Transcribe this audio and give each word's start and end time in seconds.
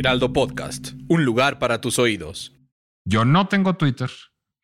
Heraldo 0.00 0.32
Podcast, 0.32 0.92
un 1.08 1.26
lugar 1.26 1.58
para 1.58 1.82
tus 1.82 1.98
oídos. 1.98 2.56
Yo 3.04 3.26
no 3.26 3.48
tengo 3.48 3.76
Twitter, 3.76 4.10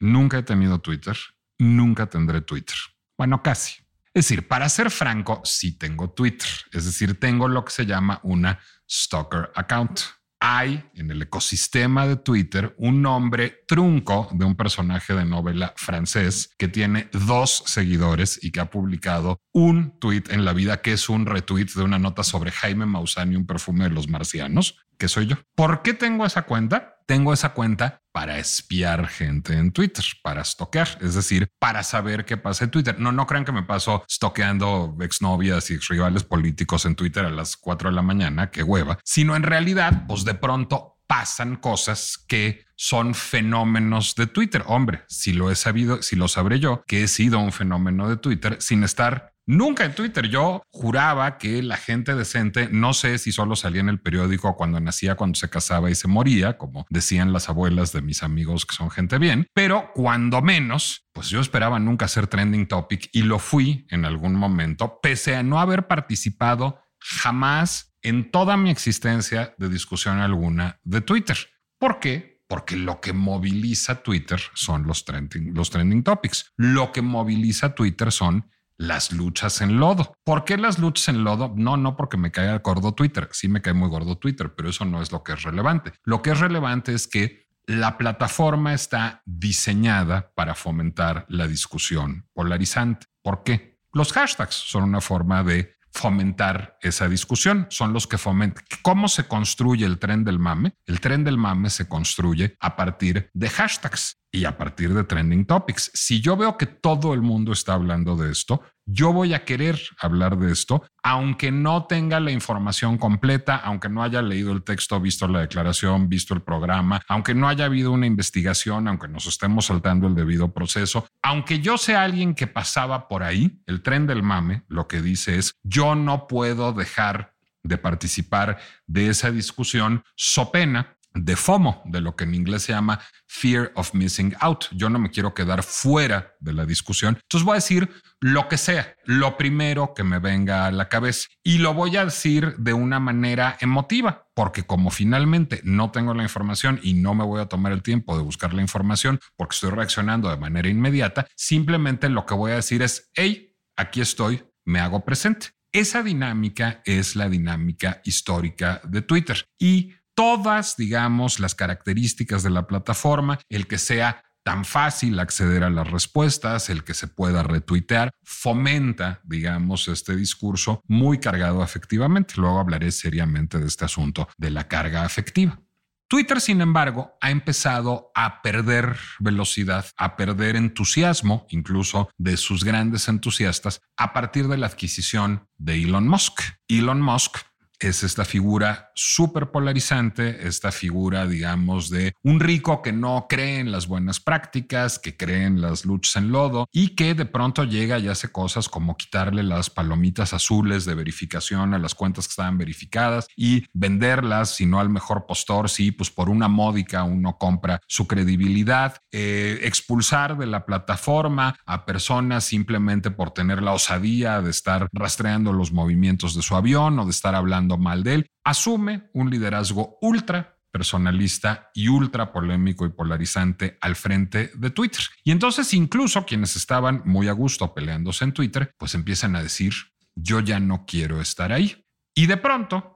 nunca 0.01 0.39
he 0.39 0.43
tenido 0.43 0.79
Twitter, 0.79 1.15
nunca 1.59 2.07
tendré 2.07 2.41
Twitter. 2.41 2.75
Bueno, 3.19 3.43
casi. 3.43 3.75
Es 4.15 4.25
decir, 4.25 4.49
para 4.49 4.67
ser 4.71 4.91
franco, 4.91 5.43
sí 5.45 5.77
tengo 5.77 6.09
Twitter. 6.09 6.49
Es 6.73 6.87
decir, 6.87 7.21
tengo 7.21 7.49
lo 7.49 7.67
que 7.67 7.71
se 7.71 7.85
llama 7.85 8.19
una 8.23 8.59
stalker 8.91 9.51
account 9.55 10.01
hay 10.41 10.85
en 10.95 11.11
el 11.11 11.23
ecosistema 11.23 12.07
de 12.07 12.17
Twitter 12.17 12.75
un 12.79 13.03
nombre 13.03 13.65
trunco 13.67 14.29
de 14.33 14.45
un 14.45 14.55
personaje 14.55 15.15
de 15.15 15.25
novela 15.25 15.73
francés 15.77 16.55
que 16.59 16.69
tiene 16.69 17.09
dos 17.13 17.63
seguidores 17.67 18.43
y 18.43 18.51
que 18.51 18.61
ha 18.61 18.71
publicado 18.71 19.41
un 19.53 19.99
tweet 19.99 20.25
en 20.31 20.45
la 20.45 20.53
vida 20.53 20.83
que 20.83 20.93
es 20.93 21.09
un 21.09 21.27
retweet 21.27 21.69
de 21.75 21.83
una 21.83 21.99
nota 21.99 22.23
sobre 22.23 22.51
Jaime 22.51 22.87
Maussan 22.87 23.33
y 23.33 23.37
un 23.37 23.47
perfume 23.47 23.85
de 23.85 23.91
los 23.91 24.09
marcianos, 24.09 24.79
que 24.99 25.09
soy 25.09 25.27
yo. 25.27 25.37
¿Por 25.55 25.83
qué 25.83 25.95
tengo 25.95 26.27
esa 26.27 26.43
cuenta? 26.43 26.96
Tengo 27.07 27.33
esa 27.33 27.51
cuenta 27.55 28.01
para 28.13 28.39
espiar 28.39 29.07
gente 29.07 29.53
en 29.53 29.71
Twitter, 29.71 30.05
para 30.23 30.43
estoquear, 30.43 30.89
es 31.01 31.15
decir, 31.15 31.49
para 31.61 31.85
saber 31.85 32.25
qué 32.25 32.37
pasa 32.37 32.65
en 32.65 32.71
Twitter. 32.71 32.99
No, 32.99 33.13
no 33.13 33.27
crean 33.27 33.45
que 33.45 33.53
me 33.53 33.63
paso 33.63 34.05
estoqueando 34.09 34.97
exnovias 35.01 35.71
y 35.71 35.75
exrivales 35.75 36.25
políticos 36.25 36.85
en 36.85 36.97
Twitter 36.97 37.25
a 37.25 37.31
las 37.31 37.57
4 37.57 37.91
de 37.91 37.95
la 37.95 38.03
mañana, 38.03 38.51
qué 38.51 38.65
hueva, 38.65 38.99
sino 39.05 39.37
en 39.37 39.45
realidad, 39.45 40.05
pues 40.09 40.25
de 40.25 40.35
pronto 40.35 40.97
pasan 41.07 41.57
cosas 41.57 42.19
que 42.27 42.65
son 42.75 43.15
fenómenos 43.15 44.15
de 44.17 44.27
Twitter. 44.27 44.65
Hombre, 44.67 45.05
si 45.09 45.33
lo 45.33 45.51
he 45.51 45.55
sabido, 45.55 46.03
si 46.03 46.17
lo 46.17 46.27
sabré 46.29 46.59
yo, 46.59 46.83
que 46.87 47.05
he 47.05 47.09
sido 47.09 47.39
un 47.39 47.53
fenómeno 47.53 48.09
de 48.09 48.17
Twitter 48.17 48.57
sin 48.61 48.83
estar 48.83 49.33
Nunca 49.49 49.85
en 49.85 49.95
Twitter. 49.95 50.29
Yo 50.29 50.63
juraba 50.71 51.39
que 51.39 51.63
la 51.63 51.77
gente 51.77 52.17
decente, 52.17 52.69
no 52.71 52.93
sé 52.93 53.19
si 53.19 53.31
solo 53.31 53.55
salía 53.55 53.81
en 53.81 53.89
el 53.89 54.01
periódico 54.01 54.57
cuando 54.57 54.81
nacía, 54.81 55.15
cuando 55.15 55.39
se 55.39 55.49
casaba 55.49 55.89
y 55.89 55.95
se 55.95 56.09
moría, 56.09 56.59
como 56.59 56.85
decían 56.91 57.33
las 57.33 57.49
abuelas 57.49 57.93
de 57.93 58.03
mis 58.03 58.25
amigos 58.25 58.67
que 58.67 58.75
son 58.75 58.91
gente 58.91 59.19
bien, 59.19 59.47
pero 59.55 59.93
cuando 59.95 60.43
menos, 60.43 61.07
pues 61.13 61.29
yo 61.29 61.41
esperaba 61.41 61.79
nunca 61.79 62.09
ser 62.09 62.27
trending 62.27 62.67
topic 62.67 63.09
y 63.13 63.23
lo 63.23 63.39
fui 63.39 63.87
en 63.91 64.05
algún 64.05 64.35
momento, 64.35 64.99
pese 65.01 65.37
a 65.37 65.45
no 65.45 65.61
haber 65.61 65.87
participado 65.87 66.81
jamás 66.99 67.95
en 68.03 68.33
toda 68.33 68.57
mi 68.57 68.71
existencia 68.71 69.55
de 69.59 69.69
discusión 69.69 70.19
alguna 70.19 70.81
de 70.83 71.03
Twitter. 71.03 71.37
¿Por 71.79 72.01
qué? 72.01 72.43
Porque 72.49 72.77
lo 72.77 73.01
que 73.01 73.13
moviliza 73.13 74.03
Twitter 74.03 74.41
son 74.55 74.87
los 74.87 75.05
trending, 75.05 75.55
los 75.55 75.71
trending 75.71 76.03
topics. 76.03 76.53
Lo 76.57 76.93
que 76.93 77.03
moviliza 77.03 77.75
Twitter 77.75 78.13
son 78.13 78.51
las 78.79 79.13
luchas 79.13 79.61
en 79.61 79.79
lodo. 79.79 80.17
¿Por 80.25 80.45
qué 80.45 80.57
las 80.57 80.79
luchas 80.79 81.09
en 81.09 81.25
lodo? 81.25 81.53
No, 81.57 81.77
no 81.77 81.97
porque 81.97 82.17
me 82.17 82.31
caiga 82.31 82.59
gordo 82.59 82.93
Twitter. 82.93 83.29
Sí 83.33 83.49
me 83.49 83.63
cae 83.63 83.75
muy 83.75 83.89
gordo 83.89 84.19
Twitter, 84.19 84.55
pero 84.55 84.69
eso 84.69 84.85
no 84.85 85.03
es 85.03 85.13
lo 85.13 85.23
que 85.23 85.33
es 85.33 85.43
relevante. 85.43 85.93
Lo 86.05 86.23
que 86.23 86.31
es 86.31 86.41
relevante 86.41 86.95
es 86.95 87.07
que 87.07 87.47
la 87.67 87.99
plataforma 87.99 88.75
está 88.75 89.23
diseñada 89.25 90.33
para 90.35 90.55
fomentar 90.55 91.27
la 91.29 91.49
discusión 91.49 92.29
polarizante. 92.33 93.07
¿Por 93.23 93.43
qué? 93.43 93.81
Los 93.93 94.13
hashtags 94.13 94.55
son 94.55 94.85
una 94.85 95.01
forma 95.01 95.43
de 95.43 95.77
fomentar 95.91 96.77
esa 96.81 97.09
discusión. 97.09 97.67
Son 97.71 97.93
los 97.93 98.07
que 98.07 98.19
fomentan. 98.19 98.65
¿Cómo 98.83 99.09
se 99.09 99.27
construye 99.27 99.87
el 99.87 99.99
tren 99.99 100.25
del 100.25 100.39
mame? 100.39 100.75
El 100.85 101.01
tren 101.01 101.25
del 101.25 101.39
mame 101.39 101.71
se 101.71 101.89
construye 101.89 102.57
a 102.61 102.77
partir 102.77 103.31
de 103.33 103.49
hashtags 103.49 104.19
y 104.37 104.45
a 104.45 104.59
partir 104.59 104.93
de 104.93 105.03
trending 105.03 105.47
topics. 105.47 105.91
Si 105.95 106.21
yo 106.21 106.37
veo 106.37 106.59
que 106.59 106.67
todo 106.67 107.15
el 107.15 107.23
mundo 107.23 107.53
está 107.53 107.73
hablando 107.73 108.17
de 108.17 108.31
esto, 108.31 108.63
yo 108.85 109.11
voy 109.13 109.33
a 109.33 109.47
querer 109.47 109.81
hablar 109.99 110.39
de 110.39 110.53
esto, 110.53 110.85
aunque 111.03 111.51
no 111.51 111.87
tenga 111.87 112.21
la 112.21 112.31
información 112.31 112.99
completa, 112.99 113.57
aunque 113.57 113.89
no 113.89 114.03
haya 114.03 114.21
leído 114.21 114.53
el 114.53 114.63
texto, 114.63 115.01
visto 115.01 115.27
la 115.27 115.41
declaración, 115.41 116.11
visto 116.11 116.35
el 116.35 116.43
programa, 116.43 117.01
aunque 117.09 117.35
no 117.35 117.49
haya 117.49 117.65
habido 117.65 117.93
una 117.93 118.07
investigación, 118.07 118.87
aunque 118.89 119.09
nos 119.09 119.27
estemos 119.27 119.67
saltando 119.67 120.07
el 120.07 120.15
debido 120.15 120.53
proceso, 120.53 121.09
aunque 121.23 121.61
yo 121.61 121.79
sea 121.79 122.03
alguien 122.03 122.35
que 122.35 122.47
pasaba 122.47 123.09
por 123.09 123.23
ahí, 123.23 123.59
el 123.67 123.83
tren 123.83 124.07
del 124.07 124.23
mame 124.23 124.65
lo 124.69 124.87
que 124.87 125.01
dice 125.01 125.39
es, 125.39 125.55
yo 125.63 125.95
no 125.95 126.29
puedo 126.29 126.75
dejar 126.75 127.35
de 127.67 127.79
participar 127.79 128.59
de 128.87 129.09
esa 129.09 129.31
discusión 129.31 130.05
so 130.15 130.53
pena 130.53 130.96
de 131.25 131.37
FOMO, 131.37 131.83
de 131.87 132.01
lo 132.01 132.15
que 132.15 132.25
en 132.25 132.35
inglés 132.35 132.65
se 132.65 132.73
llama 132.73 133.01
Fear 133.27 133.73
of 133.75 133.95
Missing 133.95 134.37
Out. 134.41 134.67
Yo 134.73 134.91
no 134.91 134.99
me 134.99 135.11
quiero 135.11 135.35
quedar 135.35 135.63
fuera 135.63 136.35
de 136.41 136.53
la 136.53 136.67
discusión. 136.67 137.19
Entonces 137.23 137.45
voy 137.45 137.53
a 137.53 137.57
decir 137.57 137.91
lo 138.21 138.49
que 138.49 138.59
sea, 138.59 138.95
lo 139.05 139.37
primero 139.37 139.95
que 139.95 140.05
me 140.05 140.19
venga 140.19 140.67
a 140.67 140.71
la 140.71 140.89
cabeza. 140.89 141.29
Y 141.43 141.59
lo 141.59 141.75
voy 141.75 141.97
a 141.97 142.05
decir 142.05 142.57
de 142.57 142.73
una 142.73 143.01
manera 143.01 143.57
emotiva, 143.61 144.29
porque 144.35 144.65
como 144.65 144.91
finalmente 144.91 145.61
no 145.65 145.91
tengo 145.91 146.15
la 146.15 146.23
información 146.23 146.81
y 146.83 146.95
no 146.95 147.15
me 147.15 147.25
voy 147.25 147.41
a 147.41 147.47
tomar 147.47 147.73
el 147.73 147.83
tiempo 147.83 148.17
de 148.17 148.23
buscar 148.23 148.53
la 148.55 148.63
información 148.63 149.21
porque 149.37 149.55
estoy 149.55 149.71
reaccionando 149.71 150.31
de 150.31 150.37
manera 150.37 150.69
inmediata, 150.69 151.27
simplemente 151.37 152.09
lo 152.09 152.27
que 152.27 152.35
voy 152.35 152.53
a 152.53 152.57
decir 152.57 152.83
es, 152.83 153.11
hey, 153.15 153.55
aquí 153.77 154.01
estoy, 154.01 154.45
me 154.65 154.81
hago 154.81 155.05
presente. 155.05 155.49
Esa 155.73 156.03
dinámica 156.03 156.81
es 156.87 157.17
la 157.17 157.29
dinámica 157.29 158.01
histórica 158.05 158.81
de 158.85 159.03
Twitter 159.03 159.47
y 159.59 159.93
todas, 160.17 160.77
digamos, 160.77 161.39
las 161.39 161.55
características 161.55 162.43
de 162.43 162.51
la 162.51 162.67
plataforma, 162.67 163.39
el 163.49 163.69
que 163.69 163.79
sea 163.79 164.25
tan 164.43 164.65
fácil 164.65 165.19
acceder 165.19 165.63
a 165.63 165.71
las 165.71 165.91
respuestas, 165.91 166.71
el 166.71 166.85
que 166.85 166.95
se 166.95 167.07
pueda 167.07 167.43
retuitear, 167.43 168.13
fomenta, 168.23 169.21
digamos, 169.25 169.89
este 169.89 170.17
discurso 170.17 170.83
muy 170.87 171.19
cargado 171.19 171.63
afectivamente. 171.63 172.35
Luego 172.37 172.59
hablaré 172.59 172.93
seriamente 172.93 173.59
de 173.59 173.67
este 173.67 173.85
asunto 173.85 174.29
de 174.39 174.51
la 174.51 174.69
carga 174.69 175.05
afectiva. 175.05 175.61
Twitter, 176.09 176.41
sin 176.41 176.61
embargo, 176.61 177.19
ha 177.21 177.33
empezado 177.33 178.13
a 178.15 178.41
perder 178.41 178.97
velocidad, 179.19 179.87
a 179.97 180.17
perder 180.17 180.55
entusiasmo, 180.55 181.47
incluso 181.51 182.09
de 182.17 182.37
sus 182.37 182.63
grandes 182.63 183.09
entusiastas, 183.09 183.81
a 183.97 184.13
partir 184.13 184.47
de 184.47 184.57
la 184.57 184.67
adquisición 184.67 185.49
de 185.59 185.83
Elon 185.83 186.07
Musk. 186.07 186.41
Elon 186.69 187.03
Musk 187.03 187.39
es 187.81 188.05
esta 188.05 188.25
figura 188.25 188.86
súper 188.97 189.51
polarizante, 189.51 190.49
esta 190.49 190.73
figura, 190.73 191.27
digamos, 191.27 191.91
de 191.91 192.15
un 192.23 192.41
rico 192.41 192.83
que 192.83 192.93
no 192.93 193.27
cree 193.29 193.61
en 193.61 193.71
las 193.71 193.87
buenas 193.87 194.21
prácticas, 194.21 194.99
que 194.99 195.17
cree 195.17 195.45
en 195.45 195.61
las 195.61 195.85
luchas 195.85 196.17
en 196.17 196.33
lodo 196.33 196.67
y 196.73 196.97
que 196.97 197.15
de 197.15 197.27
pronto 197.27 197.65
llega 197.65 197.99
y 197.99 198.09
hace 198.09 198.33
cosas 198.33 198.69
como 198.69 198.97
quitarle 198.97 199.43
las 199.43 199.69
palomitas 199.69 200.33
azules 200.33 200.87
de 200.87 200.95
verificación 200.95 201.75
a 201.75 201.79
las 201.79 201.95
cuentas 201.95 202.27
que 202.27 202.33
estaban 202.33 202.59
verificadas 202.59 203.29
y 203.37 203.67
venderlas, 203.75 204.57
si 204.57 204.65
no 204.65 204.81
al 204.81 204.89
mejor 204.89 205.27
postor, 205.27 205.69
sí, 205.69 205.93
pues 205.93 206.11
por 206.11 206.31
una 206.31 206.49
módica 206.49 207.05
uno 207.05 207.37
compra 207.37 207.81
su 207.87 208.07
credibilidad, 208.07 208.97
eh, 209.13 209.61
expulsar 209.63 210.39
de 210.39 210.47
la 210.47 210.65
plataforma 210.65 211.59
a 211.67 211.85
personas 211.85 212.45
simplemente 212.45 213.11
por 213.11 213.33
tener 213.33 213.63
la 213.63 213.75
osadía 213.75 214.41
de 214.41 214.51
estar 214.51 214.89
rastreando 214.93 215.53
los 215.53 215.73
movimientos 215.73 216.35
de 216.35 216.43
su 216.43 216.57
avión 216.57 216.99
o 216.99 217.05
de 217.05 217.11
estar 217.11 217.35
hablando 217.35 217.77
mal 217.77 218.03
de 218.03 218.15
él, 218.15 218.31
asume 218.45 218.86
un 219.13 219.31
liderazgo 219.31 219.99
ultra 220.01 220.57
personalista 220.71 221.71
y 221.75 221.89
ultra 221.89 222.33
polémico 222.33 222.85
y 222.85 222.91
polarizante 222.91 223.79
al 223.81 223.97
frente 223.97 224.51
de 224.55 224.71
Twitter. 224.71 225.03
Y 225.25 225.31
entonces 225.31 225.73
incluso 225.73 226.27
quienes 226.27 226.55
estaban 226.57 227.03
muy 227.07 227.29
a 227.29 227.33
gusto 227.33 227.73
peleándose 227.73 228.25
en 228.25 228.33
Twitter, 228.33 228.75
pues 228.77 228.95
empiezan 228.95 229.37
a 229.37 229.43
decir, 229.43 229.73
yo 230.15 230.41
ya 230.41 230.61
no 230.61 230.85
quiero 230.87 231.21
estar 231.21 231.53
ahí. 231.53 231.87
Y 232.15 232.27
de 232.27 232.37
pronto 232.37 232.96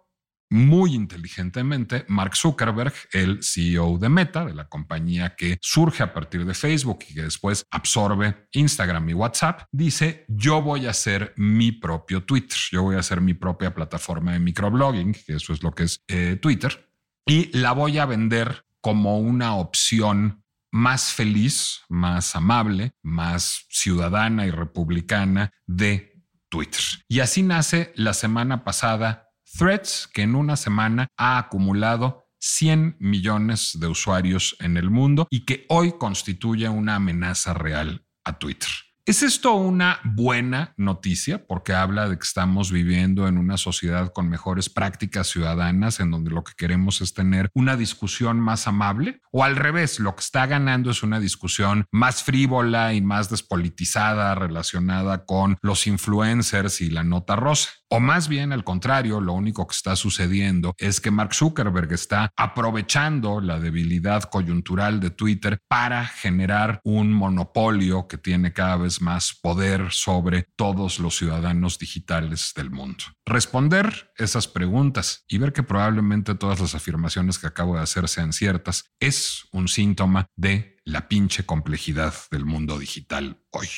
muy 0.50 0.94
inteligentemente, 0.94 2.04
Mark 2.08 2.36
Zuckerberg, 2.36 2.92
el 3.12 3.42
CEO 3.42 3.98
de 3.98 4.08
Meta, 4.08 4.44
de 4.44 4.54
la 4.54 4.68
compañía 4.68 5.36
que 5.36 5.58
surge 5.62 6.02
a 6.02 6.12
partir 6.12 6.44
de 6.44 6.54
Facebook 6.54 7.04
y 7.08 7.14
que 7.14 7.22
después 7.22 7.64
absorbe 7.70 8.48
Instagram 8.52 9.08
y 9.08 9.14
WhatsApp, 9.14 9.62
dice, 9.70 10.24
yo 10.28 10.60
voy 10.60 10.86
a 10.86 10.90
hacer 10.90 11.32
mi 11.36 11.72
propio 11.72 12.24
Twitter, 12.24 12.58
yo 12.72 12.82
voy 12.82 12.96
a 12.96 13.00
hacer 13.00 13.20
mi 13.20 13.34
propia 13.34 13.72
plataforma 13.74 14.32
de 14.32 14.40
microblogging, 14.40 15.12
que 15.12 15.34
eso 15.36 15.52
es 15.52 15.62
lo 15.62 15.72
que 15.72 15.84
es 15.84 16.02
eh, 16.08 16.36
Twitter, 16.40 16.90
y 17.24 17.56
la 17.56 17.72
voy 17.72 17.98
a 17.98 18.06
vender 18.06 18.64
como 18.80 19.18
una 19.20 19.54
opción 19.54 20.42
más 20.72 21.12
feliz, 21.12 21.82
más 21.88 22.34
amable, 22.36 22.92
más 23.02 23.66
ciudadana 23.68 24.46
y 24.46 24.50
republicana 24.50 25.52
de 25.66 26.24
Twitter. 26.48 26.80
Y 27.08 27.20
así 27.20 27.42
nace 27.42 27.92
la 27.96 28.14
semana 28.14 28.64
pasada 28.64 29.29
Threads, 29.56 30.08
que 30.12 30.22
en 30.22 30.34
una 30.34 30.56
semana 30.56 31.08
ha 31.16 31.38
acumulado 31.38 32.26
100 32.40 32.96
millones 32.98 33.78
de 33.78 33.86
usuarios 33.88 34.56
en 34.60 34.76
el 34.76 34.90
mundo 34.90 35.26
y 35.30 35.44
que 35.44 35.66
hoy 35.68 35.92
constituye 35.98 36.68
una 36.68 36.96
amenaza 36.96 37.54
real 37.54 38.04
a 38.24 38.38
Twitter. 38.38 38.68
¿Es 39.10 39.24
esto 39.24 39.54
una 39.54 39.98
buena 40.04 40.72
noticia? 40.76 41.44
Porque 41.44 41.72
habla 41.72 42.08
de 42.08 42.16
que 42.16 42.22
estamos 42.22 42.70
viviendo 42.70 43.26
en 43.26 43.38
una 43.38 43.56
sociedad 43.56 44.12
con 44.12 44.28
mejores 44.28 44.70
prácticas 44.70 45.26
ciudadanas, 45.26 45.98
en 45.98 46.12
donde 46.12 46.30
lo 46.30 46.44
que 46.44 46.52
queremos 46.56 47.00
es 47.00 47.12
tener 47.12 47.50
una 47.52 47.76
discusión 47.76 48.38
más 48.38 48.68
amable. 48.68 49.20
O 49.32 49.42
al 49.42 49.56
revés, 49.56 49.98
lo 49.98 50.14
que 50.14 50.20
está 50.20 50.46
ganando 50.46 50.92
es 50.92 51.02
una 51.02 51.18
discusión 51.18 51.86
más 51.90 52.22
frívola 52.22 52.94
y 52.94 53.00
más 53.00 53.28
despolitizada 53.28 54.32
relacionada 54.36 55.24
con 55.24 55.58
los 55.60 55.88
influencers 55.88 56.80
y 56.80 56.88
la 56.88 57.02
nota 57.02 57.34
rosa. 57.34 57.70
O 57.88 57.98
más 57.98 58.28
bien 58.28 58.52
al 58.52 58.62
contrario, 58.62 59.20
lo 59.20 59.32
único 59.32 59.66
que 59.66 59.74
está 59.74 59.96
sucediendo 59.96 60.72
es 60.78 61.00
que 61.00 61.10
Mark 61.10 61.34
Zuckerberg 61.34 61.92
está 61.92 62.30
aprovechando 62.36 63.40
la 63.40 63.58
debilidad 63.58 64.22
coyuntural 64.22 65.00
de 65.00 65.10
Twitter 65.10 65.58
para 65.66 66.06
generar 66.06 66.80
un 66.84 67.12
monopolio 67.12 68.06
que 68.06 68.16
tiene 68.16 68.52
cada 68.52 68.76
vez 68.76 68.99
más 69.00 69.38
poder 69.40 69.88
sobre 69.90 70.46
todos 70.56 70.98
los 70.98 71.16
ciudadanos 71.16 71.78
digitales 71.78 72.52
del 72.54 72.70
mundo. 72.70 73.04
Responder 73.24 74.12
esas 74.16 74.48
preguntas 74.48 75.24
y 75.28 75.38
ver 75.38 75.52
que 75.52 75.62
probablemente 75.62 76.34
todas 76.34 76.60
las 76.60 76.74
afirmaciones 76.74 77.38
que 77.38 77.46
acabo 77.46 77.76
de 77.76 77.82
hacer 77.82 78.08
sean 78.08 78.32
ciertas 78.32 78.92
es 79.00 79.44
un 79.52 79.68
síntoma 79.68 80.26
de 80.36 80.76
la 80.84 81.08
pinche 81.08 81.44
complejidad 81.44 82.14
del 82.30 82.44
mundo 82.44 82.78
digital 82.78 83.42
hoy. 83.50 83.68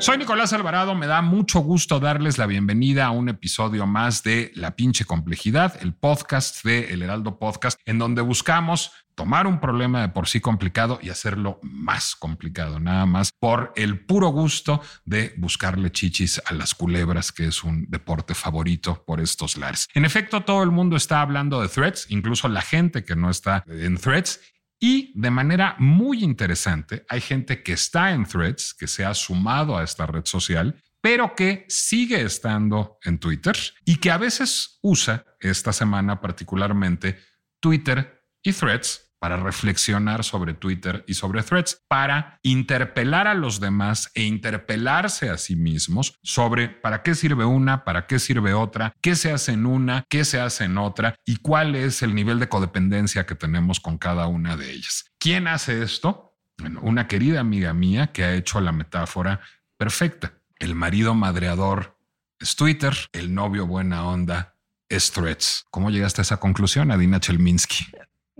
Soy 0.00 0.16
Nicolás 0.16 0.52
Alvarado, 0.52 0.94
me 0.94 1.08
da 1.08 1.22
mucho 1.22 1.58
gusto 1.58 1.98
darles 1.98 2.38
la 2.38 2.46
bienvenida 2.46 3.06
a 3.06 3.10
un 3.10 3.28
episodio 3.28 3.84
más 3.84 4.22
de 4.22 4.52
La 4.54 4.76
pinche 4.76 5.04
complejidad, 5.04 5.74
el 5.82 5.92
podcast 5.92 6.64
de 6.64 6.92
El 6.92 7.02
Heraldo 7.02 7.40
Podcast, 7.40 7.80
en 7.84 7.98
donde 7.98 8.22
buscamos 8.22 8.92
tomar 9.16 9.48
un 9.48 9.58
problema 9.58 10.00
de 10.00 10.08
por 10.10 10.28
sí 10.28 10.40
complicado 10.40 11.00
y 11.02 11.10
hacerlo 11.10 11.58
más 11.62 12.14
complicado, 12.14 12.78
nada 12.78 13.06
más 13.06 13.32
por 13.40 13.72
el 13.74 14.06
puro 14.06 14.28
gusto 14.28 14.80
de 15.04 15.34
buscarle 15.36 15.90
chichis 15.90 16.40
a 16.46 16.54
las 16.54 16.76
culebras, 16.76 17.32
que 17.32 17.48
es 17.48 17.64
un 17.64 17.86
deporte 17.88 18.36
favorito 18.36 19.02
por 19.04 19.20
estos 19.20 19.56
lares. 19.56 19.88
En 19.94 20.04
efecto, 20.04 20.42
todo 20.42 20.62
el 20.62 20.70
mundo 20.70 20.94
está 20.94 21.20
hablando 21.20 21.60
de 21.60 21.66
threads, 21.66 22.06
incluso 22.08 22.48
la 22.48 22.62
gente 22.62 23.04
que 23.04 23.16
no 23.16 23.30
está 23.30 23.64
en 23.66 23.98
threads, 23.98 24.38
y 24.80 25.12
de 25.20 25.30
manera 25.30 25.76
muy 25.78 26.22
interesante, 26.22 27.04
hay 27.08 27.20
gente 27.20 27.62
que 27.62 27.72
está 27.72 28.12
en 28.12 28.24
threads, 28.24 28.74
que 28.74 28.86
se 28.86 29.04
ha 29.04 29.14
sumado 29.14 29.76
a 29.76 29.82
esta 29.82 30.06
red 30.06 30.24
social, 30.24 30.80
pero 31.00 31.34
que 31.34 31.64
sigue 31.68 32.22
estando 32.22 32.98
en 33.02 33.18
Twitter 33.18 33.56
y 33.84 33.96
que 33.96 34.10
a 34.10 34.18
veces 34.18 34.78
usa 34.82 35.24
esta 35.40 35.72
semana 35.72 36.20
particularmente 36.20 37.18
Twitter 37.60 38.24
y 38.42 38.52
threads 38.52 39.07
para 39.18 39.36
reflexionar 39.36 40.24
sobre 40.24 40.54
Twitter 40.54 41.04
y 41.06 41.14
sobre 41.14 41.42
threads, 41.42 41.82
para 41.88 42.38
interpelar 42.42 43.26
a 43.26 43.34
los 43.34 43.60
demás 43.60 44.10
e 44.14 44.22
interpelarse 44.22 45.30
a 45.30 45.38
sí 45.38 45.56
mismos 45.56 46.18
sobre 46.22 46.68
para 46.68 47.02
qué 47.02 47.14
sirve 47.14 47.44
una, 47.44 47.84
para 47.84 48.06
qué 48.06 48.18
sirve 48.18 48.54
otra, 48.54 48.92
qué 49.00 49.16
se 49.16 49.32
hace 49.32 49.52
en 49.52 49.66
una, 49.66 50.04
qué 50.08 50.24
se 50.24 50.40
hace 50.40 50.64
en 50.64 50.78
otra 50.78 51.14
y 51.24 51.36
cuál 51.36 51.74
es 51.74 52.02
el 52.02 52.14
nivel 52.14 52.38
de 52.38 52.48
codependencia 52.48 53.26
que 53.26 53.34
tenemos 53.34 53.80
con 53.80 53.98
cada 53.98 54.26
una 54.26 54.56
de 54.56 54.70
ellas. 54.70 55.04
¿Quién 55.18 55.48
hace 55.48 55.82
esto? 55.82 56.36
Bueno, 56.58 56.80
una 56.82 57.06
querida 57.06 57.40
amiga 57.40 57.72
mía 57.72 58.08
que 58.08 58.24
ha 58.24 58.34
hecho 58.34 58.60
la 58.60 58.72
metáfora 58.72 59.40
perfecta. 59.76 60.34
El 60.58 60.74
marido 60.74 61.14
madreador 61.14 61.98
es 62.40 62.56
Twitter, 62.56 62.94
el 63.12 63.34
novio 63.34 63.66
buena 63.66 64.06
onda 64.06 64.56
es 64.88 65.12
Threads. 65.12 65.66
¿Cómo 65.70 65.90
llegaste 65.90 66.20
a 66.20 66.22
esa 66.22 66.38
conclusión, 66.38 66.90
Adina 66.90 67.20
Chelminsky? 67.20 67.86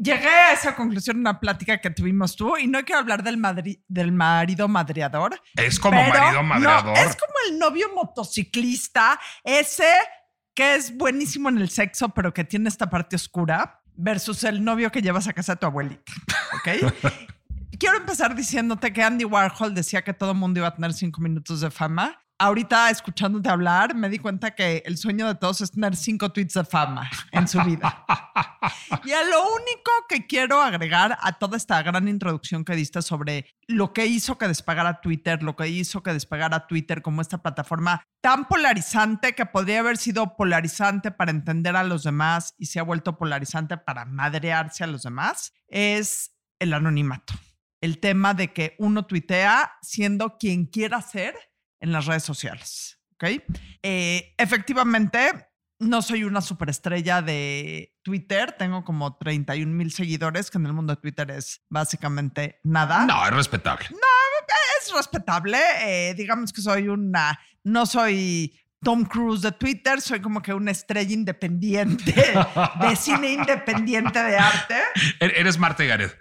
Llegué 0.00 0.28
a 0.28 0.52
esa 0.52 0.76
conclusión 0.76 1.16
en 1.16 1.20
una 1.20 1.40
plática 1.40 1.80
que 1.80 1.90
tuvimos 1.90 2.36
tú 2.36 2.56
y 2.56 2.68
no 2.68 2.84
quiero 2.84 3.00
hablar 3.00 3.24
del, 3.24 3.40
del 3.88 4.12
marido 4.12 4.68
madreador. 4.68 5.40
Es 5.56 5.80
como 5.80 6.00
marido 6.00 6.42
madreador. 6.42 6.96
es 6.96 7.16
como 7.16 7.32
el 7.48 7.58
novio 7.58 7.88
motociclista, 7.94 9.18
ese 9.42 9.90
que 10.54 10.76
es 10.76 10.96
buenísimo 10.96 11.48
en 11.48 11.58
el 11.58 11.68
sexo, 11.68 12.10
pero 12.10 12.32
que 12.32 12.44
tiene 12.44 12.68
esta 12.68 12.88
parte 12.88 13.16
oscura, 13.16 13.80
versus 13.94 14.44
el 14.44 14.62
novio 14.62 14.90
que 14.92 15.02
llevas 15.02 15.26
a 15.26 15.32
casa 15.32 15.54
de 15.54 15.60
tu 15.60 15.66
abuelita. 15.66 16.12
¿Ok? 16.54 16.92
quiero 17.78 17.96
empezar 17.96 18.34
diciéndote 18.34 18.92
que 18.92 19.02
Andy 19.02 19.24
Warhol 19.24 19.74
decía 19.74 20.02
que 20.02 20.14
todo 20.14 20.34
mundo 20.34 20.60
iba 20.60 20.68
a 20.68 20.74
tener 20.74 20.92
cinco 20.92 21.20
minutos 21.20 21.60
de 21.60 21.70
fama 21.70 22.20
ahorita 22.38 22.90
escuchándote 22.90 23.48
hablar, 23.48 23.94
me 23.94 24.08
di 24.08 24.18
cuenta 24.18 24.54
que 24.54 24.82
el 24.86 24.96
sueño 24.96 25.26
de 25.26 25.34
todos 25.34 25.60
es 25.60 25.72
tener 25.72 25.96
cinco 25.96 26.30
tweets 26.30 26.54
de 26.54 26.64
fama 26.64 27.10
en 27.32 27.48
su 27.48 27.60
vida. 27.62 28.04
y 29.04 29.12
a 29.12 29.24
lo 29.24 29.42
único 29.42 29.90
que 30.08 30.26
quiero 30.26 30.62
agregar 30.62 31.18
a 31.20 31.32
toda 31.32 31.56
esta 31.56 31.82
gran 31.82 32.06
introducción 32.08 32.64
que 32.64 32.76
diste 32.76 33.02
sobre 33.02 33.46
lo 33.66 33.92
que 33.92 34.06
hizo 34.06 34.38
que 34.38 34.48
despegara 34.48 35.00
Twitter, 35.00 35.42
lo 35.42 35.56
que 35.56 35.68
hizo 35.68 36.02
que 36.02 36.12
despegara 36.12 36.66
Twitter 36.66 37.02
como 37.02 37.20
esta 37.20 37.42
plataforma 37.42 38.02
tan 38.20 38.46
polarizante 38.46 39.34
que 39.34 39.46
podría 39.46 39.80
haber 39.80 39.96
sido 39.96 40.36
polarizante 40.36 41.10
para 41.10 41.32
entender 41.32 41.76
a 41.76 41.84
los 41.84 42.04
demás 42.04 42.54
y 42.56 42.66
se 42.66 42.78
ha 42.78 42.84
vuelto 42.84 43.18
polarizante 43.18 43.76
para 43.76 44.04
madrearse 44.04 44.84
a 44.84 44.88
los 44.88 45.02
demás, 45.02 45.52
es 45.66 46.32
el 46.58 46.72
anonimato. 46.72 47.34
El 47.80 47.98
tema 47.98 48.34
de 48.34 48.52
que 48.52 48.74
uno 48.78 49.06
tuitea 49.06 49.72
siendo 49.82 50.36
quien 50.36 50.66
quiera 50.66 51.00
ser 51.00 51.34
en 51.80 51.92
las 51.92 52.06
redes 52.06 52.24
sociales. 52.24 52.98
¿Ok? 53.14 53.24
Eh, 53.82 54.34
efectivamente, 54.38 55.48
no 55.80 56.02
soy 56.02 56.24
una 56.24 56.40
superestrella 56.40 57.22
de 57.22 57.94
Twitter. 58.02 58.52
Tengo 58.52 58.84
como 58.84 59.16
31 59.16 59.72
mil 59.72 59.92
seguidores, 59.92 60.50
que 60.50 60.58
en 60.58 60.66
el 60.66 60.72
mundo 60.72 60.94
de 60.94 61.00
Twitter 61.00 61.30
es 61.30 61.62
básicamente 61.68 62.60
nada. 62.64 63.06
No, 63.06 63.24
es 63.24 63.34
respetable. 63.34 63.86
No, 63.90 63.98
es 64.80 64.92
respetable. 64.92 65.58
Eh, 65.82 66.14
digamos 66.14 66.52
que 66.52 66.60
soy 66.60 66.88
una. 66.88 67.38
No 67.64 67.86
soy 67.86 68.58
Tom 68.82 69.04
Cruise 69.04 69.42
de 69.42 69.52
Twitter, 69.52 70.00
soy 70.00 70.20
como 70.20 70.40
que 70.40 70.54
una 70.54 70.70
estrella 70.70 71.12
independiente, 71.12 72.12
de 72.80 72.96
cine 72.96 73.32
independiente 73.32 74.22
de 74.22 74.38
arte. 74.38 74.76
Eres 75.20 75.58
Marta 75.58 75.84
Gareth 75.84 76.16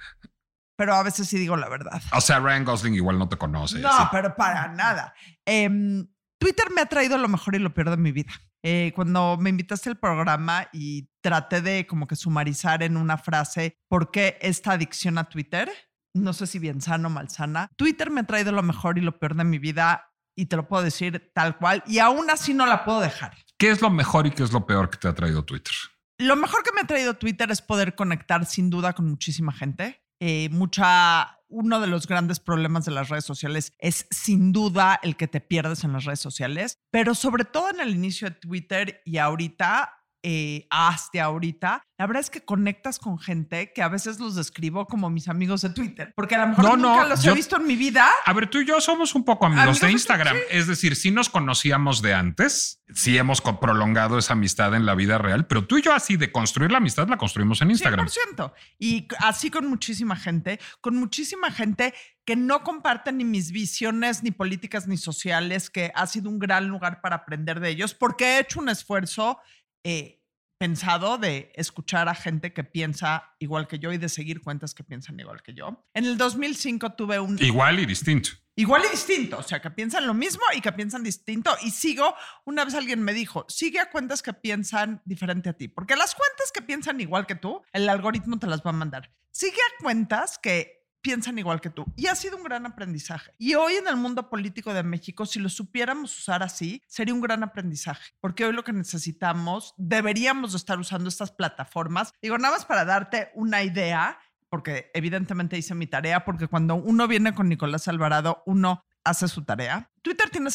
pero 0.78 0.94
a 0.96 1.04
veces 1.04 1.28
sí 1.28 1.38
digo 1.38 1.58
la 1.58 1.68
verdad. 1.68 2.02
O 2.14 2.22
sea, 2.22 2.40
Ryan 2.40 2.64
Gosling 2.64 2.94
igual 2.94 3.20
no 3.20 3.28
te 3.28 3.38
conoce. 3.38 3.80
No, 3.80 4.10
pero 4.12 4.36
para 4.36 4.70
nada. 4.70 5.14
Em, 5.46 6.08
Twitter 6.40 6.70
me 6.74 6.82
ha 6.82 6.86
traído 6.86 7.18
lo 7.18 7.28
mejor 7.28 7.56
y 7.56 7.60
lo 7.60 7.74
peor 7.74 7.90
de 7.90 7.98
mi 7.98 8.12
vida. 8.12 8.32
Eh, 8.64 8.92
cuando 8.96 9.38
me 9.38 9.50
invitaste 9.50 9.90
al 9.90 9.98
programa 9.98 10.68
y 10.72 11.10
traté 11.22 11.62
de 11.62 11.88
como 11.88 12.08
que 12.08 12.16
sumarizar 12.16 12.84
en 12.84 12.96
una 12.98 13.18
frase 13.18 13.78
por 13.90 14.12
qué 14.12 14.38
esta 14.42 14.74
adicción 14.74 15.18
a 15.18 15.30
Twitter, 15.30 15.72
no 16.14 16.34
sé 16.34 16.48
si 16.48 16.60
bien 16.60 16.82
sana 16.82 17.08
o 17.08 17.12
mal 17.12 17.30
sana, 17.30 17.70
Twitter 17.76 18.12
me 18.12 18.22
ha 18.22 18.26
traído 18.26 18.52
lo 18.52 18.64
mejor 18.64 18.98
y 18.98 19.02
lo 19.02 19.20
peor 19.20 19.36
de 19.36 19.44
mi 19.44 19.58
vida 19.58 20.12
y 20.36 20.46
te 20.46 20.56
lo 20.56 20.68
puedo 20.68 20.84
decir 20.84 21.32
tal 21.34 21.58
cual 21.58 21.84
y 21.88 22.00
aún 22.00 22.30
así 22.30 22.54
no 22.54 22.66
la 22.66 22.86
puedo 22.86 23.00
dejar. 23.00 23.36
¿Qué 23.58 23.72
es 23.72 23.82
lo 23.82 23.90
mejor 23.90 24.28
y 24.28 24.32
qué 24.32 24.44
es 24.44 24.52
lo 24.52 24.66
peor 24.66 24.90
que 24.90 24.98
te 24.98 25.08
ha 25.08 25.16
traído 25.16 25.44
Twitter? 25.44 25.74
Lo 26.20 26.36
mejor 26.36 26.64
que 26.64 26.72
me 26.74 26.82
ha 26.82 26.88
traído 26.88 27.16
Twitter 27.16 27.50
es 27.52 27.62
poder 27.62 27.96
conectar 27.96 28.46
sin 28.46 28.70
duda 28.70 28.94
con 28.94 29.08
muchísima 29.08 29.54
gente. 29.54 30.04
Eh, 30.20 30.50
mucha, 30.52 31.40
uno 31.48 31.80
de 31.80 31.88
los 31.88 32.08
grandes 32.08 32.40
problemas 32.40 32.86
de 32.86 32.92
las 32.92 33.10
redes 33.10 33.26
sociales 33.26 33.74
es 33.80 34.08
sin 34.10 34.52
duda 34.52 35.00
el 35.04 35.16
que 35.16 35.28
te 35.28 35.42
pierdes 35.42 35.84
en 35.84 35.94
las 35.94 36.06
redes 36.06 36.20
sociales, 36.20 36.80
pero 36.92 37.16
sobre 37.16 37.46
todo 37.46 37.70
en 37.70 37.80
el 37.80 37.96
inicio 37.96 38.30
de 38.30 38.36
Twitter 38.36 39.02
y 39.06 39.18
ahorita 39.18 39.98
eh, 40.24 40.68
hasta 40.70 41.24
ahorita, 41.24 41.84
la 41.98 42.08
verdad 42.08 42.22
es 42.22 42.30
que 42.30 42.44
conectas 42.44 43.00
con 43.00 43.18
gente 43.18 43.72
que 43.74 43.82
a 43.82 43.88
veces 43.88 44.20
los 44.20 44.36
describo 44.36 44.86
como 44.86 45.10
mis 45.10 45.28
amigos 45.28 45.62
de 45.62 45.70
Twitter, 45.70 46.12
porque 46.16 46.36
a 46.36 46.46
lo 46.46 46.48
mejor 46.48 46.78
nunca 46.78 47.06
los 47.06 47.26
he 47.26 47.34
visto 47.34 47.58
en 47.58 47.68
mi 47.68 47.76
vida. 47.76 48.08
A 48.26 48.34
ver, 48.34 48.50
tú 48.50 48.60
y 48.60 48.66
yo 48.66 48.82
somos 48.82 49.16
un 49.16 49.24
poco 49.24 49.46
amigos, 49.46 49.80
de 49.80 49.92
Instagram. 49.92 50.38
Es 50.50 50.68
decir, 50.68 50.96
si 50.96 51.12
nos 51.12 51.30
conocíamos 51.30 52.02
de 52.02 52.14
antes, 52.14 52.84
sí 52.94 53.18
hemos 53.18 53.42
prolongado 53.42 54.18
esa 54.18 54.34
amistad 54.34 54.76
en 54.76 54.86
la 54.86 54.96
vida 54.96 55.18
real, 55.18 55.48
pero 55.48 55.66
tú 55.66 55.78
y 55.78 55.82
yo 55.82 55.94
así 55.94 56.18
de 56.18 56.32
construir 56.32 56.72
la 56.72 56.78
amistad 56.78 57.08
la 57.08 57.18
construimos 57.18 57.62
en 57.62 57.72
Instagram. 57.72 58.08
100%. 58.08 58.54
Y 58.80 59.08
así 59.20 59.50
con 59.50 59.68
muchísima 59.68 60.16
gente, 60.16 60.60
con 60.82 60.96
muchísima 60.96 61.52
gente 61.52 61.94
que 62.26 62.36
no 62.36 62.62
comparte 62.62 63.14
ni 63.14 63.24
mis 63.24 63.52
visiones, 63.52 64.22
ni 64.22 64.32
políticas, 64.32 64.88
ni 64.88 64.98
sociales, 64.98 65.70
que 65.70 65.92
ha 65.96 66.06
sido 66.08 66.30
un 66.30 66.40
gran 66.40 66.68
lugar 66.68 67.00
para 67.00 67.16
aprender 67.16 67.62
de 67.62 67.70
ellos, 67.70 67.94
porque 67.94 68.26
he 68.26 68.40
hecho 68.40 68.60
un 68.60 68.68
esfuerzo 68.68 69.40
eh, 69.84 70.24
pensado 70.58 71.18
de 71.18 71.52
escuchar 71.56 72.10
a 72.10 72.16
gente 72.16 72.54
que 72.54 72.64
piensa 72.64 73.36
igual 73.40 73.68
que 73.68 73.80
yo 73.80 73.92
y 73.92 73.98
de 73.98 74.10
seguir 74.10 74.42
cuentas 74.42 74.74
que 74.74 74.84
piensan 74.84 75.20
igual 75.20 75.42
que 75.44 75.54
yo. 75.54 75.86
En 75.94 76.06
el 76.06 76.18
2005 76.18 76.94
tuve 76.94 77.20
un... 77.20 77.38
Igual 77.42 77.80
y 77.80 77.86
distinto. 77.86 78.32
Igual 78.56 78.82
y 78.88 78.92
distinto, 78.92 79.38
o 79.38 79.44
sea, 79.44 79.62
que 79.62 79.70
piensan 79.70 80.08
lo 80.08 80.16
mismo 80.16 80.42
y 80.56 80.62
que 80.62 80.72
piensan 80.72 81.04
distinto. 81.04 81.56
Y 81.62 81.70
sigo, 81.70 82.16
una 82.44 82.66
vez 82.66 82.74
alguien 82.74 83.04
me 83.04 83.14
dijo, 83.14 83.46
sigue 83.48 83.80
a 83.80 83.92
cuentas 83.92 84.24
que 84.24 84.34
piensan 84.34 85.00
diferente 85.06 85.50
a 85.50 85.54
ti, 85.54 85.68
porque 85.68 85.96
las 85.96 86.16
cuentas 86.16 86.52
que 86.52 86.64
piensan 86.64 87.00
igual 87.00 87.28
que 87.28 87.36
tú, 87.36 87.62
el 87.72 87.88
algoritmo 87.88 88.40
te 88.40 88.48
las 88.48 88.62
va 88.62 88.72
a 88.72 88.74
mandar. 88.74 89.12
Sigue 89.32 89.60
a 89.60 89.84
cuentas 89.84 90.40
que 90.40 90.77
piensan 91.08 91.40
igual 91.40 91.62
que 91.62 91.70
tú. 91.70 91.86
Y 91.96 92.08
ha 92.08 92.16
sido 92.16 92.36
un 92.36 92.44
gran 92.44 92.66
aprendizaje. 92.66 93.32
Y 93.38 93.56
hoy 93.56 93.76
en 93.76 93.88
el 93.88 93.96
mundo 93.96 94.30
político 94.30 94.74
de 94.74 94.84
México, 94.84 95.26
si 95.26 95.40
lo 95.40 95.48
supiéramos 95.48 96.18
usar 96.18 96.44
así, 96.44 96.84
sería 96.86 97.14
un 97.14 97.22
gran 97.22 97.44
aprendizaje. 97.44 98.12
Porque 98.20 98.44
hoy 98.44 98.52
lo 98.52 98.66
que 98.66 98.74
necesitamos, 98.74 99.74
deberíamos 99.78 100.52
de 100.52 100.58
estar 100.58 100.78
usando 100.78 101.08
estas 101.08 101.32
plataformas. 101.32 102.12
Digo, 102.22 102.38
nada 102.38 102.56
más 102.56 102.66
para 102.66 102.84
darte 102.84 103.32
una 103.36 103.64
idea, 103.64 104.20
porque 104.50 104.92
evidentemente 104.94 105.58
hice 105.58 105.76
mi 105.76 105.88
tarea, 105.88 106.26
porque 106.26 106.50
cuando 106.50 106.76
uno 106.76 107.08
viene 107.08 107.34
con 107.34 107.48
Nicolás 107.48 107.88
Alvarado, 107.88 108.44
uno 108.46 108.84
hace 109.06 109.30
su 109.30 109.46
tarea. 109.46 109.90
Twitter 110.02 110.30
tiene 110.30 110.50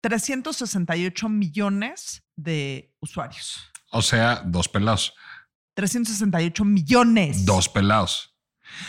368 0.00 1.28
millones 1.28 2.24
de 2.36 2.96
usuarios. 3.00 3.70
O 3.92 4.00
sea, 4.00 4.40
dos 4.46 4.66
pelados. 4.66 5.12
368 5.74 6.64
millones. 6.64 7.44
Dos 7.44 7.68
pelados. 7.68 8.34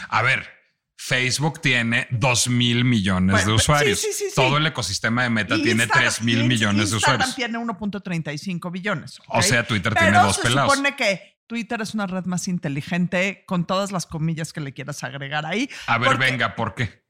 A 0.08 0.22
ver, 0.22 0.61
Facebook 1.03 1.60
tiene 1.62 2.08
2 2.12 2.48
mil 2.50 2.86
millones 2.86 3.31
Bueno, 3.34 3.48
de 3.48 3.53
usuarios. 3.55 4.00
sí, 4.00 4.10
sí, 4.13 4.25
sí. 4.29 4.36
Todo 4.36 4.58
el 4.58 4.67
ecosistema 4.67 5.24
de 5.24 5.31
Meta 5.31 5.55
Y 5.55 5.63
tiene 5.63 5.86
Instagram- 5.86 6.00
3 6.00 6.22
mil 6.22 6.43
millones 6.43 6.91
de 6.91 6.98
usuarios. 6.98 7.34
tiene 7.36 7.58
1.35 7.58 8.72
billones. 8.72 9.20
O 9.27 9.41
sea, 9.41 9.65
Twitter 9.65 9.93
Pero 9.96 10.05
tiene 10.05 10.20
dos 10.24 10.36
se 10.36 10.43
pelados. 10.43 10.72
supone 10.74 10.96
que 10.96 11.39
Twitter 11.48 11.81
es 11.81 11.96
una 11.96 12.05
red 12.05 12.25
más 12.25 12.48
inteligente 12.48 13.43
con 13.48 13.65
todas 13.65 13.91
las 13.91 14.05
comillas 14.05 14.53
que 14.53 14.62
le 14.62 14.74
quieras 14.74 15.03
agregar 15.03 15.43
ahí. 15.48 15.67
A 15.88 15.98
ver, 15.98 16.10
porque- 16.12 16.25
venga, 16.25 16.55
¿por 16.55 16.75
qué? 16.75 17.01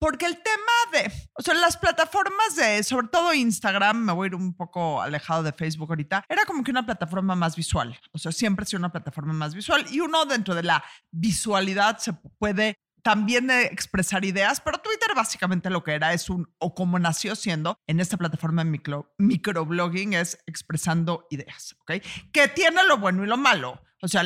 Porque 0.00 0.26
el 0.26 0.34
tema 0.42 1.02
de, 1.04 1.10
o 1.34 1.42
sea, 1.42 1.54
las 1.54 1.76
plataformas 1.76 2.56
de, 2.56 2.82
sobre 2.82 3.06
todo 3.08 3.32
Instagram, 3.32 3.96
me 4.04 4.12
voy 4.12 4.26
a 4.26 4.28
ir 4.28 4.34
un 4.34 4.54
poco 4.54 5.00
alejado 5.00 5.42
de 5.44 5.52
Facebook 5.52 5.88
ahorita, 5.90 6.24
era 6.28 6.44
como 6.44 6.62
que 6.64 6.70
una 6.72 6.84
plataforma 6.84 7.34
más 7.36 7.54
visual. 7.56 7.96
O 8.10 8.18
sea, 8.18 8.32
siempre 8.32 8.64
ha 8.64 8.66
sido 8.66 8.80
una 8.80 8.92
plataforma 8.92 9.32
más 9.32 9.54
visual 9.54 9.86
y 9.90 10.00
uno 10.00 10.26
dentro 10.26 10.54
de 10.54 10.64
la 10.64 10.84
visualidad 11.12 11.96
se 11.98 12.12
puede 12.12 12.76
también 13.06 13.48
eh, 13.52 13.66
expresar 13.66 14.24
ideas, 14.24 14.60
pero 14.60 14.78
Twitter 14.78 15.10
básicamente 15.14 15.70
lo 15.70 15.84
que 15.84 15.92
era 15.92 16.12
es 16.12 16.28
un, 16.28 16.52
o 16.58 16.74
como 16.74 16.98
nació 16.98 17.36
siendo 17.36 17.78
en 17.86 18.00
esta 18.00 18.16
plataforma 18.16 18.64
de 18.64 18.70
micro, 18.70 19.14
microblogging, 19.18 20.14
es 20.14 20.42
expresando 20.44 21.28
ideas, 21.30 21.76
¿ok? 21.82 22.02
Que 22.32 22.48
tiene 22.48 22.82
lo 22.82 22.98
bueno 22.98 23.22
y 23.22 23.28
lo 23.28 23.36
malo. 23.36 23.80
O 24.02 24.08
sea, 24.08 24.24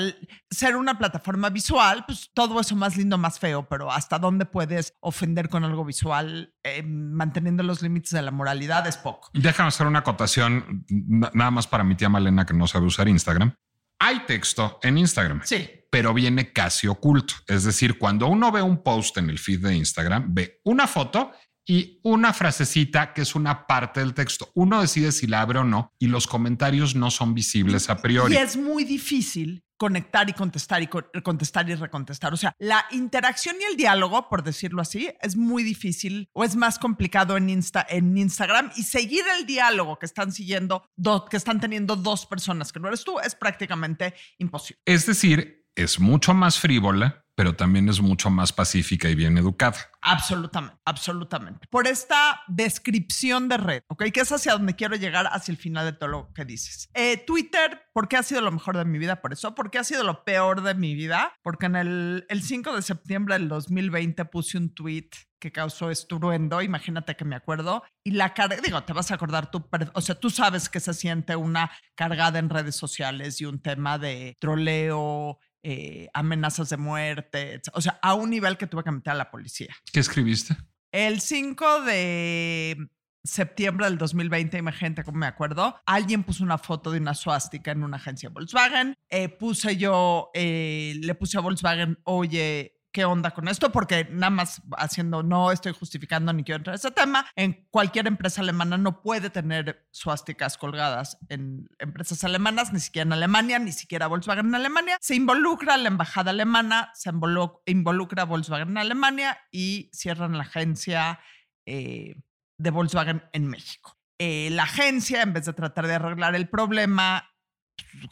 ser 0.51 0.77
una 0.77 0.97
plataforma 0.97 1.51
visual, 1.51 2.05
pues 2.07 2.31
todo 2.33 2.59
eso 2.59 2.75
más 2.75 2.97
lindo, 2.97 3.19
más 3.19 3.39
feo, 3.39 3.69
pero 3.69 3.93
hasta 3.93 4.19
dónde 4.19 4.47
puedes 4.47 4.95
ofender 5.01 5.51
con 5.51 5.63
algo 5.63 5.85
visual, 5.85 6.55
eh, 6.63 6.83
manteniendo 6.83 7.63
los 7.63 7.83
límites 7.83 8.13
de 8.13 8.23
la 8.23 8.31
moralidad, 8.31 8.87
es 8.87 8.97
poco. 8.97 9.29
Déjame 9.35 9.69
hacer 9.69 9.87
una 9.87 9.99
acotación, 9.99 10.87
nada 10.89 11.51
más 11.51 11.67
para 11.67 11.85
mi 11.85 11.97
tía 11.97 12.09
Malena 12.09 12.47
que 12.47 12.55
no 12.55 12.67
sabe 12.67 12.87
usar 12.87 13.09
Instagram. 13.09 13.55
Hay 13.99 14.21
texto 14.21 14.79
en 14.83 14.97
Instagram. 14.97 15.43
Sí. 15.45 15.80
Pero 15.91 16.15
viene 16.15 16.53
casi 16.53 16.87
oculto. 16.87 17.35
Es 17.47 17.65
decir, 17.65 17.99
cuando 17.99 18.29
uno 18.29 18.51
ve 18.53 18.63
un 18.63 18.83
post 18.83 19.17
en 19.19 19.29
el 19.31 19.39
feed 19.39 19.61
de 19.61 19.75
Instagram, 19.77 20.33
ve 20.35 20.61
una 20.65 20.87
foto 20.87 21.33
y 21.67 22.01
una 22.03 22.33
frasecita 22.33 23.13
que 23.13 23.23
es 23.23 23.35
una 23.35 23.67
parte 23.67 24.01
del 24.01 24.15
texto. 24.15 24.51
Uno 24.55 24.81
decide 24.81 25.13
si 25.13 25.27
la 25.27 25.43
abre 25.43 25.59
o 25.61 25.65
no 25.65 25.93
y 25.99 26.07
los 26.07 26.27
comentarios 26.27 26.95
no 26.95 27.11
son 27.11 27.35
visibles 27.35 27.91
a 27.91 27.97
priori. 28.01 28.35
Y 28.35 28.39
es 28.39 28.57
muy 28.57 28.85
difícil 28.85 29.63
conectar 29.77 30.29
y 30.29 30.35
contestar 30.35 30.83
y 30.83 30.89
co- 30.89 31.07
contestar 31.23 31.69
y 31.71 31.75
recontestar. 31.75 32.35
O 32.35 32.37
sea, 32.37 32.55
la 32.59 32.85
interacción 32.91 33.57
y 33.61 33.65
el 33.65 33.77
diálogo, 33.79 34.29
por 34.29 34.43
decirlo 34.43 34.83
así, 34.83 35.09
es 35.23 35.37
muy 35.37 35.63
difícil 35.63 36.29
o 36.35 36.45
es 36.45 36.55
más 36.55 36.79
complicado 36.79 37.37
en, 37.39 37.49
Insta, 37.49 37.87
en 37.89 38.17
Instagram 38.19 38.71
y 38.77 38.83
seguir 38.83 39.23
el 39.39 39.47
diálogo 39.47 39.99
que 39.99 40.05
están 40.07 40.33
siguiendo, 40.33 40.85
do- 40.97 41.25
que 41.25 41.37
están 41.39 41.61
teniendo 41.61 41.97
dos 41.97 42.27
personas 42.27 42.73
que 42.73 42.81
no 42.81 42.89
eres 42.89 43.05
tú, 43.05 43.21
es 43.21 43.35
prácticamente 43.35 44.15
imposible. 44.39 44.83
Es 44.85 45.07
decir, 45.07 45.60
es 45.75 46.01
mucho 46.01 46.35
más 46.35 46.59
frívola, 46.59 47.25
pero 47.41 47.57
también 47.57 47.89
es 47.89 48.03
mucho 48.03 48.29
más 48.29 48.53
pacífica 48.53 49.09
y 49.09 49.15
bien 49.15 49.39
educada. 49.39 49.79
Absolutamente, 50.03 50.77
absolutamente. 50.85 51.67
Por 51.71 51.87
esta 51.87 52.43
descripción 52.49 53.49
de 53.49 53.57
red, 53.57 53.83
¿ok? 53.89 54.05
Que 54.13 54.21
es 54.21 54.31
hacia 54.31 54.53
donde 54.53 54.77
quiero 54.77 54.97
llegar 54.97 55.27
hacia 55.27 55.53
el 55.53 55.59
final 55.59 55.87
de 55.87 55.95
todo 55.95 56.11
lo 56.11 56.33
que 56.35 56.45
dices. 56.45 56.91
Eh, 56.93 57.17
Twitter, 57.27 57.83
¿por 57.95 58.09
qué 58.09 58.19
ha 58.19 58.23
sido 58.23 58.43
lo 58.43 58.53
mejor 58.53 58.77
de 58.77 58.85
mi 58.85 58.99
vida? 58.99 59.23
Por 59.23 59.33
eso, 59.33 59.55
¿por 59.55 59.71
qué 59.71 59.79
ha 59.79 59.85
sido 59.85 60.05
lo 60.05 60.23
peor 60.23 60.63
de 60.63 60.75
mi 60.75 60.95
vida? 60.95 61.33
Porque 61.43 61.65
en 61.65 61.77
el, 61.77 62.27
el 62.29 62.43
5 62.43 62.77
de 62.77 62.83
septiembre 62.83 63.39
del 63.39 63.49
2020 63.49 64.25
puse 64.27 64.59
un 64.59 64.75
tweet 64.75 65.09
que 65.41 65.51
causó 65.51 65.91
estruendo, 65.91 66.61
imagínate 66.61 67.17
que 67.17 67.25
me 67.25 67.35
acuerdo, 67.35 67.83
y 68.05 68.11
la 68.11 68.35
carga, 68.35 68.59
digo, 68.63 68.85
te 68.85 68.93
vas 68.93 69.11
a 69.11 69.15
acordar 69.15 69.51
tú, 69.51 69.67
o 69.95 70.01
sea, 70.03 70.15
tú 70.15 70.29
sabes 70.29 70.69
que 70.69 70.81
se 70.81 70.93
siente 70.93 71.35
una 71.35 71.71
cargada 71.95 72.39
en 72.39 72.51
redes 72.51 72.77
sociales 72.77 73.41
y 73.41 73.47
un 73.47 73.61
tema 73.61 73.99
de 73.99 74.37
troleo, 74.39 75.39
eh, 75.63 76.09
amenazas 76.15 76.71
de 76.71 76.77
muerte, 76.77 77.61
o 77.73 77.81
sea, 77.81 77.99
a 78.03 78.15
un 78.15 78.31
nivel 78.31 78.57
que 78.57 78.67
tuve 78.67 78.85
que 78.85 78.91
meter 78.91 79.13
a 79.13 79.17
la 79.17 79.31
policía. 79.31 79.75
¿Qué 79.93 80.01
escribiste? 80.01 80.57
El 80.93 81.21
5 81.21 81.83
de 81.83 82.77
septiembre 83.23 83.87
del 83.87 83.99
2020, 83.99 84.59
imagínate 84.59 85.05
cómo 85.05 85.19
me 85.19 85.27
acuerdo, 85.27 85.77
alguien 85.87 86.25
puso 86.25 86.43
una 86.43 86.59
foto 86.59 86.91
de 86.91 86.99
una 86.99 87.15
suástica 87.15 87.73
en 87.73 87.85
una 87.85 87.99
agencia 87.99 88.31
Volkswagen. 88.31 88.95
Eh, 89.09 89.29
puse 89.29 89.77
yo, 89.77 90.31
eh, 90.35 90.95
le 91.01 91.15
puse 91.15 91.37
a 91.39 91.41
Volkswagen, 91.41 91.99
oye, 92.05 92.80
¿qué 92.93 93.05
onda 93.05 93.31
con 93.31 93.49
esto? 93.49 93.73
Porque 93.73 94.09
nada 94.11 94.31
más 94.31 94.63
haciendo, 94.77 95.23
no 95.23 95.53
estoy 95.53 95.73
justificando 95.73 96.33
ni 96.33 96.45
quiero 96.45 96.59
entrar 96.59 96.75
a 96.75 96.77
ese 96.77 96.91
tema. 96.91 97.27
En 97.37 97.67
cualquier 97.71 98.07
empresa 98.07 98.41
alemana 98.41 98.77
no 98.79 99.03
puede 99.03 99.31
tener 99.31 99.87
suásticas 99.91 100.59
colgadas 100.59 101.19
en 101.29 101.69
empresas 101.79 102.25
alemanas, 102.25 102.73
ni 102.73 102.81
siquiera 102.81 103.07
en 103.07 103.13
Alemania, 103.13 103.59
ni 103.59 103.73
siquiera 103.73 104.07
Volkswagen 104.07 104.47
en 104.47 104.55
Alemania. 104.55 104.99
Se 105.01 105.15
involucra 105.15 105.77
la 105.77 105.89
embajada 105.89 106.31
alemana, 106.31 106.91
se 106.95 107.11
involu- 107.11 107.61
involucra 107.67 108.25
Volkswagen 108.25 108.71
en 108.71 108.79
Alemania 108.79 109.39
y 109.51 109.91
cierran 109.93 110.37
la 110.37 110.45
agencia 110.45 111.21
eh, 111.67 112.17
de 112.59 112.71
Volkswagen 112.71 113.23
en 113.33 113.47
México. 113.47 113.97
Eh, 114.19 114.51
la 114.51 114.65
agencia, 114.65 115.23
en 115.23 115.33
vez 115.33 115.47
de 115.47 115.55
tratar 115.55 115.87
de 115.87 115.95
arreglar 115.95 116.35
el 116.35 116.49
problema 116.49 117.27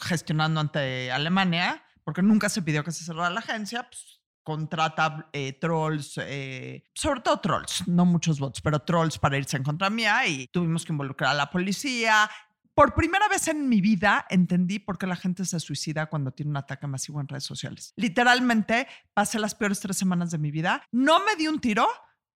gestionando 0.00 0.60
ante 0.60 1.12
Alemania, 1.12 1.84
porque 2.02 2.22
nunca 2.22 2.48
se 2.48 2.62
pidió 2.62 2.82
que 2.82 2.92
se 2.92 3.04
cerrara 3.04 3.28
la 3.28 3.40
agencia, 3.40 3.82
pues, 3.82 4.17
contrata 4.48 5.28
eh, 5.34 5.58
trolls, 5.60 6.18
eh, 6.24 6.82
sobre 6.94 7.20
todo 7.20 7.38
trolls, 7.38 7.86
no 7.86 8.06
muchos 8.06 8.40
bots, 8.40 8.62
pero 8.62 8.78
trolls 8.78 9.18
para 9.18 9.36
irse 9.36 9.58
en 9.58 9.62
contra 9.62 9.90
mía 9.90 10.26
y 10.26 10.46
tuvimos 10.46 10.86
que 10.86 10.92
involucrar 10.94 11.32
a 11.32 11.34
la 11.34 11.50
policía. 11.50 12.30
Por 12.72 12.94
primera 12.94 13.28
vez 13.28 13.46
en 13.48 13.68
mi 13.68 13.82
vida 13.82 14.24
entendí 14.30 14.78
por 14.78 14.96
qué 14.96 15.06
la 15.06 15.16
gente 15.16 15.44
se 15.44 15.60
suicida 15.60 16.06
cuando 16.06 16.30
tiene 16.30 16.48
un 16.48 16.56
ataque 16.56 16.86
masivo 16.86 17.20
en 17.20 17.28
redes 17.28 17.44
sociales. 17.44 17.92
Literalmente 17.96 18.88
pasé 19.12 19.38
las 19.38 19.54
peores 19.54 19.80
tres 19.80 19.98
semanas 19.98 20.30
de 20.30 20.38
mi 20.38 20.50
vida. 20.50 20.82
No 20.92 21.22
me 21.26 21.36
di 21.36 21.46
un 21.46 21.60
tiro, 21.60 21.86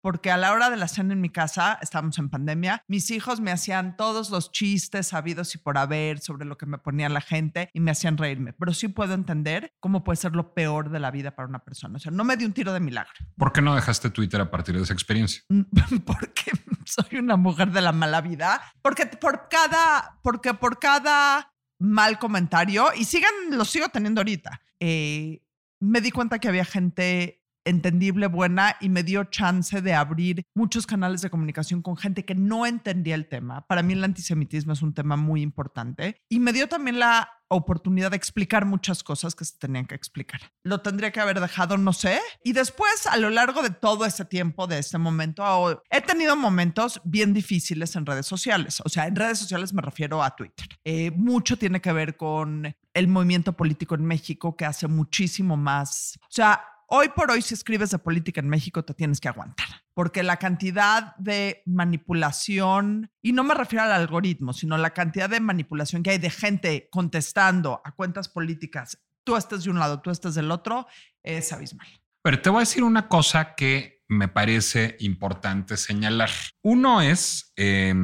porque 0.03 0.31
a 0.31 0.37
la 0.37 0.53
hora 0.53 0.69
de 0.69 0.77
la 0.77 0.89
cena 0.89 1.15
en 1.15 1.21
mi 1.21 1.31
casa, 1.31 1.79
estábamos 1.81 2.19
en 2.19 2.29
pandemia, 2.29 2.85
mis 2.89 3.11
hijos 3.11 3.41
me 3.41 3.53
hacían 3.53 3.97
todos 3.97 4.31
los 4.31 4.51
chistes 4.51 5.07
sabidos 5.07 5.55
y 5.55 5.59
por 5.59 5.79
haber 5.79 6.19
sobre 6.19 6.45
lo 6.45 6.59
que 6.59 6.67
me 6.67 6.77
ponía 6.77 7.09
la 7.09 7.21
gente 7.21 7.71
y 7.73 7.81
me 7.81 7.93
hacían 7.93 8.19
reírme. 8.19 8.53
Pero 8.53 8.75
sí 8.75 8.89
puedo 8.89 9.15
entender 9.15 9.73
cómo 9.81 10.05
puede 10.05 10.17
ser 10.17 10.35
lo 10.35 10.53
peor 10.55 10.91
de 10.91 10.99
la 10.99 11.11
vida 11.11 11.35
para 11.35 11.49
una 11.49 11.61
persona. 11.61 11.97
O 11.97 12.01
sea, 12.01 12.13
no 12.13 12.25
me 12.25 12.37
di 12.37 12.45
un 12.45 12.53
tiro 12.53 12.73
de 12.73 12.81
milagro. 12.81 13.13
¿Por 13.37 13.53
qué 13.53 13.63
no 13.63 13.75
dejaste 13.75 14.11
Twitter 14.11 14.41
a 14.41 14.51
partir 14.51 14.77
de 14.77 14.83
esa 14.83 14.93
experiencia? 14.93 15.43
porque 16.05 16.53
soy 16.85 17.19
una 17.19 17.37
mujer 17.37 17.71
de 17.71 17.81
la 17.81 17.93
mala 17.93 18.21
vida. 18.21 18.61
Porque 18.83 19.07
por 19.07 19.49
cada, 19.49 20.19
porque 20.23 20.53
por 20.55 20.81
cada 20.81 21.55
mal 21.79 22.19
comentario, 22.19 22.89
y 22.95 23.05
sigan, 23.05 23.33
lo 23.51 23.65
sigo 23.65 23.89
teniendo 23.89 24.21
ahorita, 24.21 24.61
eh, 24.79 25.43
me 25.81 26.01
di 26.01 26.13
cuenta 26.13 26.39
que 26.39 26.49
había 26.49 26.65
gente 26.65 27.42
entendible, 27.65 28.27
buena, 28.27 28.77
y 28.81 28.89
me 28.89 29.03
dio 29.03 29.25
chance 29.25 29.81
de 29.81 29.95
abrir 29.95 30.45
muchos 30.55 30.87
canales 30.87 31.23
de 31.23 31.31
comunicación 31.31 31.83
con 31.83 31.97
gente 31.97 32.25
que 32.25 32.35
no 32.35 32.67
entendía 32.67 33.15
el 33.15 33.29
tema. 33.29 33.67
Para 33.67 33.83
mí 33.83 33.93
el 33.93 34.05
antisemitismo 34.05 34.73
es 34.73 34.83
un 34.83 34.95
tema 34.95 35.17
muy 35.17 35.43
importante 35.43 36.17
y 36.29 36.41
me 36.41 36.53
dio 36.53 36.69
también 36.69 36.99
la 36.99 37.29
oportunidad 37.53 38.11
de 38.11 38.17
explicar 38.17 38.65
muchas 38.65 39.03
cosas 39.03 39.35
que 39.35 39.45
se 39.45 39.59
tenían 39.59 39.87
que 39.87 39.95
explicar. 39.95 40.41
Lo 40.65 40.81
tendría 40.81 41.13
que 41.13 41.21
haber 41.21 41.41
dejado, 41.41 41.77
no 41.77 41.93
sé. 41.93 42.21
Y 42.43 42.53
después, 42.53 43.07
a 43.07 43.17
lo 43.17 43.31
largo 43.31 43.63
de 43.63 43.71
todo 43.71 44.05
ese 44.05 44.25
tiempo, 44.25 44.67
de 44.67 44.79
este 44.79 44.99
momento, 44.99 45.83
he 45.91 46.01
tenido 46.01 46.37
momentos 46.37 47.01
bien 47.05 47.33
difíciles 47.33 47.95
en 47.97 48.07
redes 48.07 48.27
sociales. 48.27 48.81
O 48.85 48.89
sea, 48.89 49.07
en 49.07 49.17
redes 49.17 49.39
sociales 49.39 49.73
me 49.73 49.83
refiero 49.83 50.23
a 50.23 50.35
Twitter. 50.35 50.67
Eh, 50.85 51.11
mucho 51.11 51.57
tiene 51.57 51.81
que 51.81 51.93
ver 51.93 52.17
con 52.17 52.75
el 52.95 53.09
movimiento 53.09 53.55
político 53.55 53.95
en 53.95 54.05
México 54.05 54.57
que 54.57 54.65
hace 54.65 54.89
muchísimo 54.89 55.57
más. 55.57 56.19
O 56.23 56.31
sea, 56.31 56.63
Hoy 56.95 57.09
por 57.09 57.31
hoy, 57.31 57.41
si 57.41 57.55
escribes 57.55 57.89
de 57.89 57.99
política 57.99 58.43
en 58.43 58.51
México, 58.51 58.85
te 58.85 58.93
tienes 58.93 59.19
que 59.19 59.27
aguantar, 59.27 59.67
porque 59.95 60.23
la 60.23 60.37
cantidad 60.37 61.17
de 61.17 61.63
manipulación, 61.65 63.11
y 63.23 63.33
no 63.33 63.45
me 63.45 63.55
refiero 63.55 63.85
al 63.85 63.93
algoritmo, 63.93 64.53
sino 64.53 64.77
la 64.77 64.91
cantidad 64.91 65.31
de 65.31 65.41
manipulación 65.41 66.03
que 66.03 66.11
hay 66.11 66.19
de 66.19 66.29
gente 66.29 66.91
contestando 66.93 67.81
a 67.83 67.93
cuentas 67.93 68.29
políticas, 68.29 68.99
tú 69.25 69.37
estás 69.37 69.65
de 69.65 69.71
un 69.71 69.79
lado, 69.79 70.03
tú 70.03 70.11
estás 70.11 70.35
del 70.35 70.51
otro, 70.51 70.87
es 71.23 71.51
abismal. 71.55 71.89
Pero 72.21 72.43
te 72.43 72.51
voy 72.51 72.59
a 72.59 72.61
decir 72.69 72.83
una 72.85 73.09
cosa 73.09 73.55
que 73.55 74.05
me 74.09 74.29
parece 74.29 74.99
importante 75.01 75.79
señalar. 75.79 76.29
Uno 76.61 77.01
es, 77.01 77.55
eh, 77.57 77.95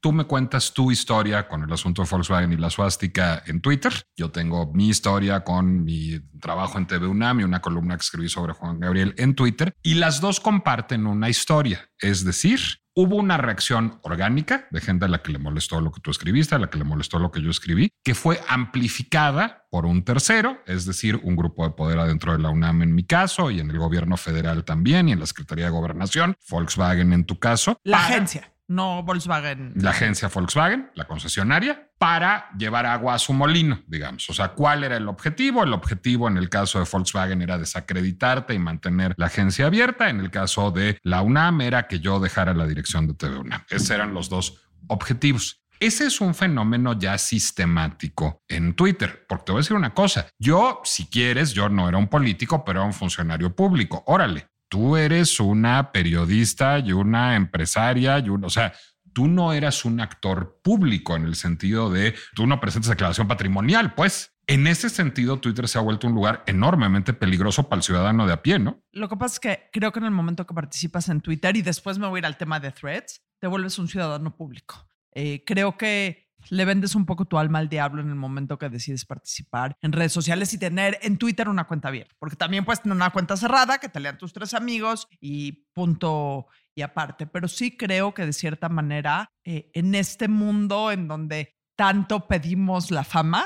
Tú 0.00 0.12
me 0.12 0.26
cuentas 0.26 0.72
tu 0.72 0.92
historia 0.92 1.48
con 1.48 1.64
el 1.64 1.72
asunto 1.72 2.02
de 2.02 2.08
Volkswagen 2.08 2.52
y 2.52 2.56
la 2.56 2.70
suástica 2.70 3.42
en 3.46 3.60
Twitter. 3.60 3.92
Yo 4.16 4.30
tengo 4.30 4.72
mi 4.72 4.90
historia 4.90 5.42
con 5.42 5.82
mi 5.82 6.20
trabajo 6.40 6.78
en 6.78 6.86
TV 6.86 7.08
UNAM 7.08 7.40
y 7.40 7.42
una 7.42 7.60
columna 7.60 7.96
que 7.96 8.02
escribí 8.02 8.28
sobre 8.28 8.52
Juan 8.52 8.78
Gabriel 8.78 9.12
en 9.18 9.34
Twitter. 9.34 9.74
Y 9.82 9.94
las 9.94 10.20
dos 10.20 10.38
comparten 10.38 11.08
una 11.08 11.28
historia. 11.28 11.90
Es 11.98 12.24
decir, 12.24 12.60
hubo 12.94 13.16
una 13.16 13.38
reacción 13.38 13.98
orgánica 14.02 14.68
de 14.70 14.80
gente 14.80 15.06
a 15.06 15.08
la 15.08 15.20
que 15.20 15.32
le 15.32 15.40
molestó 15.40 15.80
lo 15.80 15.90
que 15.90 16.00
tú 16.00 16.12
escribiste, 16.12 16.54
a 16.54 16.60
la 16.60 16.70
que 16.70 16.78
le 16.78 16.84
molestó 16.84 17.18
lo 17.18 17.32
que 17.32 17.42
yo 17.42 17.50
escribí, 17.50 17.90
que 18.04 18.14
fue 18.14 18.40
amplificada 18.46 19.66
por 19.68 19.84
un 19.84 20.04
tercero, 20.04 20.62
es 20.66 20.84
decir, 20.84 21.18
un 21.24 21.34
grupo 21.34 21.64
de 21.64 21.74
poder 21.74 21.98
adentro 21.98 22.30
de 22.30 22.38
la 22.38 22.50
UNAM 22.50 22.82
en 22.82 22.94
mi 22.94 23.04
caso 23.04 23.50
y 23.50 23.58
en 23.58 23.68
el 23.68 23.78
gobierno 23.78 24.16
federal 24.16 24.64
también 24.64 25.08
y 25.08 25.12
en 25.12 25.18
la 25.18 25.26
Secretaría 25.26 25.64
de 25.64 25.72
Gobernación, 25.72 26.36
Volkswagen 26.48 27.12
en 27.12 27.24
tu 27.24 27.40
caso. 27.40 27.80
La 27.82 27.98
agencia 27.98 28.52
no 28.68 29.02
Volkswagen. 29.02 29.72
La 29.76 29.90
agencia 29.90 30.28
Volkswagen, 30.28 30.90
la 30.94 31.06
concesionaria, 31.06 31.90
para 31.98 32.50
llevar 32.56 32.86
agua 32.86 33.14
a 33.14 33.18
su 33.18 33.32
molino, 33.32 33.82
digamos. 33.86 34.28
O 34.30 34.34
sea, 34.34 34.50
¿cuál 34.50 34.84
era 34.84 34.96
el 34.96 35.08
objetivo? 35.08 35.64
El 35.64 35.72
objetivo 35.72 36.28
en 36.28 36.36
el 36.36 36.48
caso 36.48 36.78
de 36.78 36.86
Volkswagen 36.90 37.42
era 37.42 37.58
desacreditarte 37.58 38.54
y 38.54 38.58
mantener 38.58 39.14
la 39.16 39.26
agencia 39.26 39.66
abierta. 39.66 40.10
En 40.10 40.20
el 40.20 40.30
caso 40.30 40.70
de 40.70 40.98
la 41.02 41.22
UNAM 41.22 41.62
era 41.62 41.88
que 41.88 42.00
yo 42.00 42.20
dejara 42.20 42.54
la 42.54 42.66
dirección 42.66 43.06
de 43.06 43.14
TV 43.14 43.38
UNAM. 43.38 43.64
Esos 43.70 43.90
eran 43.90 44.14
los 44.14 44.28
dos 44.28 44.60
objetivos. 44.86 45.62
Ese 45.80 46.06
es 46.06 46.20
un 46.20 46.34
fenómeno 46.34 46.98
ya 46.98 47.16
sistemático 47.18 48.42
en 48.48 48.74
Twitter, 48.74 49.24
porque 49.28 49.44
te 49.44 49.52
voy 49.52 49.60
a 49.60 49.62
decir 49.62 49.76
una 49.76 49.94
cosa, 49.94 50.26
yo, 50.36 50.80
si 50.82 51.06
quieres, 51.06 51.52
yo 51.52 51.68
no 51.68 51.88
era 51.88 51.96
un 51.96 52.08
político, 52.08 52.64
pero 52.64 52.80
era 52.80 52.86
un 52.86 52.92
funcionario 52.92 53.54
público. 53.54 54.02
Órale, 54.06 54.47
tú 54.68 54.96
eres 54.96 55.40
una 55.40 55.92
periodista 55.92 56.78
y 56.78 56.92
una 56.92 57.36
empresaria 57.36 58.22
o 58.42 58.50
sea, 58.50 58.72
tú 59.12 59.26
no 59.26 59.52
eras 59.52 59.84
un 59.84 60.00
actor 60.00 60.60
público 60.62 61.16
en 61.16 61.24
el 61.24 61.34
sentido 61.34 61.90
de 61.90 62.14
tú 62.34 62.46
no 62.46 62.60
presentas 62.60 62.90
declaración 62.90 63.28
patrimonial, 63.28 63.94
pues. 63.94 64.34
En 64.46 64.66
ese 64.66 64.88
sentido, 64.88 65.40
Twitter 65.40 65.68
se 65.68 65.76
ha 65.76 65.82
vuelto 65.82 66.06
un 66.06 66.14
lugar 66.14 66.42
enormemente 66.46 67.12
peligroso 67.12 67.68
para 67.68 67.80
el 67.80 67.82
ciudadano 67.82 68.26
de 68.26 68.32
a 68.32 68.42
pie, 68.42 68.58
¿no? 68.58 68.82
Lo 68.92 69.10
que 69.10 69.16
pasa 69.16 69.34
es 69.34 69.40
que 69.40 69.70
creo 69.72 69.92
que 69.92 69.98
en 69.98 70.06
el 70.06 70.10
momento 70.10 70.46
que 70.46 70.54
participas 70.54 71.10
en 71.10 71.20
Twitter 71.20 71.54
y 71.56 71.60
después 71.60 71.98
me 71.98 72.06
voy 72.06 72.18
a 72.18 72.20
ir 72.20 72.26
al 72.26 72.38
tema 72.38 72.58
de 72.58 72.70
threads, 72.70 73.22
te 73.40 73.46
vuelves 73.46 73.78
un 73.78 73.88
ciudadano 73.88 74.34
público. 74.34 74.88
Eh, 75.12 75.44
creo 75.44 75.76
que 75.76 76.27
le 76.50 76.64
vendes 76.64 76.94
un 76.94 77.06
poco 77.06 77.24
tu 77.24 77.38
alma 77.38 77.58
al 77.58 77.68
diablo 77.68 78.00
en 78.00 78.08
el 78.08 78.14
momento 78.14 78.58
que 78.58 78.68
decides 78.68 79.04
participar 79.04 79.76
en 79.82 79.92
redes 79.92 80.12
sociales 80.12 80.52
y 80.54 80.58
tener 80.58 80.98
en 81.02 81.18
Twitter 81.18 81.48
una 81.48 81.66
cuenta 81.66 81.88
abierta, 81.88 82.14
porque 82.18 82.36
también 82.36 82.64
puedes 82.64 82.82
tener 82.82 82.96
una 82.96 83.10
cuenta 83.10 83.36
cerrada 83.36 83.78
que 83.78 83.88
te 83.88 84.00
lean 84.00 84.18
tus 84.18 84.32
tres 84.32 84.54
amigos 84.54 85.08
y 85.20 85.66
punto 85.72 86.46
y 86.74 86.82
aparte. 86.82 87.26
Pero 87.26 87.48
sí 87.48 87.76
creo 87.76 88.14
que 88.14 88.26
de 88.26 88.32
cierta 88.32 88.68
manera 88.68 89.32
eh, 89.44 89.70
en 89.74 89.94
este 89.94 90.28
mundo 90.28 90.90
en 90.90 91.08
donde 91.08 91.56
tanto 91.76 92.26
pedimos 92.26 92.90
la 92.90 93.04
fama, 93.04 93.44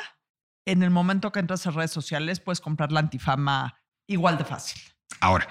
en 0.66 0.82
el 0.82 0.90
momento 0.90 1.32
que 1.32 1.40
entras 1.40 1.66
a 1.66 1.70
redes 1.70 1.90
sociales 1.90 2.40
puedes 2.40 2.61
comprar 2.61 2.92
la 2.92 3.00
antifama 3.00 3.78
igual 4.06 4.38
de 4.38 4.44
fácil. 4.44 4.80
Ahora, 5.20 5.49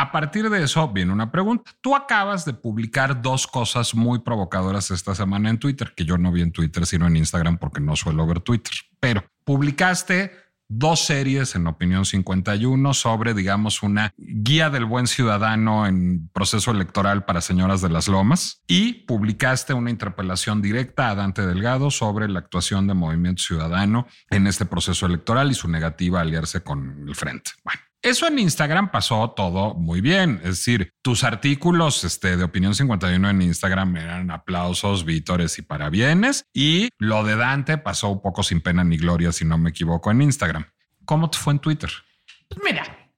a 0.00 0.12
partir 0.12 0.48
de 0.48 0.64
eso 0.64 0.88
viene 0.88 1.12
una 1.12 1.30
pregunta. 1.30 1.70
Tú 1.82 1.94
acabas 1.94 2.46
de 2.46 2.54
publicar 2.54 3.20
dos 3.20 3.46
cosas 3.46 3.94
muy 3.94 4.20
provocadoras 4.20 4.90
esta 4.90 5.14
semana 5.14 5.50
en 5.50 5.58
Twitter, 5.58 5.92
que 5.94 6.06
yo 6.06 6.16
no 6.16 6.32
vi 6.32 6.40
en 6.40 6.52
Twitter, 6.52 6.86
sino 6.86 7.06
en 7.06 7.16
Instagram 7.16 7.58
porque 7.58 7.82
no 7.82 7.94
suelo 7.96 8.26
ver 8.26 8.40
Twitter. 8.40 8.72
Pero 8.98 9.22
publicaste 9.44 10.32
dos 10.68 11.00
series 11.04 11.54
en 11.54 11.66
Opinión 11.66 12.06
51 12.06 12.94
sobre, 12.94 13.34
digamos, 13.34 13.82
una 13.82 14.14
guía 14.16 14.70
del 14.70 14.86
buen 14.86 15.06
ciudadano 15.06 15.86
en 15.86 16.30
proceso 16.32 16.70
electoral 16.70 17.26
para 17.26 17.42
señoras 17.42 17.82
de 17.82 17.90
las 17.90 18.08
lomas 18.08 18.62
y 18.66 19.04
publicaste 19.04 19.74
una 19.74 19.90
interpelación 19.90 20.62
directa 20.62 21.10
a 21.10 21.14
Dante 21.14 21.46
Delgado 21.46 21.90
sobre 21.90 22.26
la 22.26 22.38
actuación 22.38 22.86
de 22.86 22.94
Movimiento 22.94 23.42
Ciudadano 23.42 24.06
en 24.30 24.46
este 24.46 24.64
proceso 24.64 25.04
electoral 25.04 25.50
y 25.50 25.54
su 25.54 25.68
negativa 25.68 26.20
a 26.20 26.22
aliarse 26.22 26.62
con 26.62 27.04
el 27.06 27.14
frente. 27.14 27.50
Bueno. 27.64 27.89
Eso 28.02 28.26
en 28.26 28.38
Instagram 28.38 28.90
pasó 28.90 29.32
todo 29.32 29.74
muy 29.74 30.00
bien. 30.00 30.40
Es 30.42 30.58
decir, 30.58 30.94
tus 31.02 31.22
artículos 31.22 32.02
este, 32.04 32.38
de 32.38 32.44
Opinión 32.44 32.74
51 32.74 33.28
en 33.28 33.42
Instagram 33.42 33.96
eran 33.96 34.30
aplausos, 34.30 35.04
vítores 35.04 35.58
y 35.58 35.62
parabienes. 35.62 36.44
Y 36.54 36.88
lo 36.98 37.24
de 37.24 37.36
Dante 37.36 37.76
pasó 37.76 38.08
un 38.08 38.22
poco 38.22 38.42
sin 38.42 38.62
pena 38.62 38.84
ni 38.84 38.96
gloria, 38.96 39.32
si 39.32 39.44
no 39.44 39.58
me 39.58 39.70
equivoco, 39.70 40.10
en 40.10 40.22
Instagram. 40.22 40.64
¿Cómo 41.04 41.28
te 41.28 41.36
fue 41.36 41.52
en 41.52 41.58
Twitter? 41.58 41.90
Pues 42.48 42.60
mira, 42.64 43.12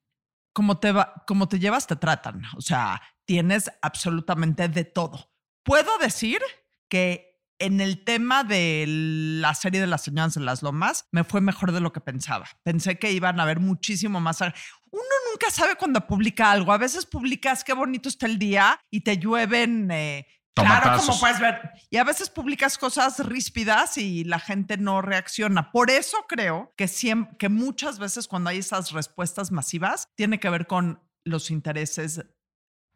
como 0.53 0.79
te, 0.79 0.91
va, 0.91 1.15
como 1.29 1.49
te 1.49 1.61
llevas, 1.61 1.87
te 1.87 1.95
tratan. 1.95 2.43
O 2.57 2.61
sea, 2.61 3.01
tienes 3.25 3.71
absolutamente 3.83 4.69
de 4.69 4.85
todo. 4.85 5.31
Puedo 5.63 5.97
decir 5.99 6.41
que 6.89 7.32
en 7.63 7.81
el 7.81 8.03
tema 8.03 8.43
de 8.43 8.85
la 8.89 9.55
serie 9.55 9.81
de 9.81 9.87
las 9.87 10.03
señoras 10.03 10.37
en 10.37 10.45
las 10.45 10.63
lomas, 10.63 11.07
me 11.13 11.23
fue 11.23 11.41
mejor 11.41 11.71
de 11.71 11.81
lo 11.81 11.93
que 11.93 12.01
pensaba. 12.01 12.47
Pensé 12.65 12.99
que 12.99 13.13
iban 13.13 13.39
a 13.39 13.45
haber 13.45 13.61
muchísimo 13.61 14.21
más. 14.21 14.41
Uno 14.41 15.15
nunca 15.31 15.49
sabe 15.51 15.77
cuando 15.77 16.05
publica 16.05 16.51
algo. 16.51 16.73
A 16.73 16.79
veces 16.79 17.07
publicas 17.07 17.63
qué 17.63 17.73
bonito 17.73 18.09
está 18.09 18.27
el 18.27 18.39
día 18.39 18.81
y 18.91 19.03
te 19.03 19.17
llueven. 19.17 19.89
Eh, 19.93 20.27
claro, 20.55 20.99
como 20.99 21.21
puedes 21.21 21.39
ver. 21.39 21.71
Y 21.89 21.99
a 21.99 22.05
veces 22.05 22.31
publicas 22.31 22.79
cosas 22.79 23.25
ríspidas 23.25 23.97
y 23.97 24.25
la 24.25 24.41
gente 24.41 24.77
no 24.77 25.01
reacciona. 25.01 25.71
Por 25.71 25.89
eso 25.91 26.17
creo 26.29 26.75
que, 26.77 26.89
siempre, 26.89 27.37
que 27.39 27.49
muchas 27.49 28.01
veces 28.01 28.27
cuando 28.27 28.51
hay 28.51 28.59
esas 28.59 28.91
respuestas 28.91 29.53
masivas, 29.53 30.09
tiene 30.17 30.41
que 30.41 30.51
ver 30.51 30.67
con 30.67 31.01
los 31.25 31.53
intereses 31.53 32.25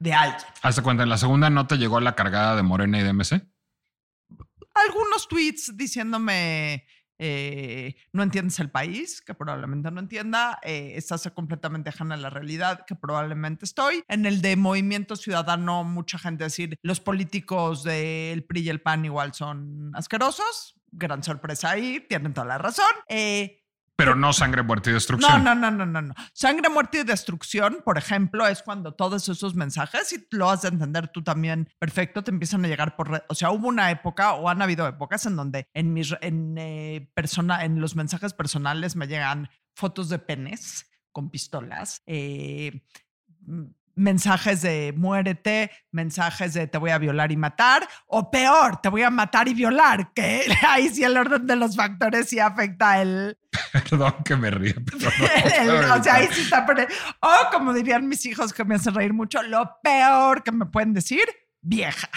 de 0.00 0.12
alguien. 0.12 0.42
Hasta 0.60 0.82
cuando 0.82 1.04
en 1.04 1.08
la 1.08 1.18
segunda 1.18 1.50
no 1.50 1.68
te 1.68 1.76
llegó 1.78 2.00
la 2.00 2.16
cargada 2.16 2.56
de 2.56 2.64
Morena 2.64 2.98
y 2.98 3.04
de 3.04 3.12
MC 3.12 3.55
algunos 4.84 5.28
tweets 5.28 5.76
diciéndome 5.76 6.84
eh, 7.18 7.94
no 8.12 8.22
entiendes 8.22 8.58
el 8.60 8.70
país, 8.70 9.22
que 9.22 9.34
probablemente 9.34 9.90
no 9.90 10.00
entienda, 10.00 10.58
eh, 10.62 10.92
estás 10.96 11.30
completamente 11.34 11.88
ajena 11.88 12.14
a 12.14 12.18
la 12.18 12.30
realidad, 12.30 12.84
que 12.86 12.94
probablemente 12.94 13.64
estoy. 13.64 14.02
En 14.08 14.26
el 14.26 14.42
de 14.42 14.56
Movimiento 14.56 15.16
Ciudadano, 15.16 15.84
mucha 15.84 16.18
gente 16.18 16.44
decir, 16.44 16.78
los 16.82 17.00
políticos 17.00 17.82
del 17.84 18.44
PRI 18.44 18.60
y 18.60 18.68
el 18.68 18.82
PAN 18.82 19.04
igual 19.04 19.34
son 19.34 19.92
asquerosos. 19.94 20.76
Gran 20.92 21.22
sorpresa 21.22 21.70
ahí, 21.70 22.04
tienen 22.08 22.32
toda 22.34 22.46
la 22.46 22.58
razón. 22.58 22.86
Eh, 23.08 23.65
pero 23.96 24.14
no 24.14 24.32
sangre, 24.32 24.62
muerte 24.62 24.90
y 24.90 24.92
destrucción. 24.92 25.42
No, 25.42 25.54
no, 25.54 25.70
no, 25.70 25.86
no, 25.86 26.02
no, 26.02 26.14
Sangre, 26.34 26.68
muerte 26.68 27.00
y 27.00 27.04
destrucción, 27.04 27.78
por 27.84 27.96
ejemplo, 27.96 28.46
es 28.46 28.62
cuando 28.62 28.92
todos 28.92 29.28
esos 29.28 29.54
mensajes, 29.54 30.12
y 30.12 30.26
lo 30.30 30.50
has 30.50 30.62
de 30.62 30.68
entender 30.68 31.08
tú 31.08 31.24
también 31.24 31.70
perfecto, 31.78 32.22
te 32.22 32.30
empiezan 32.30 32.64
a 32.64 32.68
llegar 32.68 32.94
por... 32.94 33.24
O 33.28 33.34
sea, 33.34 33.50
hubo 33.50 33.68
una 33.68 33.90
época 33.90 34.34
o 34.34 34.48
han 34.50 34.60
habido 34.60 34.86
épocas 34.86 35.24
en 35.24 35.36
donde 35.36 35.68
en, 35.72 35.94
mis, 35.94 36.14
en, 36.20 36.56
eh, 36.58 37.10
persona, 37.14 37.64
en 37.64 37.80
los 37.80 37.96
mensajes 37.96 38.34
personales 38.34 38.96
me 38.96 39.06
llegan 39.06 39.48
fotos 39.74 40.10
de 40.10 40.18
penes 40.18 40.90
con 41.10 41.30
pistolas, 41.30 42.02
eh, 42.06 42.82
mensajes 43.96 44.62
de 44.62 44.94
muérete, 44.96 45.70
mensajes 45.90 46.54
de 46.54 46.68
te 46.68 46.78
voy 46.78 46.90
a 46.90 46.98
violar 46.98 47.32
y 47.32 47.36
matar, 47.36 47.88
o 48.06 48.30
peor, 48.30 48.80
te 48.80 48.88
voy 48.88 49.02
a 49.02 49.10
matar 49.10 49.48
y 49.48 49.54
violar, 49.54 50.12
que 50.14 50.44
ahí 50.68 50.88
sí 50.90 51.02
el 51.02 51.16
orden 51.16 51.46
de 51.46 51.56
los 51.56 51.74
factores 51.74 52.28
sí 52.28 52.38
afecta 52.38 53.02
el... 53.02 53.38
Perdón 53.72 54.14
que 54.24 54.36
me 54.36 54.50
ríe, 54.50 54.76
o 54.94 56.02
sea, 56.02 56.14
ahí 56.14 56.28
sí 56.30 56.42
está... 56.42 56.66
O 57.20 57.50
como 57.50 57.72
dirían 57.72 58.06
mis 58.06 58.24
hijos 58.26 58.52
que 58.52 58.64
me 58.64 58.76
hacen 58.76 58.94
reír 58.94 59.12
mucho, 59.12 59.42
lo 59.42 59.78
peor 59.82 60.42
que 60.42 60.52
me 60.52 60.66
pueden 60.66 60.92
decir, 60.92 61.24
vieja. 61.62 62.08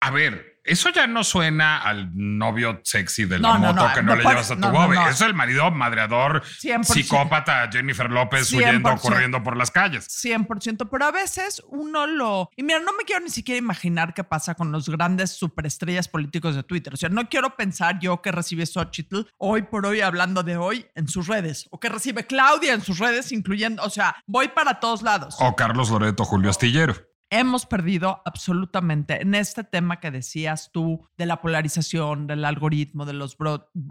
A 0.00 0.10
ver, 0.10 0.51
eso 0.64 0.90
ya 0.90 1.06
no 1.06 1.24
suena 1.24 1.78
al 1.78 2.10
novio 2.14 2.80
sexy 2.84 3.24
de 3.24 3.38
la 3.38 3.54
moto 3.54 3.88
que 3.94 4.02
no, 4.02 4.14
le 4.14 4.22
llevas 4.22 4.50
a 4.50 4.56
tu 4.56 4.68
bobe. 4.68 4.96
Eso 4.96 5.10
es 5.10 5.20
el 5.22 5.34
marido 5.34 5.70
madreador, 5.70 6.42
psicópata, 6.82 7.68
Jennifer 7.70 8.10
López 8.10 8.52
huyendo, 8.52 8.96
corriendo 8.96 9.42
por 9.42 9.56
las 9.56 9.70
calles. 9.70 10.08
100%, 10.08 10.88
pero 10.90 11.04
a 11.04 11.10
veces 11.10 11.62
uno 11.68 12.06
lo... 12.06 12.50
Y 12.56 12.62
mira, 12.62 12.78
no 12.80 12.92
me 12.92 13.04
quiero 13.04 13.24
ni 13.24 13.30
siquiera 13.30 13.58
imaginar 13.58 14.14
qué 14.14 14.24
pasa 14.24 14.54
con 14.54 14.70
los 14.70 14.88
grandes 14.88 15.32
superestrellas 15.32 16.08
políticos 16.08 16.54
de 16.54 16.62
Twitter. 16.62 16.94
O 16.94 16.96
sea, 16.96 17.08
no 17.08 17.28
quiero 17.28 17.56
pensar 17.56 17.98
yo 17.98 18.22
que 18.22 18.30
recibe 18.32 18.66
Xochitl 18.66 19.22
hoy 19.38 19.62
por 19.62 19.86
hoy 19.86 20.00
hablando 20.00 20.42
de 20.42 20.56
hoy 20.56 20.86
en 20.94 21.08
sus 21.08 21.26
redes, 21.26 21.66
o 21.70 21.80
que 21.80 21.88
recibe 21.88 22.26
Claudia 22.26 22.74
en 22.74 22.82
sus 22.82 22.98
redes, 22.98 23.32
incluyendo, 23.32 23.82
o 23.82 23.90
sea, 23.90 24.16
voy 24.26 24.48
para 24.48 24.80
todos 24.80 25.02
lados. 25.02 25.36
O 25.40 25.56
Carlos 25.56 25.90
Loreto, 25.90 26.24
Julio 26.24 26.50
Astillero 26.50 27.11
hemos 27.32 27.64
perdido 27.64 28.20
absolutamente 28.26 29.22
en 29.22 29.34
este 29.34 29.64
tema 29.64 30.00
que 30.00 30.10
decías 30.10 30.70
tú 30.70 31.08
de 31.16 31.24
la 31.26 31.40
polarización, 31.40 32.26
del 32.26 32.44
algoritmo, 32.44 33.06
de 33.06 33.14
los, 33.14 33.36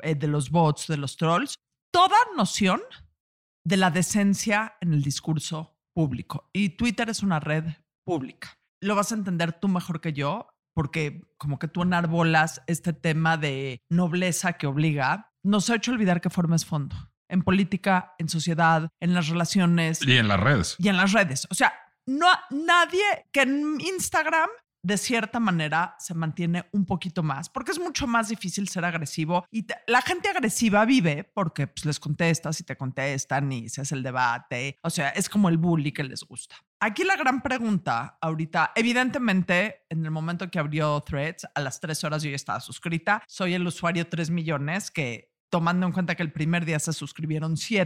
eh, 0.04 0.16
de 0.16 0.28
los 0.28 0.52
bots, 0.52 0.88
de 0.88 0.98
los 0.98 1.18
trolls, 1.18 1.56
toda 1.92 2.16
noción 2.38 2.82
de 3.66 3.78
la 3.78 3.90
decencia 3.90 4.78
en 4.80 4.94
el 4.94 5.02
discurso 5.02 5.76
público. 5.94 6.50
Y 6.54 6.70
Twitter 6.70 7.10
es 7.10 7.24
una 7.24 7.40
red 7.40 7.66
pública. 8.06 8.60
Lo 8.80 8.96
vas 8.96 9.12
a 9.12 9.16
entender 9.16 9.54
tú 9.54 9.68
mejor 9.68 10.02
que 10.02 10.14
yo, 10.14 10.48
porque 10.76 11.28
como 11.38 11.58
que 11.58 11.68
tú 11.68 11.82
enarbolas 11.82 12.62
este 12.68 12.94
tema 12.94 13.38
de 13.38 13.82
nobleza 13.90 14.54
que 14.54 14.68
obliga, 14.68 15.32
nos 15.44 15.70
ha 15.70 15.76
hecho 15.76 15.92
olvidar 15.92 16.22
que 16.22 16.30
forma 16.30 16.58
fondo 16.60 16.96
en 17.32 17.44
política, 17.44 18.14
en 18.20 18.30
sociedad, 18.30 18.90
en 19.00 19.14
las 19.14 19.30
relaciones. 19.30 20.06
Y 20.06 20.18
en 20.18 20.28
las 20.28 20.40
redes. 20.40 20.76
Y 20.78 20.90
en 20.90 20.98
las 20.98 21.14
redes. 21.14 21.48
O 21.50 21.56
sea, 21.56 21.74
no, 22.06 22.28
nadie 22.50 23.28
que 23.32 23.42
en 23.42 23.80
Instagram 23.82 24.50
de 24.84 24.98
cierta 24.98 25.40
manera 25.40 25.96
se 26.00 26.14
mantiene 26.14 26.68
un 26.72 26.86
poquito 26.86 27.22
más, 27.22 27.50
porque 27.50 27.72
es 27.72 27.80
mucho 27.80 28.08
más 28.08 28.30
difícil 28.30 28.68
ser 28.68 28.84
agresivo 28.84 29.46
y 29.52 29.66
la 29.88 30.02
gente 30.02 30.30
agresiva 30.30 30.86
vive 30.86 31.24
porque 31.24 31.68
pues, 31.68 31.86
les 31.86 32.00
contestas 32.00 32.60
y 32.60 32.64
te 32.64 32.76
contestan 32.76 33.52
y 33.52 33.70
se 33.70 33.82
hace 33.82 33.96
el 33.96 34.04
debate, 34.04 34.78
o 34.82 34.90
sea, 34.90 35.10
es 35.10 35.30
como 35.30 35.50
el 35.50 35.58
bully 35.58 35.92
que 35.92 36.04
les 36.04 36.24
gusta. 36.24 36.56
Aquí 36.80 37.04
la 37.04 37.16
gran 37.16 37.44
pregunta 37.44 38.18
ahorita, 38.22 38.72
evidentemente, 38.76 39.86
en 39.90 40.04
el 40.04 40.10
momento 40.12 40.50
que 40.50 40.58
abrió 40.58 41.00
Threads, 41.02 41.48
a 41.54 41.62
las 41.62 41.80
tres 41.80 42.04
horas 42.04 42.24
yo 42.24 42.32
ya 42.32 42.36
estaba 42.36 42.60
suscrita, 42.60 43.24
soy 43.28 43.54
el 43.54 43.68
usuario 43.68 44.08
3 44.08 44.32
millones 44.32 44.90
que 44.90 45.32
tomando 45.52 45.86
en 45.86 45.92
cuenta 45.92 46.16
que 46.16 46.24
el 46.24 46.32
primer 46.32 46.66
día 46.66 46.80
se 46.80 46.94
suscribieron 46.94 47.58
7 47.58 47.86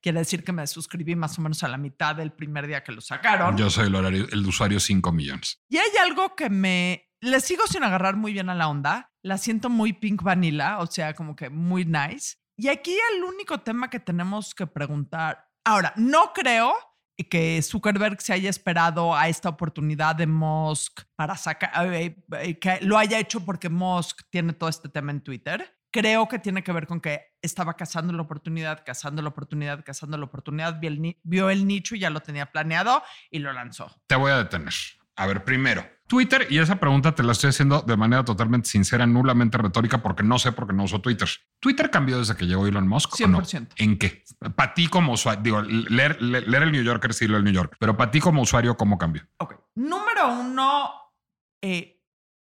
Quiere 0.00 0.20
decir 0.20 0.44
que 0.44 0.52
me 0.52 0.66
suscribí 0.66 1.16
más 1.16 1.38
o 1.38 1.42
menos 1.42 1.62
a 1.62 1.68
la 1.68 1.76
mitad 1.76 2.14
del 2.16 2.32
primer 2.32 2.66
día 2.66 2.82
que 2.82 2.92
lo 2.92 3.00
sacaron. 3.00 3.56
Yo 3.56 3.70
soy 3.70 3.86
el, 3.86 3.94
horario, 3.94 4.26
el 4.30 4.46
usuario 4.46 4.80
5 4.80 5.12
millones. 5.12 5.62
Y 5.68 5.78
hay 5.78 5.90
algo 6.02 6.34
que 6.34 6.50
me... 6.50 7.10
Le 7.20 7.40
sigo 7.40 7.66
sin 7.66 7.82
agarrar 7.82 8.16
muy 8.16 8.32
bien 8.32 8.50
a 8.50 8.54
la 8.54 8.68
onda. 8.68 9.10
La 9.22 9.38
siento 9.38 9.70
muy 9.70 9.92
pink 9.92 10.22
vanilla, 10.22 10.78
o 10.78 10.86
sea, 10.86 11.14
como 11.14 11.34
que 11.34 11.50
muy 11.50 11.84
nice. 11.84 12.36
Y 12.56 12.68
aquí 12.68 12.96
el 13.16 13.24
único 13.24 13.60
tema 13.60 13.90
que 13.90 14.00
tenemos 14.00 14.54
que 14.54 14.66
preguntar... 14.66 15.46
Ahora, 15.64 15.92
no 15.96 16.32
creo 16.32 16.74
que 17.24 17.60
Zuckerberg 17.62 18.20
se 18.20 18.32
haya 18.32 18.50
esperado 18.50 19.14
a 19.16 19.28
esta 19.28 19.48
oportunidad 19.48 20.14
de 20.14 20.26
Musk 20.26 21.02
para 21.16 21.36
sacar... 21.36 21.92
eh, 21.92 22.24
eh, 22.40 22.58
que 22.58 22.78
lo 22.82 22.98
haya 22.98 23.18
hecho 23.18 23.44
porque 23.44 23.68
Musk 23.68 24.22
tiene 24.30 24.52
todo 24.52 24.68
este 24.68 24.88
tema 24.88 25.12
en 25.12 25.22
Twitter. 25.22 25.75
Creo 26.00 26.28
que 26.28 26.38
tiene 26.38 26.62
que 26.62 26.72
ver 26.72 26.86
con 26.86 27.00
que 27.00 27.20
estaba 27.40 27.74
cazando 27.74 28.12
la 28.12 28.22
oportunidad, 28.22 28.82
cazando 28.84 29.22
la 29.22 29.28
oportunidad, 29.28 29.84
cazando 29.84 30.18
la 30.18 30.24
oportunidad, 30.24 30.78
vio 30.80 30.88
el, 30.90 31.00
ni- 31.00 31.18
vio 31.22 31.48
el 31.50 31.66
nicho 31.66 31.94
y 31.94 32.00
ya 32.00 32.10
lo 32.10 32.20
tenía 32.20 32.46
planeado 32.52 33.02
y 33.30 33.38
lo 33.38 33.52
lanzó. 33.52 33.90
Te 34.06 34.16
voy 34.16 34.30
a 34.32 34.38
detener. 34.38 34.74
A 35.18 35.26
ver, 35.26 35.44
primero, 35.44 35.82
Twitter, 36.06 36.46
y 36.50 36.58
esa 36.58 36.76
pregunta 36.76 37.14
te 37.14 37.22
la 37.22 37.32
estoy 37.32 37.48
haciendo 37.48 37.80
de 37.80 37.96
manera 37.96 38.22
totalmente 38.22 38.68
sincera, 38.68 39.06
nulamente 39.06 39.56
retórica, 39.56 40.02
porque 40.02 40.22
no 40.22 40.38
sé 40.38 40.52
por 40.52 40.66
qué 40.66 40.74
no 40.74 40.84
uso 40.84 41.00
Twitter. 41.00 41.26
¿Twitter 41.58 41.90
cambió 41.90 42.18
desde 42.18 42.36
que 42.36 42.44
llegó 42.46 42.66
Elon 42.66 42.86
Musk? 42.86 43.14
o 43.18 43.26
no? 43.26 43.40
100%. 43.40 43.68
¿En 43.78 43.98
qué? 43.98 44.22
Para 44.54 44.74
ti 44.74 44.88
como 44.88 45.12
usuario, 45.14 45.42
digo, 45.42 45.62
leer, 45.62 46.20
leer, 46.20 46.46
leer 46.46 46.62
el 46.64 46.72
New 46.72 46.82
Yorker, 46.82 47.14
sí 47.14 47.26
leo 47.26 47.38
el 47.38 47.44
New 47.44 47.54
York, 47.54 47.76
pero 47.80 47.96
para 47.96 48.10
ti 48.10 48.20
como 48.20 48.42
usuario, 48.42 48.76
¿cómo 48.76 48.98
cambió? 48.98 49.22
Ok. 49.38 49.54
Número 49.76 50.28
uno, 50.34 50.90
eh, 51.62 51.95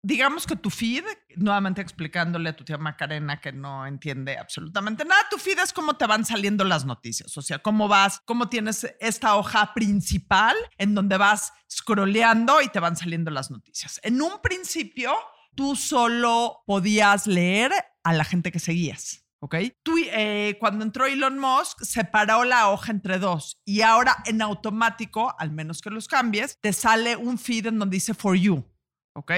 digamos 0.02 0.46
que 0.46 0.56
tu 0.56 0.70
feed, 0.70 1.04
nuevamente 1.36 1.80
explicándole 1.80 2.50
a 2.50 2.56
tu 2.56 2.64
tía 2.64 2.78
Macarena 2.78 3.40
que 3.40 3.52
no 3.52 3.86
entiende 3.86 4.38
absolutamente 4.38 5.04
nada, 5.04 5.22
tu 5.30 5.38
feed 5.38 5.58
es 5.58 5.72
cómo 5.72 5.96
te 5.96 6.06
van 6.06 6.24
saliendo 6.24 6.64
las 6.64 6.84
noticias, 6.84 7.36
o 7.36 7.42
sea, 7.42 7.58
cómo 7.58 7.88
vas, 7.88 8.20
cómo 8.24 8.48
tienes 8.48 8.86
esta 9.00 9.36
hoja 9.36 9.74
principal 9.74 10.56
en 10.78 10.94
donde 10.94 11.16
vas 11.16 11.52
scrolleando 11.70 12.62
y 12.62 12.68
te 12.68 12.80
van 12.80 12.96
saliendo 12.96 13.30
las 13.30 13.50
noticias. 13.50 14.00
En 14.02 14.22
un 14.22 14.40
principio, 14.42 15.14
tú 15.54 15.76
solo 15.76 16.62
podías 16.66 17.26
leer 17.26 17.72
a 18.04 18.12
la 18.12 18.24
gente 18.24 18.52
que 18.52 18.60
seguías. 18.60 19.24
¿Ok? 19.40 19.54
Eh, 19.54 20.56
cuando 20.58 20.84
entró 20.84 21.06
Elon 21.06 21.38
Musk, 21.38 21.82
separó 21.82 22.42
la 22.42 22.70
hoja 22.70 22.90
entre 22.90 23.18
dos 23.18 23.60
y 23.64 23.82
ahora 23.82 24.16
en 24.26 24.42
automático, 24.42 25.32
al 25.38 25.52
menos 25.52 25.80
que 25.80 25.90
los 25.90 26.08
cambies, 26.08 26.58
te 26.60 26.72
sale 26.72 27.14
un 27.14 27.38
feed 27.38 27.66
en 27.66 27.78
donde 27.78 27.96
dice 27.96 28.14
for 28.14 28.36
you. 28.36 28.64
¿Ok? 29.14 29.32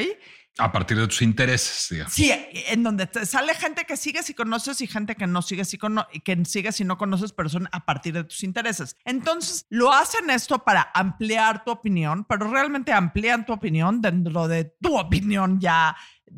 A 0.59 0.71
partir 0.73 0.99
de 0.99 1.07
tus 1.07 1.23
intereses, 1.23 1.87
digamos. 1.91 2.13
Sí, 2.13 2.31
en 2.69 2.83
donde 2.83 3.07
te 3.07 3.25
sale 3.25 3.55
gente 3.55 3.85
que 3.85 3.97
sigues 3.97 4.29
y 4.31 4.35
conoces 4.35 4.81
y 4.81 4.87
gente 4.87 5.15
que 5.15 5.27
no 5.27 5.41
sigues 5.43 5.73
y, 5.73 5.79
cono- 5.79 6.07
que 6.25 6.45
sigues 6.45 6.81
y 6.81 6.85
no 6.85 6.99
conoces, 6.99 7.33
pero 7.33 7.49
son 7.49 7.69
a 7.73 7.87
partir 7.87 8.13
de 8.15 8.25
tus 8.25 8.43
intereses. 8.43 8.97
Entonces, 9.05 9.65
lo 9.71 9.93
hacen 9.93 10.29
esto 10.29 10.59
para 10.59 10.91
ampliar 10.93 11.65
tu 11.65 11.71
opinión, 11.71 12.25
pero 12.25 12.51
realmente 12.51 12.93
amplían 12.93 13.47
tu 13.47 13.53
opinión 13.53 14.03
dentro 14.03 14.49
de 14.49 14.65
tu 14.81 14.99
opinión 14.99 15.61
ya, 15.61 15.97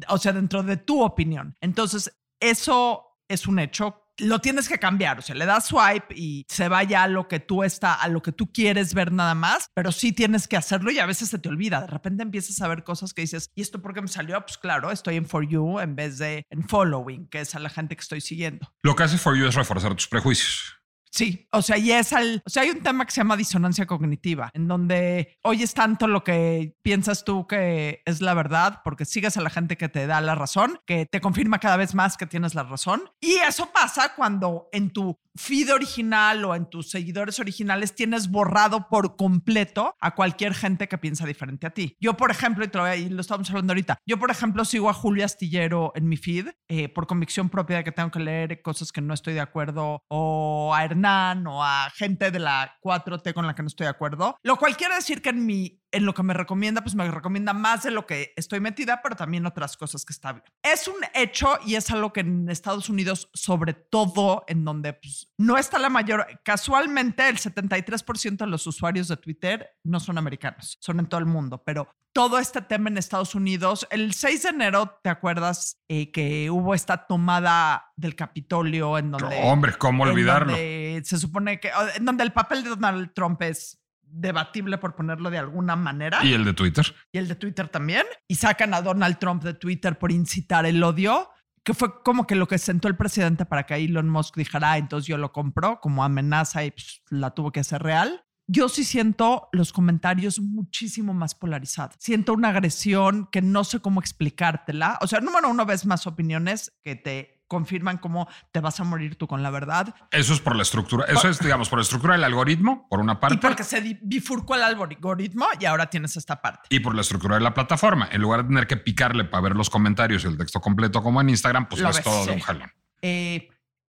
o 0.09 0.18
sea, 0.18 0.33
dentro 0.33 0.62
de 0.62 0.77
tu 0.77 1.03
opinión. 1.03 1.57
Entonces, 1.61 2.12
eso 2.38 3.18
es 3.29 3.46
un 3.46 3.59
hecho. 3.59 4.02
Lo 4.18 4.40
tienes 4.40 4.68
que 4.68 4.79
cambiar, 4.79 5.18
o 5.18 5.22
sea, 5.22 5.35
le 5.35 5.46
das 5.46 5.66
swipe 5.66 6.14
y 6.14 6.44
se 6.48 6.68
vaya 6.68 7.03
a 7.03 7.09
lo 7.09 7.29
que 7.29 7.40
tú 7.40 7.62
está, 7.64 7.94
a 7.94 8.09
lo 8.09 8.20
que 8.22 8.33
tú 8.33 8.53
quieres 8.53 8.92
ver 8.92 9.11
nada 9.11 9.35
más, 9.35 9.70
pero 9.75 9.90
sí 9.90 10.12
tienes 10.12 10.46
que 10.46 10.57
hacerlo 10.57 10.90
y 10.90 10.98
a 10.98 11.07
veces 11.07 11.31
se 11.31 11.38
te 11.38 11.48
olvida. 11.48 11.81
De 11.81 11.87
repente 11.87 12.22
empiezas 12.22 12.61
a 12.61 12.68
ver 12.68 12.85
cosas 12.85 13.14
que 13.14 13.22
dices, 13.22 13.51
¿y 13.55 13.62
esto 13.62 13.81
por 13.81 13.94
qué 13.94 14.03
me 14.03 14.09
salió? 14.09 14.40
Pues 14.42 14.59
claro, 14.59 14.90
estoy 14.90 15.16
en 15.16 15.27
For 15.27 15.46
You 15.48 15.81
en 15.81 15.96
vez 15.96 16.18
de 16.18 16.44
en 16.51 16.68
Following, 16.68 17.29
que 17.29 17.40
es 17.40 17.55
a 17.55 17.59
la 17.59 17.70
gente 17.70 17.96
que 17.96 18.03
estoy 18.03 18.20
siguiendo. 18.20 18.72
Lo 18.83 18.94
que 18.96 19.05
hace 19.05 19.18
For 19.18 19.37
You 19.37 19.46
es 19.46 19.55
reforzar 19.55 19.94
tus 19.94 20.09
prejuicios. 20.09 20.82
Sí, 21.12 21.46
o 21.53 21.61
sea, 21.61 21.77
y 21.77 21.92
es 21.92 22.14
al, 22.14 22.42
o 22.46 22.48
sea, 22.48 22.62
hay 22.62 22.70
un 22.70 22.81
tema 22.81 23.05
que 23.05 23.12
se 23.12 23.20
llama 23.20 23.37
disonancia 23.37 23.87
cognitiva, 23.87 24.51
en 24.55 24.66
donde 24.66 25.37
oyes 25.42 25.75
tanto 25.75 26.07
lo 26.07 26.25
que 26.25 26.75
piensas 26.81 27.25
tú 27.25 27.46
que 27.46 28.03
es 28.07 28.22
la 28.22 28.33
verdad, 28.33 28.81
porque 28.83 29.05
sigues 29.05 29.37
a 29.37 29.42
la 29.42 29.51
gente 29.51 29.77
que 29.77 29.90
te 29.90 30.07
da 30.07 30.22
la 30.22 30.35
razón, 30.35 30.81
que 30.87 31.05
te 31.05 31.20
confirma 31.20 31.59
cada 31.59 31.77
vez 31.77 31.94
más 31.94 32.16
que 32.16 32.27
tienes 32.27 32.55
la 32.55 32.62
razón. 32.62 33.03
Y 33.20 33.35
eso 33.35 33.70
pasa 33.75 34.14
cuando 34.14 34.70
en 34.72 34.90
tu 34.90 35.18
feed 35.35 35.72
original 35.72 36.44
o 36.44 36.55
en 36.55 36.68
tus 36.68 36.90
seguidores 36.90 37.40
originales 37.40 37.94
tienes 37.94 38.31
borrado 38.31 38.88
por 38.88 39.16
completo 39.16 39.94
a 40.01 40.14
cualquier 40.14 40.55
gente 40.55 40.88
que 40.88 40.98
piensa 40.98 41.27
diferente 41.27 41.66
a 41.66 41.70
ti. 41.70 41.96
Yo, 42.01 42.16
por 42.16 42.31
ejemplo, 42.31 42.64
y, 42.64 42.68
te 42.68 42.79
lo, 42.79 42.94
y 42.94 43.09
lo 43.09 43.20
estamos 43.20 43.48
hablando 43.51 43.72
ahorita, 43.72 43.98
yo, 44.07 44.18
por 44.18 44.31
ejemplo, 44.31 44.64
sigo 44.64 44.90
a 44.90 44.94
Julio 44.94 45.25
Astillero 45.25 45.92
en 45.94 46.09
mi 46.09 46.16
feed 46.16 46.48
eh, 46.68 46.88
por 46.88 47.07
convicción 47.07 47.48
propia 47.48 47.79
de 47.79 47.85
que 47.85 47.92
tengo 47.92 48.11
que 48.11 48.20
leer 48.20 48.62
cosas 48.62 48.92
que 48.92 49.01
no 49.01 49.14
estoy 49.14 49.35
de 49.35 49.40
acuerdo 49.40 50.03
o 50.09 50.75
a 50.75 50.85
O 51.05 51.62
a 51.62 51.91
gente 51.95 52.31
de 52.31 52.38
la 52.38 52.79
4T 52.81 53.33
con 53.35 53.47
la 53.47 53.55
que 53.55 53.62
no 53.62 53.69
estoy 53.69 53.87
de 53.87 53.91
acuerdo, 53.91 54.37
lo 54.43 54.57
cual 54.57 54.77
quiere 54.77 54.95
decir 54.95 55.21
que 55.21 55.31
en 55.31 55.45
mi 55.45 55.82
en 55.92 56.07
lo 56.07 56.14
que 56.14 56.22
me 56.22 56.35
recomienda, 56.35 56.83
pues 56.83 56.94
me 56.94 57.09
recomienda 57.11 57.52
más 57.52 57.83
de 57.83 57.90
lo 57.90 58.07
que 58.07 58.33
estoy 58.37 58.61
metida, 58.61 59.00
pero 59.02 59.14
también 59.14 59.46
otras 59.46 59.76
cosas 59.76 60.05
que 60.05 60.12
está 60.12 60.33
bien. 60.33 60.44
Es 60.62 60.88
un 60.88 60.96
hecho 61.14 61.59
y 61.64 61.76
es 61.76 61.90
algo 61.90 62.12
que 62.12 62.20
en 62.20 62.48
Estados 62.48 62.88
Unidos, 62.88 63.31
sobre 63.35 63.74
todo 63.74 64.44
en 64.48 64.64
donde 64.64 64.94
pues, 64.94 65.33
no 65.38 65.59
está 65.59 65.78
la 65.78 65.90
mayor, 65.90 66.26
casualmente 66.42 67.28
el 67.28 67.38
73% 67.38 68.37
de 68.38 68.46
los 68.46 68.66
usuarios 68.66 69.09
de 69.09 69.16
Twitter 69.16 69.70
no 69.85 70.00
son 70.00 70.18
americanos, 70.18 70.78
son 70.81 70.98
en 71.00 71.07
todo 71.07 71.20
el 71.20 71.26
mundo, 71.26 71.62
pero 71.64 71.88
todo 72.12 72.38
este 72.38 72.61
tema 72.61 72.90
en 72.90 72.98
Estados 72.98 73.35
Unidos, 73.35 73.87
el 73.90 74.12
6 74.12 74.42
de 74.42 74.48
enero, 74.50 74.98
¿te 75.02 75.09
acuerdas 75.11 75.81
eh, 75.88 76.11
que 76.12 76.50
hubo 76.50 76.74
esta 76.74 77.07
tomada 77.07 77.92
del 77.96 78.14
Capitolio 78.14 78.98
en 78.98 79.12
donde... 79.12 79.40
Hombre, 79.42 79.72
¿cómo 79.78 80.05
olvidarlo? 80.05 80.55
se 80.55 81.18
supone 81.18 81.59
que, 81.59 81.70
en 81.96 82.05
donde 82.05 82.22
el 82.22 82.33
papel 82.33 82.62
de 82.62 82.70
Donald 82.70 83.12
Trump 83.14 83.40
es 83.42 83.82
debatible 84.12 84.79
por 84.79 84.94
ponerlo 84.94 85.31
de 85.31 85.38
alguna 85.38 85.75
manera 85.77 86.18
Y 86.25 86.33
el 86.35 86.44
de 86.44 86.53
Twitter. 86.53 86.85
y 87.12 87.18
el 87.18 87.29
de 87.29 87.35
Twitter 87.35 87.68
también, 87.68 88.05
y 88.29 88.35
sacan 88.37 88.75
a 88.75 88.83
Donald 88.83 89.18
Trump 89.18 89.42
de 89.42 89.55
Twitter 89.55 89.98
por 89.98 90.12
incitar 90.12 90.66
el 90.66 90.83
odio, 90.83 91.31
que 91.64 91.75
fue 91.75 92.03
como 92.03 92.27
que 92.27 92.35
lo 92.35 92.48
que 92.48 92.59
sentó 92.59 92.88
el 92.88 92.96
presidente 92.96 93.46
para 93.46 93.64
que 93.64 93.75
Elon 93.77 94.09
Musk 94.09 94.37
dijera, 94.37 94.72
"Ah, 94.72 94.79
entonces 94.79 95.07
yo 95.07 95.16
lo 95.16 95.33
compro 95.33 95.81
como 95.81 96.03
amenaza 96.05 96.64
y 96.64 96.72
pues, 96.72 97.03
la 97.11 97.31
tuvo 97.31 97.53
que 97.53 97.61
hacer 97.61 97.83
real. 97.83 98.25
Yo 98.48 98.68
sí 98.68 98.83
siento 98.83 99.48
los 99.53 99.72
comentarios 99.72 100.40
muchísimo 100.40 101.14
más 101.14 101.35
polarizados. 101.37 101.94
Siento 102.01 102.33
una 102.35 102.48
agresión 102.48 103.29
que 103.31 103.40
no 103.40 103.62
sé 103.62 103.79
cómo 103.79 104.01
explicártela. 104.01 104.98
O 105.01 105.07
sea, 105.07 105.20
número 105.20 105.48
uno, 105.48 105.64
ves 105.64 105.87
más 105.87 106.07
opiniones 106.09 106.72
que 106.83 106.96
te 106.96 107.32
confirman 107.53 107.99
cómo 107.99 108.27
te 108.51 108.61
vas 108.61 108.81
a 108.81 108.85
morir 108.85 109.17
tú 109.17 109.27
con 109.27 109.43
la 109.43 109.51
verdad. 109.51 109.95
Eso 110.11 110.33
es 110.33 110.41
por 110.41 110.57
la 110.57 110.62
estructura. 110.62 111.05
Eso 111.05 111.29
es, 111.29 111.38
digamos, 111.38 111.69
por 111.69 111.79
la 111.79 111.83
estructura 111.83 112.15
del 112.15 112.25
algoritmo, 112.25 112.87
por 112.88 112.99
una 112.99 113.21
parte. 113.21 113.35
Y 113.35 113.38
porque 113.38 113.62
se 113.62 113.99
bifurcó 114.01 114.55
el 114.55 114.62
algoritmo 114.62 115.47
y 115.61 115.67
ahora 115.67 115.91
tienes 115.91 116.17
esta 116.17 116.41
parte. 116.41 116.69
y 116.71 116.81
por 116.81 116.95
la 116.95 117.03
estructura 117.03 117.35
de 117.35 117.43
la 117.43 117.53
plataforma. 117.53 118.09
En 118.11 118.23
lugar 118.23 118.45
de 118.45 118.49
tener 118.49 118.67
que 118.67 118.79
picarle 118.79 119.25
para 119.27 119.43
ver 119.43 119.55
los 119.55 119.69
comentarios 119.69 120.25
y 120.25 120.29
el 120.29 120.38
texto 120.38 120.62
completo 120.62 121.03
como 121.03 121.21
en 121.21 121.29
Instagram, 121.29 121.69
pues 121.69 121.83
Lo 121.83 121.88
ves 121.88 122.03
todo 122.03 122.25
de 122.25 122.33
un 122.33 122.41
jalón. 122.41 122.73
Eh, 123.03 123.51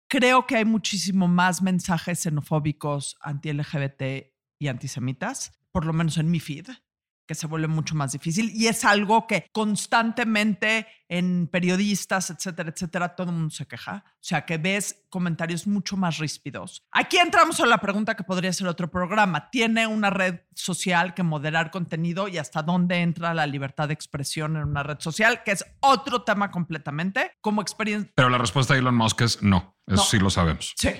creo 0.09 0.49
que 0.49 0.57
hay 0.57 0.65
muchísimo 0.65 1.29
más 1.29 1.63
mensajes 1.63 2.25
xenofóbicos, 2.25 3.17
anti-LGBT 3.21 4.33
y 4.59 4.67
antisemitas, 4.67 5.53
por 5.71 5.85
lo 5.87 5.93
menos 5.93 6.19
en 6.19 6.29
mi 6.29 6.41
feed. 6.41 6.67
Que 7.27 7.35
se 7.35 7.47
vuelve 7.47 7.69
mucho 7.69 7.95
más 7.95 8.13
difícil 8.13 8.51
y 8.55 8.67
es 8.67 8.85
algo 8.85 9.27
que 9.27 9.49
constantemente 9.53 10.87
en 11.09 11.49
periodistas, 11.49 12.31
etcétera, 12.31 12.71
etcétera, 12.71 13.15
todo 13.15 13.31
el 13.31 13.37
mundo 13.37 13.51
se 13.55 13.67
queja. 13.67 14.05
O 14.07 14.19
sea, 14.21 14.45
que 14.47 14.59
ves 14.59 15.05
comentarios 15.11 15.67
mucho 15.67 15.97
más 15.97 16.19
ríspidos. 16.19 16.83
Aquí 16.91 17.19
entramos 17.19 17.61
a 17.61 17.67
la 17.67 17.79
pregunta 17.79 18.15
que 18.17 18.25
podría 18.25 18.53
ser 18.53 18.67
otro 18.67 18.91
programa. 18.91 19.51
¿Tiene 19.51 19.87
una 19.87 20.11
red 20.11 20.41
social 20.55 21.15
que 21.15 21.23
moderar 21.23 21.71
contenido 21.71 22.27
y 22.29 22.39
hasta 22.39 22.63
dónde 22.63 22.97
entra 23.03 23.35
la 23.35 23.47
libertad 23.47 23.89
de 23.89 23.95
expresión 23.95 24.57
en 24.57 24.65
una 24.65 24.83
red 24.83 24.99
social? 25.01 25.43
Que 25.45 25.53
es 25.53 25.65
otro 25.81 26.23
tema 26.23 26.51
completamente 26.51 27.33
como 27.41 27.63
experiencia. 27.63 28.11
Pero 28.15 28.31
la 28.31 28.39
respuesta 28.39 28.75
de 28.75 28.81
Elon 28.81 28.97
Musk 28.97 29.21
es 29.21 29.43
no. 29.43 29.77
Eso 29.87 29.97
No. 29.97 30.03
sí 30.03 30.19
lo 30.19 30.31
sabemos. 30.31 30.73
Sí. 30.77 30.91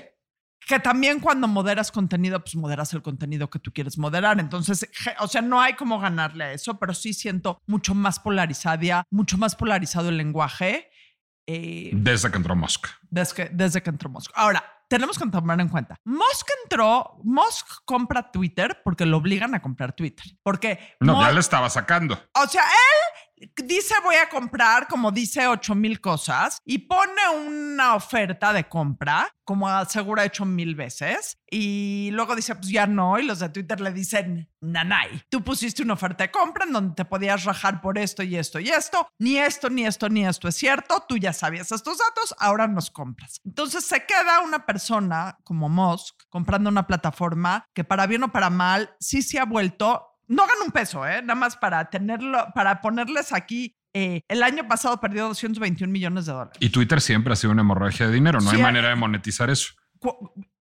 Que 0.67 0.79
también 0.81 1.21
cuando 1.21 1.47
moderas 1.47 1.93
contenido, 1.93 2.41
pues 2.41 2.57
moderas 2.57 2.93
el 2.95 3.03
contenido 3.03 3.51
que 3.51 3.59
tú 3.59 3.73
quieres 3.73 3.99
moderar. 3.99 4.41
Entonces, 4.41 4.89
o 5.21 5.29
sea, 5.29 5.43
no 5.43 5.61
hay 5.61 5.75
como 5.75 5.99
ganarle 5.99 6.45
a 6.45 6.53
eso, 6.53 6.79
pero 6.79 6.95
sí 6.95 7.13
siento 7.13 7.61
mucho 7.67 7.95
más 7.95 8.19
polarizada, 8.19 9.07
mucho 9.11 9.37
más 9.37 9.55
polarizado 9.57 10.09
el 10.09 10.17
lenguaje 10.17 10.89
eh, 11.47 11.91
Desde 11.93 12.31
que 12.31 12.39
entró 12.39 12.57
Musk. 12.57 12.87
desde, 13.11 13.35
que, 13.35 13.49
desde 13.53 13.83
que 13.83 13.91
entró 13.91 14.09
Musk. 14.09 14.31
Ahora, 14.35 14.65
tenemos 14.89 15.19
que 15.19 15.29
tomar 15.29 15.61
en 15.61 15.69
cuenta, 15.69 15.97
Musk 16.05 16.49
entró, 16.63 17.19
Musk 17.23 17.67
compra 17.85 18.31
Twitter 18.31 18.81
porque 18.83 19.05
lo 19.05 19.19
obligan 19.19 19.55
a 19.55 19.61
comprar 19.61 19.93
Twitter. 19.93 20.25
Porque, 20.43 20.79
No, 21.01 21.21
ya 21.21 21.33
le 21.33 21.41
estaba 21.41 21.69
sacando. 21.69 22.15
o 22.15 22.47
sea, 22.47 22.63
él 22.63 23.34
dice 23.57 23.95
voy 24.03 24.17
a 24.17 24.29
comprar, 24.29 24.89
como 24.89 25.11
dice, 25.11 25.47
8 25.47 25.75
mil 25.75 26.01
cosas 26.01 26.59
y 26.65 26.79
pone 26.79 27.29
una 27.47 27.95
oferta 27.95 28.53
de 28.53 28.69
compra, 28.69 29.35
como 29.45 29.69
asegura 29.69 30.25
hecho 30.25 30.45
mil 30.45 30.75
veces, 30.75 31.39
y 31.51 32.11
luego 32.13 32.35
dice, 32.35 32.55
pues 32.55 32.69
ya 32.69 32.87
no, 32.87 33.19
y 33.19 33.25
los 33.25 33.39
de 33.39 33.49
Twitter 33.49 33.81
le 33.81 33.93
dicen, 33.93 34.51
nanay, 34.61 35.23
tú 35.29 35.45
pusiste 35.45 35.83
una 35.83 35.95
oferta 35.95 36.25
de 36.25 36.31
compra 36.31 36.65
en 36.65 36.73
donde 36.73 36.95
te 36.95 37.05
podías 37.05 37.45
rajar 37.45 37.81
por 37.81 37.99
esto 37.99 38.23
y 38.23 38.37
esto 38.37 38.59
y 38.59 38.71
esto, 38.71 39.09
ni 39.19 39.39
esto, 39.39 39.71
ni 39.71 39.87
esto, 39.87 40.09
ni 40.09 40.27
esto 40.27 40.49
es 40.49 40.57
cierto, 40.57 41.05
tú 41.09 41.17
ya 41.17 41.33
sabías 41.33 41.71
estos 41.71 41.99
datos, 41.99 42.35
ahora 42.39 42.67
nos 42.67 42.91
compras. 42.91 43.41
Entonces 43.45 43.85
se 43.85 44.05
queda 44.05 44.41
una 44.41 44.67
persona 44.67 45.39
como 45.45 45.69
Musk 45.69 46.23
comprando 46.29 46.71
una 46.71 46.87
plataforma 46.87 47.67
que 47.75 47.85
para 47.85 48.07
bien 48.07 48.23
o 48.25 48.33
para 48.33 48.51
mal 48.51 48.95
sí 48.99 49.23
se 49.23 49.39
ha 49.39 49.45
vuelto 49.45 50.14
no 50.29 50.47
gana 50.47 50.65
un 50.65 50.71
peso, 50.73 51.07
¿eh? 51.07 51.23
Nada 51.23 51.35
más 51.35 51.57
para 51.57 51.91
tenerlo, 51.91 52.47
para 52.55 52.81
ponerles 52.81 53.33
aquí. 53.33 53.77
eh, 53.93 54.23
el 54.29 54.43
año 54.43 54.67
pasado 54.67 54.99
perdió 55.01 55.29
221 55.29 55.91
millones 55.93 56.27
de 56.27 56.33
dólares. 56.33 56.57
Y 56.61 56.71
Twitter 56.71 57.01
siempre 57.01 57.33
ha 57.33 57.37
sido 57.37 57.53
una 57.53 57.63
hemorragia 57.63 58.07
de 58.09 58.13
dinero. 58.15 58.41
No 58.41 58.51
Sí, 58.51 58.57
hay 58.57 58.63
manera 58.63 58.89
de 58.89 58.97
monetizar 58.97 59.51
eso. 59.51 59.73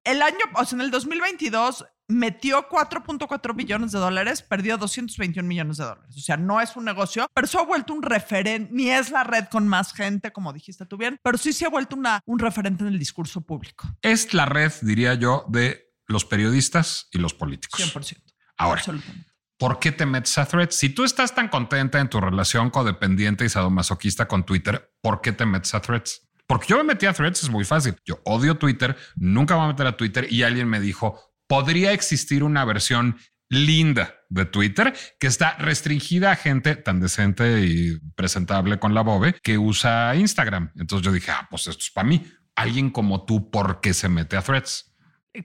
El 0.04 0.22
año, 0.22 0.38
o 0.56 0.66
sea, 0.66 0.78
en 0.78 0.82
el 0.82 0.92
2022 0.92 1.86
metió 2.10 2.68
4.4 2.70 3.56
billones 3.56 3.92
de 3.92 4.00
dólares, 4.00 4.42
perdió 4.42 4.78
221 4.78 5.48
millones 5.48 5.78
de 5.78 5.86
dólares. 5.86 6.16
O 6.16 6.20
sea, 6.20 6.38
no 6.38 6.62
es 6.62 6.76
un 6.76 6.86
negocio, 6.86 7.28
pero 7.34 7.48
se 7.48 7.58
ha 7.58 7.62
vuelto 7.64 7.94
un 7.94 8.04
referente, 8.04 8.70
ni 8.74 8.90
es 8.90 9.10
la 9.10 9.24
red 9.24 9.46
con 9.46 9.68
más 9.68 9.94
gente, 9.94 10.32
como 10.32 10.54
dijiste 10.54 10.86
tú 10.86 10.98
bien, 10.98 11.18
pero 11.24 11.38
sí 11.38 11.54
se 11.54 11.66
ha 11.66 11.70
vuelto 11.70 11.96
una, 11.96 12.22
un 12.26 12.40
referente 12.40 12.84
en 12.84 12.90
el 12.90 13.00
discurso 13.00 13.42
público. 13.42 13.88
Es 14.02 14.34
la 14.34 14.46
red, 14.46 14.72
diría 14.82 15.14
yo, 15.16 15.46
de 15.48 15.94
los 16.08 16.26
periodistas 16.26 17.08
y 17.12 17.18
los 17.18 17.34
políticos. 17.34 17.80
100%. 17.80 18.22
Ahora, 18.58 18.80
Absolutamente. 18.80 19.33
¿Por 19.64 19.80
qué 19.80 19.94
te 19.94 20.06
metes 20.06 20.38
a 20.38 20.46
Threads? 20.46 20.76
Si 20.76 20.90
tú 20.90 21.06
estás 21.06 21.34
tan 21.34 21.48
contenta 21.48 22.02
en 22.02 22.10
tu 22.10 22.20
relación 22.20 22.70
codependiente 22.70 23.46
y 23.46 23.50
sadomasoquista 23.50 24.28
con 24.28 24.46
Twitter, 24.46 24.92
¿por 25.00 25.22
qué 25.22 25.32
te 25.32 25.46
metes 25.46 25.74
a 25.74 25.80
Threads? 25.80 26.28
Porque 26.46 26.68
yo 26.68 26.76
me 26.80 26.84
metí 26.84 27.06
a 27.06 27.14
Threads, 27.14 27.44
es 27.44 27.50
muy 27.50 27.64
fácil. 27.64 27.96
Yo 28.04 28.20
odio 28.26 28.58
Twitter, 28.58 28.98
nunca 29.16 29.56
voy 29.56 29.64
a 29.64 29.68
meter 29.70 29.88
a 29.88 29.96
Twitter 29.96 30.28
y 30.30 30.44
alguien 30.44 30.68
me 30.68 30.82
dijo, 30.82 31.18
podría 31.48 31.94
existir 31.94 32.44
una 32.44 32.66
versión 32.66 33.16
linda 33.48 34.14
de 34.28 34.44
Twitter 34.44 34.94
que 35.18 35.28
está 35.28 35.56
restringida 35.56 36.34
a 36.34 36.36
gente 36.36 36.76
tan 36.76 37.00
decente 37.00 37.62
y 37.62 38.00
presentable 38.18 38.80
con 38.80 38.94
la 38.94 39.00
bobe 39.00 39.34
que 39.42 39.58
usa 39.58 40.14
Instagram. 40.18 40.74
Entonces 40.76 41.06
yo 41.06 41.14
dije, 41.14 41.32
ah, 41.32 41.48
pues 41.50 41.68
esto 41.68 41.80
es 41.80 41.92
para 41.92 42.10
mí. 42.10 42.30
Alguien 42.58 42.90
como 42.90 43.24
tú, 43.24 43.50
¿por 43.50 43.80
qué 43.80 43.94
se 43.94 44.10
mete 44.10 44.36
a 44.36 44.42
Threads? 44.42 44.93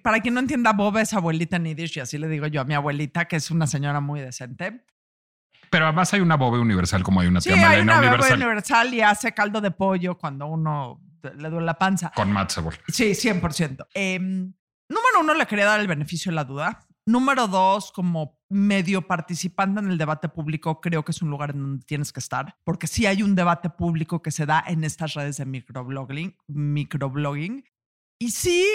Para 0.03 0.21
quien 0.21 0.35
no 0.35 0.41
entienda, 0.41 0.73
Bob 0.73 0.99
es 0.99 1.15
abuelita 1.15 1.57
en 1.57 1.65
Yiddish 1.65 1.97
y 1.97 2.01
así 2.01 2.19
le 2.19 2.29
digo 2.29 2.47
yo 2.47 2.61
a 2.61 2.65
mi 2.65 2.75
abuelita, 2.75 3.27
que 3.27 3.37
es 3.37 3.51
una 3.51 3.67
señora 3.67 4.01
muy 4.01 4.21
decente. 4.21 4.85
Pero 5.71 5.87
además 5.87 6.13
hay 6.15 6.21
una 6.21 6.37
bobe 6.37 6.59
universal 6.59 7.03
como 7.03 7.21
hay 7.21 7.29
una 7.29 7.41
Sí, 7.41 7.53
tía 7.53 7.71
hay 7.71 7.81
una 7.83 7.99
universal 7.99 8.37
universal 8.39 8.95
y 8.95 9.01
hace 9.01 9.33
caldo 9.33 9.61
de 9.61 9.71
pollo 9.71 10.17
cuando 10.19 10.47
uno 10.47 11.01
le 11.37 11.51
duele 11.51 11.67
la 11.67 11.75
panza. 11.75 12.13
con 12.15 12.33
Matt 12.33 12.51
Sebor. 12.51 12.75
Sí, 12.89 13.11
100%. 13.13 13.87
Eh, 13.95 14.19
número 14.19 15.21
uno, 15.21 15.35
le 15.35 15.47
quería 15.47 15.67
dar 15.67 15.81
el 15.81 15.87
beneficio 15.89 16.31
de 16.31 16.37
la 16.37 16.45
duda. 16.45 16.87
Número 17.07 17.49
dos, 17.49 17.91
como 17.91 18.39
medio 18.51 19.07
participante 19.07 19.81
en 19.81 19.91
el 19.91 19.97
debate 19.99 20.29
público, 20.29 20.81
creo 20.81 21.05
que 21.05 21.13
es 21.13 21.23
un 21.23 21.31
lugar 21.31 21.51
en 21.51 21.63
donde 21.63 21.87
tienes 21.87 22.13
que 22.13 22.21
estar, 22.21 22.57
porque 22.65 22.87
sí 22.87 23.07
hay 23.07 23.23
un 23.23 23.35
debate 23.35 23.71
público 23.71 24.21
que 24.21 24.31
se 24.31 24.45
da 24.45 24.63
en 24.67 24.85
estas 24.85 25.15
redes 25.15 25.39
de 25.39 25.47
microblogging, 25.47 26.37
microblogging. 26.49 27.65
Y 28.19 28.31
sí 28.31 28.67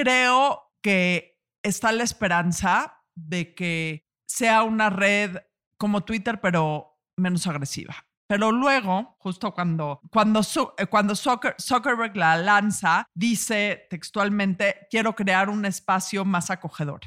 creo 0.00 0.72
que 0.82 1.40
está 1.62 1.90
la 1.92 2.04
esperanza 2.04 3.02
de 3.14 3.54
que 3.54 4.04
sea 4.28 4.62
una 4.62 4.90
red 4.90 5.38
como 5.78 6.04
Twitter, 6.04 6.40
pero 6.40 7.00
menos 7.16 7.46
agresiva. 7.46 7.94
Pero 8.28 8.50
luego, 8.50 9.16
justo 9.20 9.54
cuando, 9.54 10.00
cuando, 10.10 10.40
eh, 10.78 10.86
cuando 10.86 11.14
Zucker- 11.14 11.54
Zuckerberg 11.60 12.16
la 12.16 12.36
lanza, 12.36 13.06
dice 13.14 13.86
textualmente, 13.88 14.86
quiero 14.90 15.14
crear 15.14 15.48
un 15.48 15.64
espacio 15.64 16.24
más 16.24 16.50
acogedor. 16.50 17.00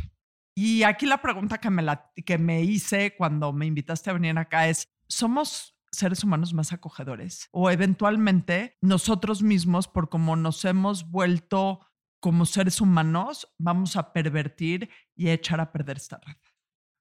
Y 0.56 0.84
aquí 0.84 1.06
la 1.06 1.22
pregunta 1.22 1.60
que 1.60 1.70
me, 1.70 1.86
que 2.26 2.38
me 2.38 2.62
hice 2.62 3.16
cuando 3.16 3.54
me 3.54 3.66
invitaste 3.66 4.10
a 4.10 4.14
venir 4.14 4.38
acá 4.38 4.68
es, 4.68 4.88
¿somos 5.08 5.76
seres 5.92 6.24
humanos 6.24 6.54
más 6.54 6.72
acogedores? 6.72 7.50
O 7.52 7.70
eventualmente 7.70 8.78
nosotros 8.82 9.42
mismos, 9.42 9.88
por 9.88 10.10
como 10.10 10.36
nos 10.36 10.64
hemos 10.66 11.10
vuelto 11.10 11.82
como 12.20 12.46
seres 12.46 12.82
humanos, 12.82 13.48
vamos 13.58 13.96
a 13.96 14.14
pervertir 14.14 14.90
y 15.16 15.30
a 15.30 15.34
echar 15.34 15.60
a 15.60 15.72
perder 15.72 15.98
esta 15.98 16.20
red. 16.26 16.36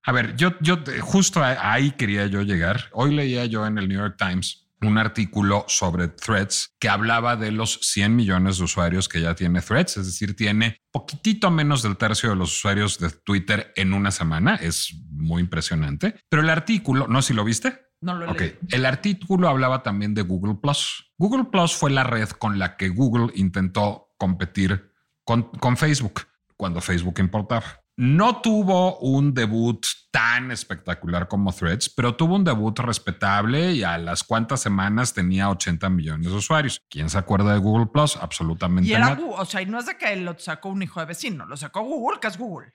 A 0.04 0.12
ver, 0.12 0.36
yo, 0.36 0.52
yo 0.60 0.78
justo 1.00 1.42
ahí 1.42 1.90
quería 1.92 2.26
yo 2.26 2.42
llegar. 2.42 2.84
Hoy 2.92 3.14
leía 3.14 3.44
yo 3.46 3.66
en 3.66 3.78
el 3.78 3.88
New 3.88 3.98
York 3.98 4.16
Times 4.18 4.64
un 4.80 4.96
artículo 4.96 5.64
sobre 5.66 6.06
Threads 6.06 6.76
que 6.78 6.88
hablaba 6.88 7.34
de 7.36 7.50
los 7.50 7.80
100 7.82 8.14
millones 8.14 8.58
de 8.58 8.64
usuarios 8.64 9.08
que 9.08 9.20
ya 9.20 9.34
tiene 9.34 9.60
Threads, 9.60 9.96
es 9.96 10.06
decir, 10.06 10.36
tiene 10.36 10.80
poquitito 10.92 11.50
menos 11.50 11.82
del 11.82 11.96
tercio 11.96 12.30
de 12.30 12.36
los 12.36 12.52
usuarios 12.56 12.98
de 13.00 13.10
Twitter 13.10 13.72
en 13.74 13.92
una 13.92 14.12
semana. 14.12 14.54
Es 14.54 14.94
muy 15.10 15.42
impresionante. 15.42 16.14
Pero 16.28 16.42
el 16.42 16.50
artículo, 16.50 17.08
no 17.08 17.20
sé 17.22 17.28
si 17.28 17.34
lo 17.34 17.44
viste. 17.44 17.86
No 18.00 18.14
lo 18.14 18.26
he 18.26 18.30
Ok, 18.30 18.40
leído. 18.40 18.56
el 18.70 18.86
artículo 18.86 19.48
hablaba 19.48 19.82
también 19.82 20.14
de 20.14 20.22
Google 20.22 20.54
Plus. 20.62 21.12
Google 21.18 21.46
Plus 21.50 21.74
fue 21.74 21.90
la 21.90 22.04
red 22.04 22.28
con 22.30 22.60
la 22.60 22.76
que 22.76 22.88
Google 22.90 23.32
intentó 23.34 24.14
competir 24.16 24.87
con, 25.28 25.42
con 25.42 25.76
Facebook 25.76 26.22
cuando 26.56 26.80
Facebook 26.80 27.20
importaba. 27.20 27.82
No 27.98 28.40
tuvo 28.40 28.98
un 29.00 29.34
debut 29.34 29.84
tan 30.10 30.50
espectacular 30.50 31.28
como 31.28 31.52
Threads, 31.52 31.90
pero 31.90 32.14
tuvo 32.14 32.36
un 32.36 32.44
debut 32.44 32.78
respetable 32.78 33.72
y 33.72 33.82
a 33.82 33.98
las 33.98 34.24
cuantas 34.24 34.62
semanas 34.62 35.12
tenía 35.12 35.50
80 35.50 35.90
millones 35.90 36.30
de 36.30 36.34
usuarios. 36.34 36.80
¿Quién 36.88 37.10
se 37.10 37.18
acuerda 37.18 37.52
de 37.52 37.58
Google 37.58 37.88
Plus? 37.92 38.16
Absolutamente 38.16 38.88
Y 38.88 38.94
era 38.94 39.10
nadie. 39.10 39.24
Google, 39.24 39.42
o 39.42 39.44
sea, 39.44 39.60
y 39.60 39.66
no 39.66 39.78
es 39.78 39.84
de 39.84 39.98
que 39.98 40.16
lo 40.16 40.38
sacó 40.38 40.70
un 40.70 40.82
hijo 40.82 40.98
de 41.00 41.06
vecino, 41.06 41.44
lo 41.44 41.58
sacó 41.58 41.82
Google, 41.82 42.20
que 42.20 42.28
es 42.28 42.38
Google. 42.38 42.72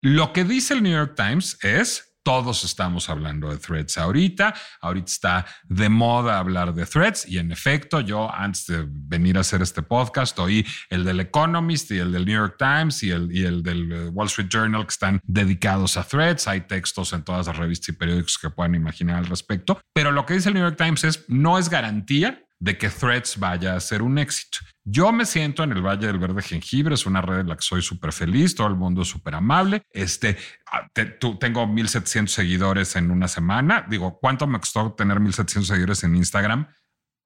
Lo 0.00 0.32
que 0.32 0.44
dice 0.44 0.72
el 0.72 0.82
New 0.82 0.92
York 0.92 1.14
Times 1.14 1.58
es 1.62 2.11
todos 2.22 2.64
estamos 2.64 3.08
hablando 3.08 3.50
de 3.50 3.58
threads 3.58 3.98
ahorita. 3.98 4.54
Ahorita 4.80 5.10
está 5.10 5.46
de 5.64 5.88
moda 5.88 6.38
hablar 6.38 6.74
de 6.74 6.86
threads 6.86 7.26
y 7.28 7.38
en 7.38 7.52
efecto, 7.52 8.00
yo 8.00 8.32
antes 8.32 8.66
de 8.66 8.86
venir 8.88 9.36
a 9.36 9.40
hacer 9.40 9.62
este 9.62 9.82
podcast 9.82 10.38
oí 10.38 10.64
el 10.90 11.04
del 11.04 11.20
Economist 11.20 11.90
y 11.90 11.98
el 11.98 12.12
del 12.12 12.24
New 12.24 12.34
York 12.34 12.56
Times 12.58 13.02
y 13.02 13.10
el, 13.10 13.34
y 13.34 13.44
el 13.44 13.62
del 13.62 13.92
eh, 13.92 14.08
Wall 14.08 14.26
Street 14.26 14.48
Journal 14.48 14.84
que 14.84 14.92
están 14.92 15.20
dedicados 15.24 15.96
a 15.96 16.04
threads. 16.04 16.46
Hay 16.48 16.62
textos 16.62 17.12
en 17.12 17.22
todas 17.22 17.46
las 17.46 17.56
revistas 17.56 17.90
y 17.90 17.92
periódicos 17.92 18.38
que 18.38 18.50
puedan 18.50 18.74
imaginar 18.74 19.16
al 19.16 19.26
respecto. 19.26 19.80
Pero 19.92 20.12
lo 20.12 20.26
que 20.26 20.34
dice 20.34 20.48
el 20.48 20.54
New 20.54 20.62
York 20.62 20.76
Times 20.76 21.04
es 21.04 21.24
no 21.28 21.58
es 21.58 21.68
garantía 21.68 22.42
de 22.62 22.78
que 22.78 22.88
Threads 22.88 23.38
vaya 23.40 23.74
a 23.74 23.80
ser 23.80 24.02
un 24.02 24.18
éxito. 24.18 24.58
Yo 24.84 25.10
me 25.10 25.26
siento 25.26 25.64
en 25.64 25.72
el 25.72 25.82
Valle 25.82 26.06
del 26.06 26.18
Verde 26.20 26.42
Jengibre, 26.42 26.94
es 26.94 27.06
una 27.06 27.20
red 27.20 27.40
en 27.40 27.48
la 27.48 27.56
que 27.56 27.62
soy 27.62 27.82
súper 27.82 28.12
feliz, 28.12 28.54
todo 28.54 28.68
el 28.68 28.76
mundo 28.76 29.02
es 29.02 29.08
súper 29.08 29.34
amable. 29.34 29.82
Este, 29.90 30.36
ah, 30.70 30.86
tú- 31.18 31.38
tengo 31.38 31.66
1700 31.66 32.32
seguidores 32.32 32.94
en 32.94 33.10
una 33.10 33.26
semana. 33.26 33.84
Digo, 33.90 34.18
¿cuánto 34.20 34.46
me 34.46 34.60
costó 34.60 34.92
tener 34.92 35.18
1700 35.18 35.66
seguidores 35.66 36.04
en 36.04 36.14
Instagram? 36.14 36.68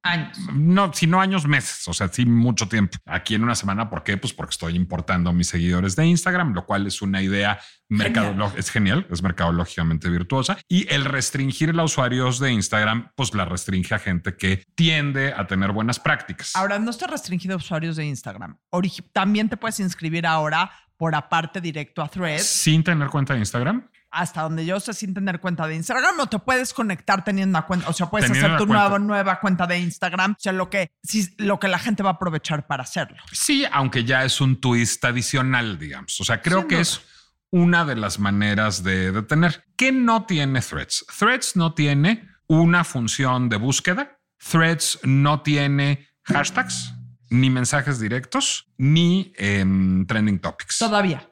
Años. 0.06 0.38
No, 0.52 0.92
si 0.92 1.06
no 1.06 1.20
años, 1.20 1.46
meses, 1.46 1.86
o 1.88 1.92
sea, 1.92 2.08
sí 2.08 2.24
mucho 2.26 2.68
tiempo. 2.68 2.96
Aquí 3.06 3.34
en 3.34 3.42
una 3.42 3.54
semana, 3.54 3.90
¿por 3.90 4.02
qué? 4.04 4.16
Pues 4.16 4.32
porque 4.32 4.50
estoy 4.50 4.76
importando 4.76 5.32
mis 5.32 5.48
seguidores 5.48 5.96
de 5.96 6.06
Instagram, 6.06 6.54
lo 6.54 6.64
cual 6.64 6.86
es 6.86 7.02
una 7.02 7.20
idea 7.22 7.58
mercadológica, 7.88 8.58
es 8.60 8.70
genial, 8.70 9.06
es 9.10 9.22
mercadológicamente 9.22 10.08
virtuosa. 10.08 10.58
Y 10.68 10.92
el 10.92 11.04
restringir 11.04 11.74
a 11.78 11.82
usuarios 11.84 12.38
de 12.38 12.52
Instagram, 12.52 13.10
pues 13.14 13.34
la 13.34 13.44
restringe 13.44 13.94
a 13.94 13.98
gente 13.98 14.36
que 14.36 14.62
tiende 14.74 15.32
a 15.36 15.46
tener 15.46 15.72
buenas 15.72 15.98
prácticas. 16.00 16.54
Ahora, 16.56 16.78
no 16.78 16.90
está 16.90 17.06
restringido 17.06 17.54
a 17.54 17.56
usuarios 17.58 17.96
de 17.96 18.04
Instagram. 18.06 18.56
Origi- 18.72 19.04
También 19.12 19.48
te 19.48 19.56
puedes 19.56 19.80
inscribir 19.80 20.26
ahora 20.26 20.70
por 20.96 21.14
aparte 21.14 21.60
directo 21.60 22.02
a 22.02 22.08
Threads. 22.08 22.44
sin 22.46 22.82
tener 22.82 23.08
cuenta 23.08 23.34
de 23.34 23.40
Instagram. 23.40 23.86
Hasta 24.10 24.42
donde 24.42 24.64
yo 24.64 24.80
sé, 24.80 24.94
sin 24.94 25.12
tener 25.12 25.40
cuenta 25.40 25.66
de 25.66 25.74
Instagram, 25.74 26.16
no 26.16 26.26
te 26.28 26.38
puedes 26.38 26.72
conectar 26.72 27.24
teniendo 27.24 27.58
una 27.58 27.66
cuenta. 27.66 27.88
O 27.88 27.92
sea, 27.92 28.06
puedes 28.08 28.26
Teniendo 28.26 28.46
hacer 28.46 28.58
tu 28.58 28.66
cuenta. 28.66 28.82
nueva, 28.88 28.98
nueva 28.98 29.40
cuenta 29.40 29.66
de 29.66 29.78
Instagram. 29.78 30.32
O 30.32 30.36
sea, 30.38 30.52
lo 30.52 30.70
que, 30.70 30.90
sí, 31.02 31.28
lo 31.38 31.58
que 31.60 31.68
la 31.68 31.78
gente 31.78 32.02
va 32.02 32.10
a 32.10 32.12
aprovechar 32.14 32.66
para 32.66 32.84
hacerlo. 32.84 33.18
Sí, 33.32 33.64
aunque 33.72 34.04
ya 34.04 34.24
es 34.24 34.40
un 34.40 34.60
twist 34.60 35.04
adicional, 35.04 35.78
digamos. 35.78 36.20
O 36.20 36.24
sea, 36.24 36.40
creo 36.40 36.60
Sin 36.60 36.68
que 36.68 36.74
duda. 36.76 36.82
es 36.82 37.00
una 37.50 37.84
de 37.84 37.96
las 37.96 38.18
maneras 38.18 38.82
de, 38.82 39.12
de 39.12 39.22
tener. 39.22 39.64
¿Qué 39.76 39.92
no 39.92 40.24
tiene 40.26 40.60
Threads? 40.60 41.04
Threads 41.18 41.56
no 41.56 41.74
tiene 41.74 42.28
una 42.46 42.84
función 42.84 43.48
de 43.48 43.56
búsqueda. 43.56 44.18
Threads 44.38 45.00
no 45.02 45.42
tiene 45.42 46.08
hashtags, 46.24 46.92
ni 47.30 47.50
mensajes 47.50 47.98
directos, 48.00 48.66
ni 48.76 49.32
em, 49.36 50.06
trending 50.06 50.38
topics. 50.38 50.78
Todavía. 50.78 51.28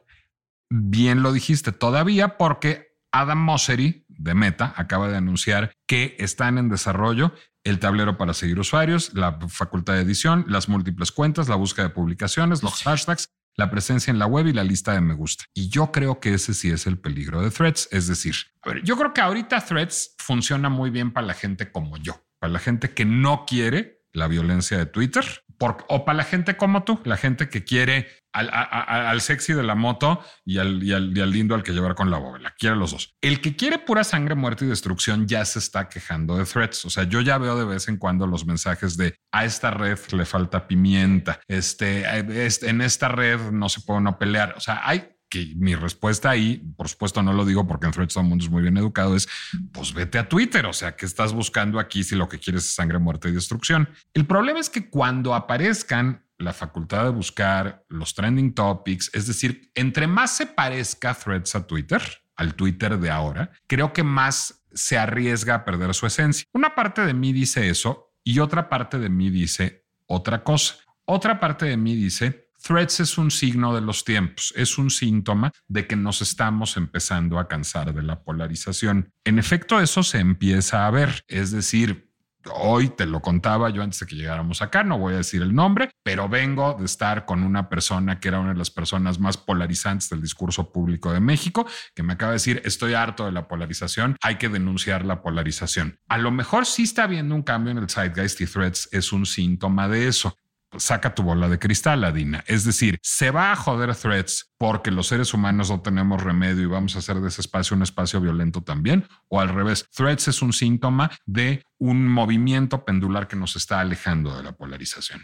Bien 0.77 1.23
lo 1.23 1.31
dijiste 1.31 1.71
todavía 1.71 2.37
porque 2.37 2.97
Adam 3.13 3.39
Mosseri 3.39 4.05
de 4.09 4.33
Meta 4.33 4.73
acaba 4.75 5.07
de 5.07 5.15
anunciar 5.15 5.71
que 5.87 6.17
están 6.19 6.57
en 6.57 6.67
desarrollo 6.67 7.33
el 7.63 7.79
tablero 7.79 8.17
para 8.17 8.33
seguir 8.33 8.59
usuarios, 8.59 9.13
la 9.13 9.39
facultad 9.47 9.93
de 9.93 10.01
edición, 10.01 10.43
las 10.49 10.67
múltiples 10.67 11.13
cuentas, 11.13 11.47
la 11.47 11.55
búsqueda 11.55 11.87
de 11.87 11.93
publicaciones, 11.93 12.61
los 12.61 12.83
hashtags, 12.83 13.29
la 13.55 13.71
presencia 13.71 14.11
en 14.11 14.19
la 14.19 14.25
web 14.25 14.47
y 14.47 14.53
la 14.53 14.65
lista 14.65 14.91
de 14.91 14.99
me 14.99 15.13
gusta. 15.13 15.45
Y 15.53 15.69
yo 15.69 15.93
creo 15.93 16.19
que 16.19 16.33
ese 16.33 16.53
sí 16.53 16.69
es 16.69 16.87
el 16.87 16.99
peligro 16.99 17.41
de 17.41 17.51
Threads. 17.51 17.87
Es 17.91 18.07
decir, 18.07 18.35
a 18.61 18.69
ver, 18.69 18.83
yo 18.83 18.97
creo 18.97 19.13
que 19.13 19.21
ahorita 19.21 19.63
Threads 19.63 20.15
funciona 20.17 20.67
muy 20.67 20.89
bien 20.89 21.13
para 21.13 21.25
la 21.25 21.35
gente 21.35 21.71
como 21.71 21.95
yo, 21.95 22.21
para 22.37 22.51
la 22.51 22.59
gente 22.59 22.93
que 22.93 23.05
no 23.05 23.45
quiere 23.47 23.94
la 24.15 24.27
violencia 24.27 24.77
de 24.77 24.85
Twitter 24.85 25.23
por- 25.57 25.85
o 25.87 26.03
para 26.05 26.17
la 26.17 26.23
gente 26.23 26.57
como 26.57 26.83
tú, 26.83 26.99
la 27.05 27.17
gente 27.17 27.49
que 27.49 27.63
quiere 27.63 28.07
al, 28.33 28.49
al 28.51 29.21
sexy 29.21 29.53
de 29.53 29.63
la 29.63 29.75
moto 29.75 30.21
y 30.43 30.57
al, 30.57 30.83
y, 30.83 30.91
al, 30.91 31.17
y 31.17 31.21
al 31.21 31.31
lindo 31.31 31.55
al 31.55 31.63
que 31.63 31.71
llevar 31.71 31.95
con 31.95 32.11
la 32.11 32.17
bóveda. 32.17 32.53
Quiere 32.59 32.75
los 32.75 32.91
dos. 32.91 33.15
El 33.21 33.39
que 33.39 33.55
quiere 33.55 33.79
pura 33.79 34.03
sangre, 34.03 34.35
muerte 34.35 34.65
y 34.65 34.67
destrucción 34.67 35.25
ya 35.25 35.45
se 35.45 35.59
está 35.59 35.87
quejando 35.87 36.35
de 36.35 36.43
threads. 36.43 36.83
O 36.83 36.89
sea, 36.89 37.05
yo 37.05 37.21
ya 37.21 37.37
veo 37.37 37.57
de 37.57 37.63
vez 37.63 37.87
en 37.87 37.95
cuando 37.95 38.27
los 38.27 38.45
mensajes 38.45 38.97
de 38.97 39.15
a 39.31 39.45
esta 39.45 39.71
red 39.71 39.97
le 40.11 40.25
falta 40.25 40.67
pimienta. 40.67 41.39
Este- 41.47 42.03
en 42.05 42.81
esta 42.81 43.07
red 43.07 43.39
no 43.51 43.69
se 43.69 43.79
puede 43.79 44.01
no 44.01 44.17
pelear. 44.19 44.55
O 44.57 44.59
sea, 44.59 44.81
hay 44.83 45.14
que 45.35 45.53
mi 45.55 45.75
respuesta 45.75 46.29
ahí, 46.29 46.63
por 46.77 46.87
supuesto 46.87 47.21
no 47.21 47.33
lo 47.33 47.43
digo 47.43 47.67
porque 47.67 47.87
en 47.87 47.91
Threads 47.91 48.13
todo 48.13 48.23
el 48.23 48.29
mundo 48.29 48.45
es 48.45 48.49
muy 48.49 48.61
bien 48.61 48.77
educado, 48.77 49.15
es 49.15 49.27
pues 49.73 49.93
vete 49.93 50.17
a 50.17 50.29
Twitter, 50.29 50.65
o 50.65 50.71
sea, 50.71 50.95
¿qué 50.95 51.05
estás 51.05 51.33
buscando 51.33 51.77
aquí 51.77 52.03
si 52.05 52.15
lo 52.15 52.29
que 52.29 52.39
quieres 52.39 52.63
es 52.63 52.73
sangre, 52.73 52.99
muerte 52.99 53.27
y 53.27 53.33
destrucción? 53.33 53.89
El 54.13 54.25
problema 54.25 54.59
es 54.59 54.69
que 54.69 54.89
cuando 54.89 55.35
aparezcan 55.35 56.25
la 56.37 56.53
facultad 56.53 57.03
de 57.03 57.09
buscar 57.09 57.83
los 57.89 58.13
trending 58.13 58.53
topics, 58.53 59.11
es 59.13 59.27
decir, 59.27 59.69
entre 59.75 60.07
más 60.07 60.31
se 60.31 60.45
parezca 60.45 61.13
Threads 61.13 61.55
a 61.55 61.67
Twitter, 61.67 62.01
al 62.37 62.55
Twitter 62.55 62.97
de 62.97 63.09
ahora, 63.09 63.51
creo 63.67 63.91
que 63.91 64.03
más 64.03 64.63
se 64.73 64.97
arriesga 64.97 65.55
a 65.55 65.65
perder 65.65 65.93
su 65.93 66.05
esencia. 66.05 66.45
Una 66.53 66.75
parte 66.75 67.05
de 67.05 67.13
mí 67.13 67.33
dice 67.33 67.69
eso 67.69 68.13
y 68.23 68.39
otra 68.39 68.69
parte 68.69 68.99
de 68.99 69.09
mí 69.09 69.29
dice 69.29 69.85
otra 70.05 70.43
cosa. 70.43 70.75
Otra 71.05 71.39
parte 71.39 71.65
de 71.65 71.77
mí 71.77 71.95
dice, 71.95 72.44
Threads 72.65 72.99
es 72.99 73.19
un 73.19 73.29
signo 73.29 73.75
de 73.75 73.81
los 73.81 74.03
tiempos, 74.03 74.51
es 74.55 74.79
un 74.79 74.89
síntoma 74.89 75.51
de 75.67 75.85
que 75.85 75.95
nos 75.95 76.23
estamos 76.23 76.77
empezando 76.77 77.37
a 77.37 77.47
cansar 77.47 77.93
de 77.93 78.01
la 78.01 78.23
polarización. 78.23 79.13
En 79.23 79.37
efecto, 79.37 79.79
eso 79.79 80.01
se 80.01 80.17
empieza 80.17 80.87
a 80.87 80.89
ver, 80.89 81.23
es 81.27 81.51
decir, 81.51 82.11
Hoy 82.53 82.89
te 82.89 83.07
lo 83.07 83.21
contaba 83.21 83.71
yo 83.71 83.81
antes 83.81 84.01
de 84.01 84.05
que 84.05 84.15
llegáramos 84.15 84.61
acá, 84.61 84.83
no 84.83 84.99
voy 84.99 85.15
a 85.15 85.17
decir 85.17 85.41
el 85.41 85.55
nombre, 85.55 85.89
pero 86.03 86.29
vengo 86.29 86.75
de 86.77 86.85
estar 86.85 87.25
con 87.25 87.41
una 87.41 87.69
persona 87.69 88.19
que 88.19 88.27
era 88.27 88.39
una 88.39 88.53
de 88.53 88.59
las 88.59 88.69
personas 88.69 89.19
más 89.19 89.35
polarizantes 89.37 90.09
del 90.09 90.21
discurso 90.21 90.71
público 90.71 91.11
de 91.11 91.19
México, 91.19 91.65
que 91.95 92.03
me 92.03 92.13
acaba 92.13 92.33
de 92.33 92.35
decir, 92.35 92.61
estoy 92.63 92.93
harto 92.93 93.25
de 93.25 93.31
la 93.31 93.47
polarización, 93.47 94.15
hay 94.21 94.35
que 94.35 94.49
denunciar 94.49 95.05
la 95.05 95.23
polarización. 95.23 95.97
A 96.07 96.19
lo 96.19 96.29
mejor 96.29 96.67
sí 96.67 96.83
está 96.83 97.05
habiendo 97.05 97.33
un 97.33 97.41
cambio 97.41 97.71
en 97.71 97.79
el 97.79 97.89
zeitgeist 97.89 98.39
y 98.41 98.45
threads 98.45 98.89
es 98.91 99.11
un 99.11 99.25
síntoma 99.25 99.87
de 99.89 100.07
eso 100.07 100.37
saca 100.77 101.15
tu 101.15 101.23
bola 101.23 101.49
de 101.49 101.59
cristal, 101.59 102.03
Adina. 102.03 102.43
Es 102.47 102.63
decir, 102.63 102.97
se 103.01 103.31
va 103.31 103.51
a 103.51 103.55
joder 103.55 103.95
threads 103.95 104.51
porque 104.57 104.91
los 104.91 105.07
seres 105.07 105.33
humanos 105.33 105.69
no 105.69 105.81
tenemos 105.81 106.23
remedio 106.23 106.63
y 106.63 106.67
vamos 106.67 106.95
a 106.95 106.99
hacer 106.99 107.19
de 107.19 107.27
ese 107.27 107.41
espacio 107.41 107.75
un 107.75 107.83
espacio 107.83 108.21
violento 108.21 108.61
también, 108.61 109.07
o 109.27 109.39
al 109.39 109.49
revés, 109.49 109.87
threads 109.95 110.27
es 110.27 110.41
un 110.41 110.53
síntoma 110.53 111.11
de 111.25 111.63
un 111.77 112.07
movimiento 112.07 112.85
pendular 112.85 113.27
que 113.27 113.35
nos 113.35 113.55
está 113.55 113.79
alejando 113.79 114.35
de 114.35 114.43
la 114.43 114.53
polarización. 114.53 115.21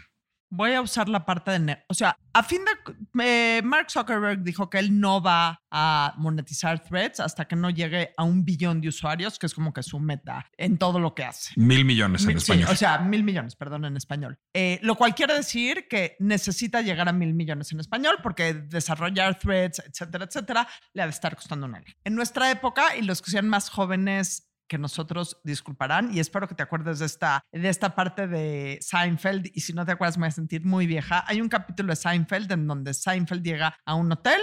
Voy 0.54 0.74
a 0.74 0.82
usar 0.82 1.08
la 1.08 1.24
parte 1.24 1.58
de... 1.58 1.78
O 1.88 1.94
sea, 1.94 2.14
a 2.34 2.42
fin 2.42 2.60
de... 2.62 3.24
eh, 3.24 3.62
Mark 3.64 3.90
Zuckerberg 3.90 4.42
dijo 4.42 4.68
que 4.68 4.78
él 4.78 5.00
no 5.00 5.22
va 5.22 5.62
a 5.70 6.12
monetizar 6.18 6.78
threads 6.82 7.20
hasta 7.20 7.46
que 7.46 7.56
no 7.56 7.70
llegue 7.70 8.12
a 8.18 8.24
un 8.24 8.44
billón 8.44 8.82
de 8.82 8.88
usuarios, 8.88 9.38
que 9.38 9.46
es 9.46 9.54
como 9.54 9.72
que 9.72 9.82
su 9.82 9.98
meta 9.98 10.44
en 10.58 10.76
todo 10.76 10.98
lo 11.00 11.14
que 11.14 11.24
hace. 11.24 11.54
Mil 11.56 11.86
millones 11.86 12.22
en 12.24 12.28
Mil- 12.28 12.40
sí, 12.40 12.52
español. 12.52 12.68
o 12.70 12.76
sea, 12.76 12.98
mil 12.98 13.24
millones, 13.24 13.56
perdón, 13.56 13.86
en 13.86 13.96
español. 13.96 14.38
Eh, 14.52 14.78
lo 14.82 14.94
cual 14.94 15.14
quiere 15.14 15.32
decir 15.34 15.86
que 15.88 16.16
necesita 16.18 16.82
llegar 16.82 17.08
a 17.08 17.12
mil 17.12 17.32
millones 17.32 17.72
en 17.72 17.80
español 17.80 18.18
porque 18.22 18.52
desarrollar 18.52 19.38
threads, 19.38 19.78
etcétera, 19.86 20.26
etcétera, 20.26 20.68
le 20.92 21.00
ha 21.00 21.06
de 21.06 21.12
estar 21.12 21.34
costando 21.34 21.64
una 21.64 21.80
ley. 21.80 21.94
En 22.04 22.14
nuestra 22.14 22.50
época, 22.50 22.94
y 22.94 23.00
los 23.02 23.22
que 23.22 23.30
sean 23.30 23.48
más 23.48 23.70
jóvenes 23.70 24.51
que 24.68 24.78
nosotros 24.78 25.38
disculparán, 25.44 26.14
y 26.14 26.20
espero 26.20 26.48
que 26.48 26.54
te 26.54 26.62
acuerdes 26.62 26.98
de 26.98 27.06
esta, 27.06 27.44
de 27.52 27.68
esta 27.68 27.94
parte 27.94 28.26
de 28.26 28.78
Seinfeld, 28.80 29.50
y 29.52 29.60
si 29.60 29.72
no 29.72 29.84
te 29.84 29.92
acuerdas 29.92 30.16
me 30.16 30.22
voy 30.22 30.28
a 30.28 30.32
sentir 30.32 30.64
muy 30.64 30.86
vieja. 30.86 31.24
Hay 31.26 31.40
un 31.40 31.48
capítulo 31.48 31.92
de 31.92 31.96
Seinfeld 31.96 32.50
en 32.52 32.66
donde 32.66 32.94
Seinfeld 32.94 33.42
llega 33.42 33.76
a 33.84 33.94
un 33.94 34.10
hotel 34.12 34.40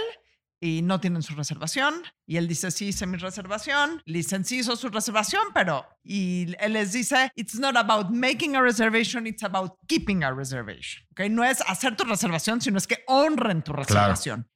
y 0.62 0.82
no 0.82 1.00
tienen 1.00 1.22
su 1.22 1.34
reservación. 1.34 1.94
Y 2.26 2.36
él 2.36 2.46
dice, 2.46 2.70
sí, 2.70 2.88
hice 2.88 3.06
mi 3.06 3.16
reservación. 3.16 4.02
Le 4.04 4.18
dicen, 4.18 4.44
sí, 4.44 4.58
hizo 4.58 4.76
su 4.76 4.90
reservación, 4.90 5.42
pero... 5.54 5.86
Y 6.02 6.54
él 6.60 6.74
les 6.74 6.92
dice, 6.92 7.32
it's 7.34 7.58
not 7.58 7.76
about 7.76 8.10
making 8.10 8.56
a 8.56 8.60
reservation, 8.60 9.26
it's 9.26 9.42
about 9.42 9.72
keeping 9.88 10.22
a 10.22 10.30
reservation. 10.32 11.02
¿Ok? 11.12 11.30
No 11.30 11.44
es 11.44 11.62
hacer 11.62 11.96
tu 11.96 12.04
reservación, 12.04 12.60
sino 12.60 12.76
es 12.76 12.86
que 12.86 13.02
honren 13.06 13.62
tu 13.62 13.72
reservación. 13.72 14.50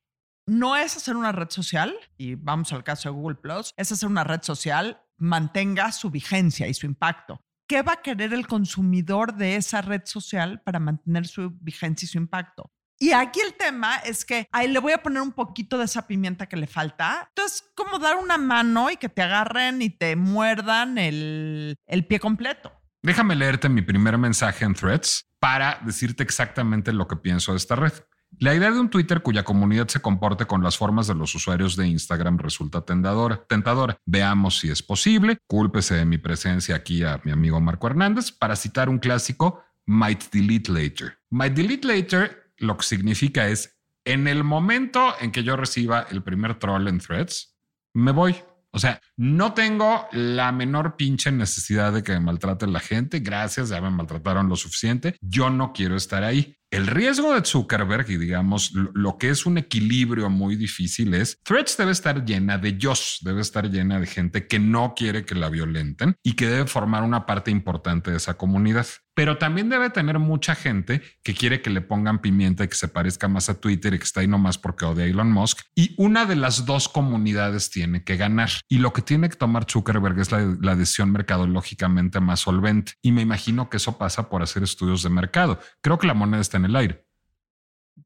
No 0.47 0.77
es 0.77 0.95
hacer 0.95 1.17
una 1.17 1.33
red 1.33 1.49
social, 1.49 1.95
y 2.19 2.35
vamos 2.35 2.71
al 2.75 2.85
caso 2.85 3.09
de 3.09 3.15
Google 3.15 3.37
Plus, 3.37 3.73
es 3.79 3.91
hacer 3.91 4.07
una 4.07 4.25
red 4.25 4.43
social, 4.43 5.01
mantenga 5.25 5.91
su 5.93 6.11
vigencia 6.11 6.69
y 6.69 6.75
su 6.75 6.87
impacto. 6.87 7.41
¿Qué 7.67 7.83
va 7.83 7.95
a 7.95 8.03
querer 8.03 8.33
el 8.35 8.47
consumidor 8.47 9.35
de 9.35 9.57
esa 9.57 9.81
red 9.81 10.03
social 10.05 10.61
para 10.63 10.79
mantener 10.79 11.27
su 11.27 11.51
vigencia 11.61 12.07
y 12.07 12.09
su 12.09 12.19
impacto? 12.19 12.71
Y 12.99 13.13
aquí 13.13 13.41
el 13.41 13.55
tema 13.55 13.97
es 13.97 14.25
que 14.25 14.47
ahí 14.53 14.69
le 14.69 14.79
voy 14.79 14.93
a 14.93 15.03
poner 15.03 15.23
un 15.23 15.33
poquito 15.33 15.79
de 15.79 15.87
esa 15.87 16.07
pimienta 16.07 16.47
que 16.47 16.57
le 16.57 16.67
falta. 16.67 17.27
Entonces, 17.31 17.65
como 17.75 17.99
dar 17.99 18.17
una 18.17 18.39
mano 18.39 18.91
y 18.91 18.97
que 18.97 19.09
te 19.09 19.23
agarren 19.23 19.83
y 19.83 19.91
te 19.91 20.15
muerdan 20.15 20.99
el, 20.99 21.77
el 21.87 22.07
pie 22.07 22.21
completo. 22.21 22.73
Déjame 23.03 23.35
leerte 23.35 23.69
mi 23.69 23.83
primer 23.83 24.17
mensaje 24.17 24.65
en 24.65 24.75
Threads 24.75 25.25
para 25.39 25.81
decirte 25.85 26.23
exactamente 26.23 26.93
lo 26.93 27.09
que 27.09 27.17
pienso 27.17 27.53
de 27.53 27.59
esta 27.59 27.77
red. 27.77 27.93
La 28.41 28.55
idea 28.55 28.71
de 28.71 28.81
un 28.81 28.91
Twitter 28.91 29.23
cuya 29.23 29.45
comunidad 29.45 29.89
se 29.89 30.01
comporte 30.01 30.47
con 30.47 30.63
las 30.63 30.77
formas 30.77 31.07
de 31.07 31.15
los 31.15 31.35
usuarios 31.35 31.77
de 31.77 31.87
Instagram 31.87 32.39
resulta 32.39 32.85
tentadora. 32.85 33.45
tentadora. 33.49 33.97
Veamos 34.05 34.59
si 34.59 34.71
es 34.71 34.83
posible. 34.83 35.39
Cúlpese 35.47 35.95
de 35.95 36.05
mi 36.05 36.19
presencia 36.19 36.77
aquí 36.77 37.03
a 37.05 37.21
mi 37.25 37.33
amigo 37.33 37.61
Marco 37.61 37.87
Hernández 37.87 38.33
para 38.33 38.57
citar 38.57 38.89
un 38.89 38.99
clásico, 38.99 39.63
might 39.87 40.25
delete 40.33 40.71
later. 40.71 41.19
Might 41.31 41.55
delete 41.55 41.87
later 41.87 42.53
lo 42.59 42.77
que 42.77 42.85
significa 42.85 43.49
es, 43.49 43.79
en 44.05 44.29
el 44.29 44.45
momento 44.45 45.15
en 45.21 45.33
que 45.33 45.43
yo 45.43 45.57
reciba 45.57 46.07
el 46.11 46.23
primer 46.23 46.59
troll 46.59 46.89
en 46.89 46.99
Threads, 46.99 47.57
me 47.95 48.13
voy. 48.13 48.37
O 48.71 48.79
sea, 48.81 49.01
no 49.17 49.55
tengo 49.55 50.09
la 50.11 50.51
menor 50.51 50.97
pinche 50.97 51.31
necesidad 51.31 51.93
de 51.93 52.03
que 52.03 52.13
me 52.13 52.21
maltrate 52.21 52.67
la 52.67 52.81
gente. 52.81 53.21
Gracias, 53.21 53.69
ya 53.69 53.81
me 53.81 53.91
maltrataron 53.91 54.49
lo 54.49 54.57
suficiente. 54.57 55.17
Yo 55.21 55.49
no 55.49 55.73
quiero 55.73 55.95
estar 55.95 56.25
ahí. 56.25 56.57
El 56.75 56.89
riesgo 56.89 57.33
de 57.33 57.45
Zuckerberg 57.45 58.11
y 58.11 58.17
digamos 58.17 58.73
lo, 58.73 59.17
que 59.17 59.29
es 59.31 59.47
un 59.47 59.59
equilibrio 59.59 60.29
muy 60.29 60.57
difícil 60.57 61.15
es 61.15 61.39
Threads 61.45 61.77
debe 61.77 61.93
estar 61.93 62.25
llena 62.25 62.59
de 62.59 62.77
yos, 62.77 63.21
debe 63.23 63.43
estar 63.43 63.71
llena 63.71 64.01
de 64.01 64.09
gente 64.09 64.49
que 64.49 64.59
no 64.59 64.93
quiere 64.97 65.25
que 65.25 65.37
la 65.37 65.51
violenten 65.51 66.17
y 66.25 66.35
que 66.35 66.49
debe 66.49 66.67
formar 66.67 67.05
una 67.05 67.27
parte 67.27 67.53
importante 67.53 68.11
de 68.11 68.17
esa 68.17 68.35
comunidad. 68.35 68.89
Pero 69.15 69.39
también 69.39 69.69
debe 69.69 69.91
tener 69.91 70.19
mucha 70.19 70.55
gente 70.55 71.03
que 71.23 71.35
quiere 71.35 71.63
que 71.63 71.71
le 71.71 71.81
pongan 71.81 72.21
pimienta 72.21 72.65
y 72.65 72.69
que 72.69 72.75
se 72.75 72.89
parezca 72.89 73.29
más 73.29 73.49
a 73.49 73.61
Twitter 73.61 73.95
y 73.95 73.99
que 73.99 74.05
está 74.05 74.21
ahí 74.21 74.27
nomás 74.27 74.59
porque 74.59 74.85
odia 74.85 75.05
a 75.05 75.07
Elon 75.07 75.31
Musk. 75.31 75.61
Y 75.75 75.95
una 75.97 76.27
de 76.27 76.37
las 76.37 76.67
dos 76.67 76.89
comunidades 76.89 77.71
tiene 77.71 78.03
que 78.03 78.17
ganar. 78.17 78.51
Y 78.69 78.79
lo 78.79 78.93
que 78.93 79.03
tiene 79.03 79.29
que 79.29 79.37
tomar 79.37 79.67
Zuckerberg 79.71 80.19
es 80.19 80.33
la, 80.33 80.57
la 80.61 80.75
decisión 80.75 81.13
mercadológicamente 81.13 82.21
más 82.21 82.41
solvente. 82.41 82.95
Y 83.03 83.13
me 83.13 83.23
imagino 83.23 83.71
que 83.71 83.77
eso 83.77 83.99
pasa 83.99 84.29
por 84.29 84.43
hacer 84.43 84.63
estudios 84.63 85.03
de 85.03 85.11
mercado. 85.11 85.61
Creo 85.81 85.99
que 85.99 86.07
la 86.07 86.15
moneda 86.15 86.41
está 86.41 86.57
en 86.57 86.65
el 86.65 86.77
aire. 86.77 87.07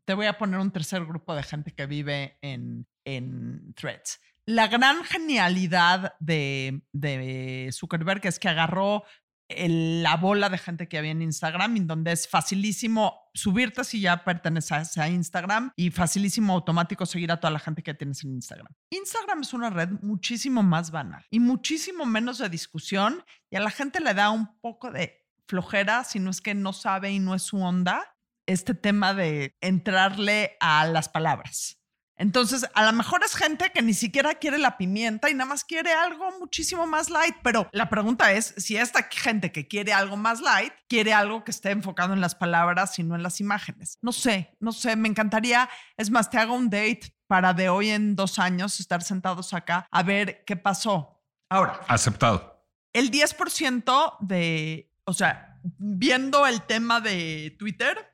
Te 0.05 0.15
voy 0.15 0.27
a 0.27 0.37
poner 0.37 0.61
un 0.61 0.71
tercer 0.71 1.05
grupo 1.05 1.35
de 1.35 1.43
gente 1.43 1.73
que 1.73 1.87
vive 1.87 2.39
en, 2.43 2.87
en 3.05 3.75
threads. 3.75 4.21
La 4.45 4.69
gran 4.69 5.05
genialidad 5.05 6.15
de, 6.21 6.83
de 6.93 7.69
Zuckerberg 7.73 8.27
es 8.27 8.39
que 8.39 8.49
agarró 8.49 9.05
la 9.49 10.17
bola 10.17 10.49
de 10.49 10.59
gente 10.59 10.89
que 10.89 10.99
había 10.99 11.13
en 11.13 11.23
Instagram, 11.23 11.77
en 11.77 11.87
donde 11.87 12.13
es 12.13 12.29
facilísimo 12.29 13.31
subirte 13.33 13.85
si 13.85 14.01
ya 14.01 14.25
perteneces 14.25 14.99
a 14.99 15.09
Instagram 15.09 15.73
y 15.77 15.91
facilísimo 15.91 16.53
automático 16.53 17.07
seguir 17.07 17.33
a 17.33 17.41
toda 17.41 17.53
la 17.53 17.59
gente 17.59 17.83
que 17.83 17.95
tienes 17.95 18.25
en 18.25 18.35
Instagram. 18.35 18.73
Instagram 18.91 19.41
es 19.41 19.55
una 19.55 19.71
red 19.71 19.91
muchísimo 20.03 20.63
más 20.63 20.91
banal 20.91 21.25
y 21.31 21.41
muchísimo 21.41 22.05
menos 22.05 22.39
de 22.39 22.49
discusión 22.49 23.25
y 23.51 23.57
a 23.57 23.61
la 23.61 23.71
gente 23.71 24.01
le 24.01 24.15
da 24.15 24.31
un 24.31 24.61
poco 24.61 24.91
de 24.91 25.25
flojera, 25.47 26.05
si 26.05 26.21
no 26.21 26.31
es 26.31 26.41
que 26.41 26.55
no 26.55 26.73
sabe 26.73 27.11
y 27.11 27.19
no 27.19 27.35
es 27.35 27.43
su 27.43 27.59
onda, 27.59 28.17
este 28.47 28.75
tema 28.75 29.15
de 29.15 29.57
entrarle 29.61 30.57
a 30.61 30.87
las 30.87 31.09
palabras. 31.09 31.78
Entonces, 32.19 32.67
a 32.75 32.85
lo 32.85 32.93
mejor 32.93 33.23
es 33.25 33.35
gente 33.35 33.71
que 33.73 33.81
ni 33.81 33.95
siquiera 33.95 34.35
quiere 34.35 34.59
la 34.59 34.77
pimienta 34.77 35.31
y 35.31 35.35
nada 35.35 35.49
más 35.49 35.65
quiere 35.65 35.93
algo 35.93 36.37
muchísimo 36.39 36.87
más 36.87 37.11
light, 37.11 37.37
pero 37.43 37.69
la 37.73 37.89
pregunta 37.89 38.33
es 38.33 38.55
si 38.59 38.77
esta 38.77 39.05
gente 39.05 39.53
que 39.53 39.69
quiere 39.69 39.93
algo 39.93 40.17
más 40.17 40.41
light 40.41 40.73
quiere 40.89 41.15
algo 41.15 41.45
que 41.45 41.53
esté 41.53 41.71
enfocado 41.71 42.13
en 42.13 42.21
las 42.21 42.35
palabras 42.35 42.99
y 42.99 43.05
no 43.05 43.15
en 43.15 43.23
las 43.23 43.41
imágenes. 43.41 43.99
No 44.03 44.13
sé, 44.13 44.57
no 44.59 44.73
sé, 44.73 44.97
me 44.97 45.09
encantaría, 45.09 45.71
es 45.97 46.11
más, 46.11 46.29
te 46.29 46.39
hago 46.39 46.55
un 46.55 46.69
date 46.69 47.15
para 47.29 47.55
de 47.55 47.69
hoy 47.69 47.91
en 47.91 48.17
dos 48.17 48.39
años 48.39 48.81
estar 48.81 49.03
sentados 49.03 49.55
acá 49.55 49.87
a 49.91 50.03
ver 50.03 50.43
qué 50.45 50.57
pasó. 50.57 51.23
Ahora, 51.49 51.81
Aceptado. 51.87 52.65
el 52.93 53.11
10% 53.11 54.17
de, 54.21 54.93
o 55.05 55.13
sea, 55.13 55.61
viendo 55.79 56.47
el 56.47 56.63
tema 56.63 57.01
de 57.01 57.55
Twitter, 57.59 58.08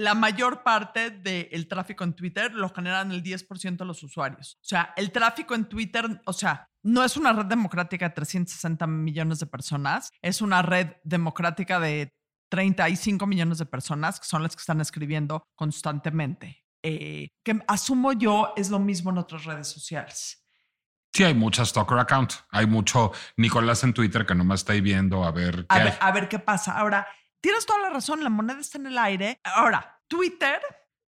la 0.00 0.14
mayor 0.14 0.62
parte 0.62 1.10
del 1.10 1.68
tráfico 1.68 2.04
en 2.04 2.14
Twitter 2.14 2.52
lo 2.54 2.70
generan 2.70 3.12
el 3.12 3.22
10% 3.22 3.76
de 3.76 3.84
los 3.84 4.02
usuarios. 4.02 4.56
O 4.62 4.64
sea, 4.64 4.94
el 4.96 5.12
tráfico 5.12 5.54
en 5.54 5.66
Twitter, 5.66 6.22
o 6.24 6.32
sea, 6.32 6.68
no 6.82 7.04
es 7.04 7.16
una 7.16 7.32
red 7.32 7.44
democrática 7.44 8.08
de 8.08 8.14
360 8.14 8.86
millones 8.86 9.40
de 9.40 9.46
personas, 9.46 10.10
es 10.22 10.40
una 10.40 10.62
red 10.62 10.92
democrática 11.04 11.78
de 11.78 12.14
35 12.48 13.26
millones 13.26 13.58
de 13.58 13.66
personas 13.66 14.18
que 14.18 14.26
son 14.26 14.42
las 14.42 14.56
que 14.56 14.60
están 14.60 14.80
escribiendo 14.80 15.44
constantemente. 15.54 16.64
Eh, 16.82 17.28
que 17.44 17.60
asumo 17.68 18.14
yo 18.14 18.54
es 18.56 18.70
lo 18.70 18.78
mismo 18.78 19.10
en 19.10 19.18
otras 19.18 19.44
redes 19.44 19.68
sociales. 19.68 20.42
Sí, 21.12 21.24
hay 21.24 21.34
muchas 21.34 21.68
stalker 21.68 21.98
account. 21.98 22.32
Hay 22.50 22.66
mucho 22.66 23.12
Nicolás 23.36 23.84
en 23.84 23.92
Twitter 23.92 24.24
que 24.24 24.34
nomás 24.34 24.60
está 24.60 24.72
ahí 24.72 24.80
viendo 24.80 25.24
a 25.24 25.30
ver 25.30 25.66
qué 25.66 25.66
a 25.68 25.74
hay. 25.74 25.84
ver, 25.84 25.98
a 26.00 26.12
ver 26.12 26.28
qué 26.28 26.38
pasa. 26.38 26.78
Ahora, 26.78 27.06
tienes 27.40 27.66
toda 27.66 27.80
la 27.80 27.90
razón, 27.90 28.22
la 28.24 28.30
moneda 28.30 28.60
está 28.60 28.78
en 28.78 28.86
el 28.86 28.98
aire. 28.98 29.38
Ahora, 29.44 30.00
Twitter, 30.08 30.60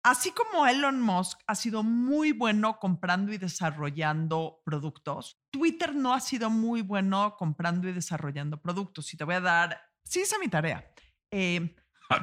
así 0.04 0.32
como 0.32 0.66
Elon 0.68 1.02
Musk 1.02 1.40
ha 1.48 1.56
sido 1.56 1.84
muy 1.84 2.32
bueno 2.32 2.80
comprando 2.80 3.34
y 3.34 3.38
desarrollando 3.38 4.62
productos, 4.66 5.40
Twitter 5.52 5.96
no 5.96 6.14
ha 6.14 6.20
sido 6.20 6.50
muy 6.50 6.82
bueno 6.82 7.36
comprando 7.38 7.88
y 7.88 7.94
desarrollando 7.94 8.62
productos. 8.62 9.14
Y 9.14 9.18
te 9.18 9.24
voy 9.24 9.36
a 9.36 9.42
dar, 9.42 9.82
sí 10.04 10.22
hice 10.22 10.38
mi 10.40 10.48
tarea. 10.48 10.86
Eh, 11.32 11.76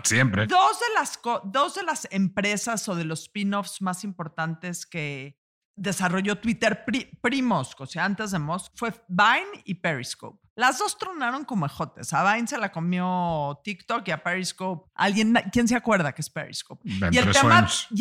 Siempre. 0.04 0.46
Dos 0.46 0.78
de, 0.78 0.86
las 0.94 1.18
dos 1.44 1.74
de 1.74 1.82
las 1.82 2.06
empresas 2.12 2.88
o 2.88 2.94
de 2.94 3.04
los 3.04 3.22
spin-offs 3.22 3.82
más 3.82 4.04
importantes 4.04 4.86
que 4.86 5.36
desarrolló 5.76 6.38
Twitter 6.38 6.84
pri- 6.84 7.10
primos, 7.22 7.74
o 7.78 7.86
sea, 7.86 8.04
antes 8.04 8.30
de 8.30 8.38
Musk, 8.38 8.72
fue 8.76 8.92
Vine 9.08 9.62
y 9.64 9.74
Periscope. 9.74 10.39
Las 10.56 10.78
dos 10.78 10.98
tronaron 10.98 11.44
como 11.44 11.64
ejotes. 11.64 12.12
A 12.12 12.34
Vine 12.34 12.46
se 12.46 12.58
la 12.58 12.70
comió 12.72 13.60
TikTok 13.64 14.06
y 14.08 14.10
a 14.10 14.22
Periscope. 14.22 14.90
¿Alguien, 14.94 15.32
¿Quién 15.52 15.66
se 15.68 15.76
acuerda 15.76 16.12
que 16.12 16.20
es 16.22 16.28
Periscope? 16.28 16.88
Entre 16.90 17.08
y 17.12 17.18
el 17.18 17.24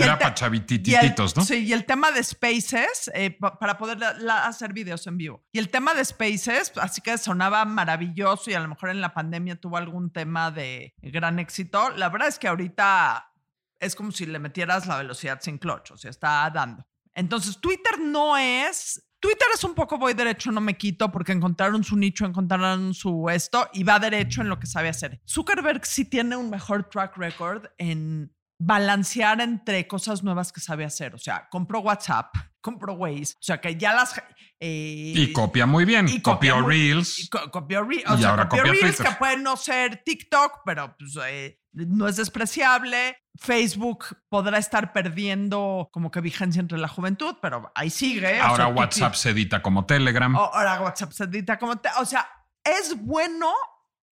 Era 0.04 0.18
te- 0.18 0.24
para 0.24 0.28
y 0.28 0.28
el- 0.28 0.34
chavitititos, 0.36 1.38
¿no? 1.38 1.44
Sí, 1.46 1.66
y 1.66 1.74
el 1.74 1.86
tema 1.86 2.12
de 2.12 2.24
Spaces, 2.24 3.10
eh, 3.14 3.32
pa- 3.32 3.58
para 3.60 3.78
poder 3.78 4.00
la- 4.00 4.14
la- 4.14 4.48
hacer 4.48 4.74
videos 4.74 5.06
en 5.08 5.18
vivo. 5.18 5.46
Y 5.52 5.60
el 5.60 5.70
tema 5.70 5.94
de 5.94 6.04
Spaces, 6.04 6.74
así 6.82 7.02
que 7.02 7.18
sonaba 7.18 7.64
maravilloso 7.66 8.50
y 8.50 8.56
a 8.56 8.60
lo 8.60 8.68
mejor 8.68 8.90
en 8.90 9.00
la 9.02 9.14
pandemia 9.14 9.56
tuvo 9.60 9.78
algún 9.78 10.12
tema 10.12 10.52
de 10.52 10.94
gran 11.02 11.40
éxito. 11.40 11.92
La 11.92 12.10
verdad 12.10 12.28
es 12.28 12.40
que 12.40 12.48
ahorita 12.48 13.32
es 13.80 13.96
como 13.96 14.12
si 14.12 14.26
le 14.26 14.40
metieras 14.40 14.88
la 14.88 14.98
velocidad 14.98 15.40
sin 15.42 15.58
clutch, 15.60 15.92
o 15.92 15.98
sea, 15.98 16.10
está 16.12 16.50
dando. 16.50 16.86
Entonces, 17.14 17.60
Twitter 17.62 18.00
no 18.00 18.38
es... 18.38 19.06
Twitter 19.20 19.48
es 19.54 19.64
un 19.64 19.74
poco 19.76 19.98
voy 19.98 20.14
derecho, 20.14 20.52
no 20.52 20.62
me 20.62 20.78
quito, 20.78 21.12
porque 21.12 21.32
encontraron 21.34 21.84
su 21.84 21.98
nicho, 21.98 22.26
encontraron 22.26 22.94
su 22.94 23.30
esto 23.30 23.70
y 23.74 23.84
va 23.84 24.00
derecho 24.00 24.42
en 24.42 24.50
lo 24.50 24.60
que 24.60 24.68
sabe 24.68 24.90
hacer. 24.90 25.20
Zuckerberg 25.28 25.86
sí 25.86 26.06
tiene 26.06 26.36
un 26.38 26.50
mejor 26.50 26.90
track 26.90 27.18
record 27.18 27.66
en 27.78 28.34
balancear 28.62 29.40
entre 29.42 29.88
cosas 29.88 30.24
nuevas 30.24 30.52
que 30.52 30.60
sabe 30.62 30.86
hacer. 30.86 31.16
O 31.16 31.18
sea, 31.18 31.48
compró 31.50 31.80
WhatsApp, 31.80 32.34
compró 32.62 32.94
Waze, 32.94 33.34
o 33.36 33.42
sea, 33.42 33.60
que 33.62 33.76
ya 33.78 33.94
las... 33.94 34.18
eh, 34.60 35.14
Y 35.16 35.32
copia 35.34 35.66
muy 35.66 35.86
bien. 35.86 36.08
y 36.10 36.22
copia 36.22 36.54
Copió 36.54 36.68
Reels. 36.68 37.20
y 37.20 37.30
co- 37.30 37.50
copió 37.52 37.84
Re- 37.84 38.04
o 38.08 38.16
Y 38.16 38.20
sea, 38.22 38.30
ahora 38.32 38.50
copió 38.50 38.64
copia 38.64 38.82
Reels, 38.82 38.96
Twitter. 38.98 39.14
que 39.14 39.18
puede 39.20 39.38
no 39.38 39.56
ser 39.58 40.04
TikTok, 40.04 40.60
pero 40.66 40.96
pues, 40.98 41.18
eh, 41.28 41.60
no 41.74 42.08
es 42.08 42.18
despreciable. 42.18 43.18
Facebook 43.40 44.06
podrá 44.30 44.58
estar 44.58 44.92
perdiendo 44.94 45.90
como 45.92 46.12
que 46.12 46.22
vigencia 46.22 46.60
entre 46.60 46.78
la 46.78 46.88
juventud, 46.88 47.36
pero 47.42 47.72
ahí 47.76 47.90
sigue. 47.90 48.40
o 48.42 48.44
Ahora 48.44 48.66
sea, 48.66 48.74
WhatsApp 48.74 49.14
se 49.16 49.30
edita 49.32 49.62
como 49.62 49.86
Telegram. 49.86 50.36
o- 50.36 50.40
ahora 50.54 50.82
WhatsApp 50.82 51.12
se 51.14 51.24
edita 51.24 51.58
como... 51.58 51.78
te- 51.78 51.90
o 52.00 52.06
sea, 52.06 52.28
es 52.64 52.96
bueno. 53.02 53.52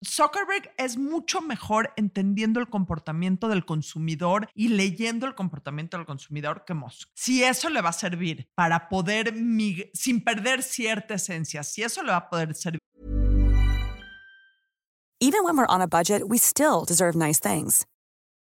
Zuckerberg 0.05 0.70
es 0.77 0.99
mucho 0.99 1.41
mejor 1.41 1.91
entendiendo 1.97 2.61
el 2.61 2.68
comportamiento 2.68 3.49
del 3.49 3.64
consumidor 3.64 4.49
y 4.55 4.68
leyendo 4.68 5.27
el 5.27 5.35
comportamiento 5.35 5.97
del 5.97 6.05
consumidor 6.07 6.64
que 6.66 6.74
Musk. 6.74 7.09
Si 7.14 7.43
eso 7.43 7.70
le 7.70 7.81
va 7.81 7.89
a 7.89 7.93
servir 7.95 8.47
para 8.55 8.89
poder, 8.91 9.35
sin 9.95 10.22
perder 10.22 10.62
cierta 10.62 11.14
esencia, 11.14 11.62
si 11.64 11.83
eso 11.83 12.03
le 12.03 12.11
va 12.11 12.18
a 12.18 12.29
poder 12.29 12.55
servir 12.55 12.79
Even 15.18 15.43
when 15.45 15.57
we're 15.57 15.66
on 15.68 15.81
a 15.81 15.87
budget, 15.87 16.22
we 16.27 16.37
still 16.39 16.85
deserve 16.87 17.16
nice 17.16 17.41
things. 17.41 17.87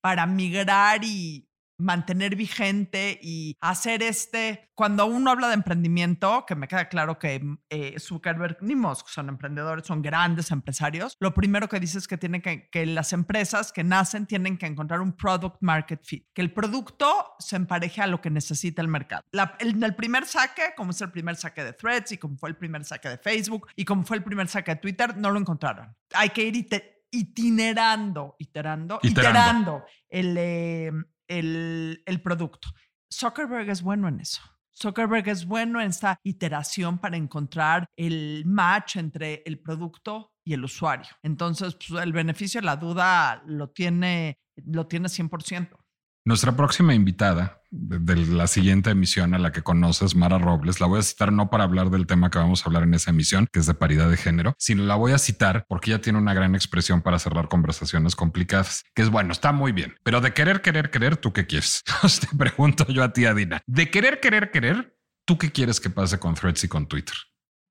Para 0.00 0.26
migrar 0.26 1.04
y 1.04 1.46
mantener 1.78 2.36
vigente 2.36 3.18
y 3.22 3.56
hacer 3.62 4.02
este, 4.02 4.68
cuando 4.74 5.06
uno 5.06 5.30
habla 5.30 5.48
de 5.48 5.54
emprendimiento, 5.54 6.44
que 6.46 6.54
me 6.54 6.68
queda 6.68 6.90
claro 6.90 7.18
que 7.18 7.40
eh, 7.70 7.98
Zuckerberg 7.98 8.58
ni 8.60 8.74
Musk 8.74 9.08
son 9.08 9.30
emprendedores, 9.30 9.86
son 9.86 10.02
grandes 10.02 10.50
empresarios, 10.50 11.16
lo 11.20 11.32
primero 11.32 11.70
que 11.70 11.80
dice 11.80 11.96
es 11.96 12.06
que, 12.06 12.18
tiene 12.18 12.42
que, 12.42 12.68
que 12.68 12.84
las 12.84 13.14
empresas 13.14 13.72
que 13.72 13.82
nacen 13.82 14.26
tienen 14.26 14.58
que 14.58 14.66
encontrar 14.66 15.00
un 15.00 15.14
product 15.16 15.56
market 15.62 16.04
fit, 16.04 16.26
que 16.34 16.42
el 16.42 16.52
producto 16.52 17.06
se 17.38 17.56
empareje 17.56 18.02
a 18.02 18.06
lo 18.08 18.20
que 18.20 18.28
necesita 18.28 18.82
el 18.82 18.88
mercado. 18.88 19.22
La- 19.32 19.56
el, 19.58 19.82
el 19.82 19.94
primer 19.94 20.26
saque, 20.26 20.74
como 20.76 20.90
es 20.90 21.00
el 21.00 21.10
primer 21.10 21.36
saque 21.36 21.64
de 21.64 21.72
Threads 21.72 22.12
y 22.12 22.18
como 22.18 22.36
fue 22.36 22.50
el 22.50 22.56
primer 22.56 22.84
saque 22.84 23.08
de 23.08 23.16
Facebook 23.16 23.68
y 23.74 23.86
como 23.86 24.02
fue 24.04 24.18
el 24.18 24.22
primer 24.22 24.48
saque 24.48 24.72
de 24.72 24.80
Twitter, 24.82 25.16
no 25.16 25.30
lo 25.30 25.40
encontraron. 25.40 25.96
Hay 26.12 26.28
que 26.28 26.42
ir 26.44 26.56
ite- 26.56 26.99
itinerando, 27.10 28.36
iterando, 28.38 29.00
Iterando. 29.02 29.30
iterando 29.30 29.84
el, 30.08 30.36
eh, 30.38 30.92
el, 31.28 32.02
el 32.04 32.22
producto. 32.22 32.68
Zuckerberg 33.12 33.68
es 33.70 33.82
bueno 33.82 34.08
en 34.08 34.20
eso. 34.20 34.40
Zuckerberg 34.72 35.28
es 35.28 35.44
bueno 35.44 35.80
en 35.80 35.88
esta 35.88 36.18
iteración 36.22 36.98
para 36.98 37.16
encontrar 37.16 37.86
el 37.96 38.44
match 38.46 38.96
entre 38.96 39.42
el 39.44 39.60
producto 39.60 40.32
y 40.44 40.54
el 40.54 40.64
usuario. 40.64 41.10
Entonces, 41.22 41.74
pues, 41.76 42.02
el 42.02 42.12
beneficio 42.12 42.60
de 42.60 42.66
la 42.66 42.76
duda 42.76 43.42
lo 43.46 43.70
tiene, 43.70 44.38
lo 44.56 44.86
tiene 44.86 45.08
100%. 45.08 45.76
Nuestra 46.26 46.54
próxima 46.54 46.94
invitada 46.94 47.62
de, 47.70 48.16
la 48.16 48.46
siguiente 48.46 48.90
emisión 48.90 49.32
a 49.32 49.38
la 49.38 49.52
que 49.52 49.62
conoces, 49.62 50.14
Mara 50.14 50.38
Robles, 50.38 50.78
la 50.78 50.86
voy 50.86 50.98
a 50.98 51.02
citar 51.02 51.32
no 51.32 51.48
para 51.48 51.64
hablar 51.64 51.88
del 51.88 52.06
tema 52.06 52.30
que 52.30 52.38
vamos 52.38 52.60
a 52.60 52.66
hablar 52.66 52.82
en 52.82 52.92
esa 52.92 53.10
emisión, 53.10 53.48
que 53.50 53.60
es 53.60 53.66
de 53.66 53.72
paridad 53.72 54.10
de 54.10 54.18
género, 54.18 54.54
sino 54.58 54.84
la 54.84 54.96
voy 54.96 55.12
a 55.12 55.18
citar 55.18 55.64
porque 55.66 55.90
ella 55.90 56.02
tiene 56.02 56.18
una 56.18 56.34
gran 56.34 56.54
expresión 56.54 57.00
para 57.00 57.18
cerrar 57.18 57.48
conversaciones 57.48 58.16
complicadas, 58.16 58.84
que 58.94 59.00
es 59.00 59.08
bueno, 59.08 59.32
está 59.32 59.52
muy 59.52 59.72
bien, 59.72 59.96
pero 60.02 60.20
de 60.20 60.34
querer, 60.34 60.60
querer, 60.60 60.90
querer, 60.90 61.16
¿tú 61.16 61.32
qué 61.32 61.46
quieres? 61.46 61.82
Te 62.20 62.36
pregunto 62.36 62.86
yo 62.88 63.02
a 63.02 63.14
ti, 63.14 63.24
Adina, 63.24 63.62
de 63.66 63.90
querer, 63.90 64.20
querer, 64.20 64.50
querer, 64.50 64.94
¿tú 65.24 65.38
qué 65.38 65.50
quieres 65.50 65.80
que 65.80 65.88
pase 65.88 66.18
con 66.18 66.34
Threads 66.34 66.64
y 66.64 66.68
con 66.68 66.86
Twitter? 66.86 67.16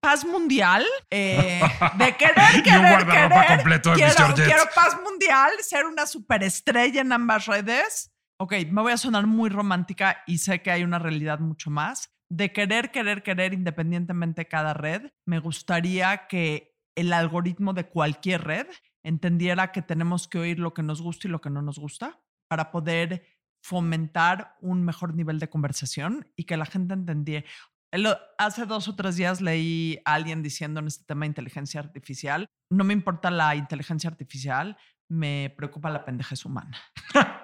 Paz 0.01 0.25
mundial, 0.25 0.83
eh, 1.11 1.61
de 1.97 2.17
querer, 2.17 2.55
Y 2.55 2.57
un 2.57 2.63
querer, 2.63 2.81
guardarropa 2.81 3.41
querer. 3.41 3.57
completo 3.57 3.89
de 3.91 3.95
quiero, 3.97 4.33
quiero 4.33 4.63
paz 4.73 4.97
mundial, 5.03 5.51
ser 5.61 5.85
una 5.85 6.07
superestrella 6.07 7.01
en 7.01 7.11
ambas 7.11 7.45
redes. 7.45 8.11
Ok, 8.41 8.53
me 8.71 8.81
voy 8.81 8.93
a 8.93 8.97
sonar 8.97 9.27
muy 9.27 9.49
romántica 9.49 10.23
y 10.25 10.37
sé 10.37 10.61
que 10.61 10.71
hay 10.71 10.83
una 10.83 10.97
realidad 10.97 11.39
mucho 11.39 11.69
más. 11.69 12.15
De 12.31 12.53
querer, 12.53 12.89
querer, 12.89 13.21
querer 13.21 13.53
independientemente 13.53 14.41
de 14.41 14.47
cada 14.47 14.73
red, 14.73 15.11
me 15.25 15.39
gustaría 15.39 16.27
que 16.27 16.77
el 16.95 17.11
algoritmo 17.11 17.73
de 17.73 17.89
cualquier 17.89 18.45
red 18.45 18.67
entendiera 19.03 19.73
que 19.73 19.81
tenemos 19.81 20.29
que 20.29 20.39
oír 20.39 20.57
lo 20.57 20.73
que 20.73 20.83
nos 20.83 21.01
gusta 21.01 21.27
y 21.27 21.31
lo 21.31 21.41
que 21.41 21.49
no 21.49 21.61
nos 21.61 21.79
gusta 21.79 22.21
para 22.47 22.71
poder 22.71 23.25
fomentar 23.61 24.55
un 24.61 24.85
mejor 24.85 25.15
nivel 25.15 25.37
de 25.39 25.49
conversación 25.49 26.31
y 26.37 26.45
que 26.45 26.55
la 26.55 26.65
gente 26.65 26.93
entendiera. 26.93 27.45
Hace 28.37 28.65
dos 28.65 28.87
o 28.87 28.95
tres 28.95 29.17
días 29.17 29.41
leí 29.41 29.99
a 30.05 30.13
alguien 30.13 30.43
diciendo 30.43 30.79
en 30.79 30.87
este 30.87 31.03
tema 31.03 31.21
de 31.21 31.27
inteligencia 31.27 31.81
artificial, 31.81 32.45
no 32.71 32.85
me 32.85 32.93
importa 32.93 33.31
la 33.31 33.57
inteligencia 33.57 34.09
artificial, 34.09 34.77
me 35.09 35.53
preocupa 35.57 35.89
la 35.89 36.05
pendejez 36.05 36.45
humana. 36.45 36.77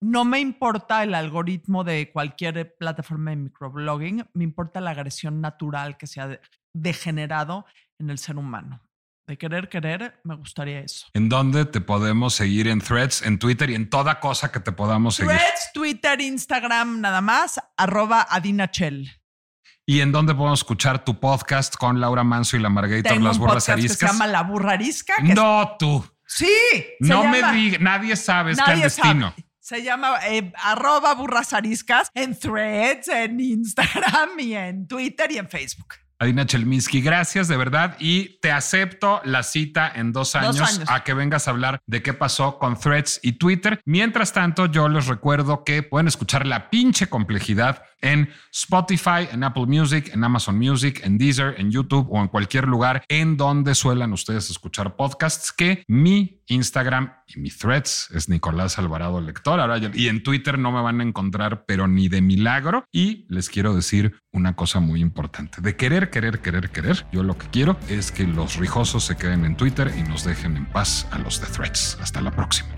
no 0.00 0.24
me 0.24 0.40
importa 0.40 1.02
el 1.02 1.14
algoritmo 1.14 1.84
de 1.84 2.10
cualquier 2.10 2.74
plataforma 2.76 3.30
de 3.30 3.36
microblogging, 3.36 4.26
me 4.32 4.44
importa 4.44 4.80
la 4.80 4.90
agresión 4.90 5.40
natural 5.40 5.96
que 5.96 6.06
se 6.06 6.20
ha 6.20 6.40
degenerado 6.74 7.66
en 7.98 8.10
el 8.10 8.18
ser 8.18 8.36
humano. 8.36 8.82
De 9.26 9.38
querer, 9.38 9.68
querer, 9.68 10.20
me 10.24 10.34
gustaría 10.34 10.80
eso. 10.80 11.06
¿En 11.14 11.28
dónde 11.28 11.64
te 11.64 11.80
podemos 11.80 12.34
seguir 12.34 12.66
en 12.66 12.80
threads, 12.80 13.22
en 13.22 13.38
Twitter 13.38 13.70
y 13.70 13.76
en 13.76 13.88
toda 13.88 14.18
cosa 14.18 14.50
que 14.50 14.58
te 14.58 14.72
podamos 14.72 15.16
seguir? 15.16 15.36
Threads, 15.36 15.70
Twitter, 15.72 16.20
Instagram, 16.20 17.00
nada 17.00 17.20
más, 17.20 17.60
arroba 17.76 18.26
Adinachel. 18.28 19.08
¿Y 19.86 20.00
en 20.00 20.12
dónde 20.12 20.34
podemos 20.34 20.60
escuchar 20.60 21.04
tu 21.04 21.20
podcast 21.20 21.76
con 21.76 22.00
Laura 22.00 22.24
Manso 22.24 22.56
y 22.56 22.60
la 22.60 22.70
Margarita 22.70 23.14
Las 23.16 23.38
Burras 23.38 23.68
Ariscas? 23.68 23.98
Que 23.98 24.06
se 24.06 24.12
llama 24.12 24.26
La 24.26 24.42
Burra 24.42 24.72
Arisca. 24.72 25.14
no, 25.22 25.76
tú. 25.78 26.04
Sí. 26.26 26.48
No 27.00 27.24
me 27.24 27.42
digas, 27.52 27.80
nadie 27.80 28.16
sabe, 28.16 28.52
es 28.52 28.58
clandestino. 28.60 29.34
Se 29.70 29.84
llama 29.84 30.18
eh, 30.26 30.52
arroba 30.56 31.14
burras 31.14 31.52
ariscas 31.52 32.10
en 32.14 32.36
threads, 32.36 33.06
en 33.06 33.38
Instagram 33.38 34.30
y 34.40 34.54
en 34.54 34.88
Twitter 34.88 35.30
y 35.30 35.38
en 35.38 35.48
Facebook. 35.48 35.94
Adina 36.18 36.44
Chelminsky, 36.44 37.00
gracias 37.00 37.46
de 37.46 37.56
verdad 37.56 37.94
y 38.00 38.40
te 38.40 38.50
acepto 38.50 39.20
la 39.22 39.44
cita 39.44 39.90
en 39.94 40.12
dos 40.12 40.34
años, 40.34 40.80
a 40.88 41.04
que 41.04 41.14
vengas 41.14 41.46
a 41.46 41.52
hablar 41.52 41.80
de 41.86 42.02
qué 42.02 42.12
pasó 42.12 42.58
con 42.58 42.80
Threads 42.80 43.20
y 43.22 43.34
Twitter. 43.38 43.80
Mientras 43.84 44.32
tanto, 44.32 44.66
yo 44.66 44.88
les 44.88 45.06
recuerdo 45.06 45.62
que 45.62 45.84
pueden 45.84 46.08
escuchar 46.08 46.48
la 46.48 46.68
pinche 46.68 47.06
complejidad 47.06 47.84
en 48.00 48.28
Spotify, 48.52 49.28
en 49.30 49.44
Apple 49.44 49.66
Music, 49.66 50.10
en 50.12 50.24
Amazon 50.24 50.58
Music, 50.58 51.00
en 51.04 51.18
Deezer, 51.18 51.54
en 51.58 51.70
YouTube 51.70 52.08
o 52.10 52.20
en 52.20 52.28
cualquier 52.28 52.66
lugar 52.66 53.04
en 53.08 53.36
donde 53.36 53.74
suelan 53.74 54.12
ustedes 54.12 54.50
escuchar 54.50 54.96
podcasts 54.96 55.52
que 55.52 55.84
mi 55.86 56.40
Instagram 56.46 57.12
y 57.26 57.38
mi 57.38 57.50
threads 57.50 58.10
es 58.12 58.28
Nicolás 58.28 58.78
Alvarado 58.78 59.20
Lector. 59.20 59.60
Ahora 59.60 59.78
y 59.94 60.08
en 60.08 60.22
Twitter 60.22 60.58
no 60.58 60.72
me 60.72 60.82
van 60.82 61.00
a 61.00 61.04
encontrar, 61.04 61.64
pero 61.66 61.86
ni 61.86 62.08
de 62.08 62.20
milagro. 62.20 62.84
Y 62.92 63.26
les 63.28 63.48
quiero 63.48 63.74
decir 63.74 64.20
una 64.32 64.56
cosa 64.56 64.80
muy 64.80 65.00
importante 65.00 65.60
de 65.60 65.76
querer, 65.76 66.10
querer, 66.10 66.40
querer, 66.40 66.70
querer. 66.70 67.06
Yo 67.12 67.22
lo 67.22 67.38
que 67.38 67.46
quiero 67.48 67.78
es 67.88 68.12
que 68.12 68.26
los 68.26 68.56
rijosos 68.56 69.04
se 69.04 69.16
queden 69.16 69.44
en 69.44 69.56
Twitter 69.56 69.92
y 69.96 70.02
nos 70.02 70.24
dejen 70.24 70.56
en 70.56 70.66
paz 70.66 71.06
a 71.10 71.18
los 71.18 71.40
de 71.40 71.46
threads. 71.46 71.98
Hasta 72.00 72.20
la 72.20 72.30
próxima. 72.30 72.70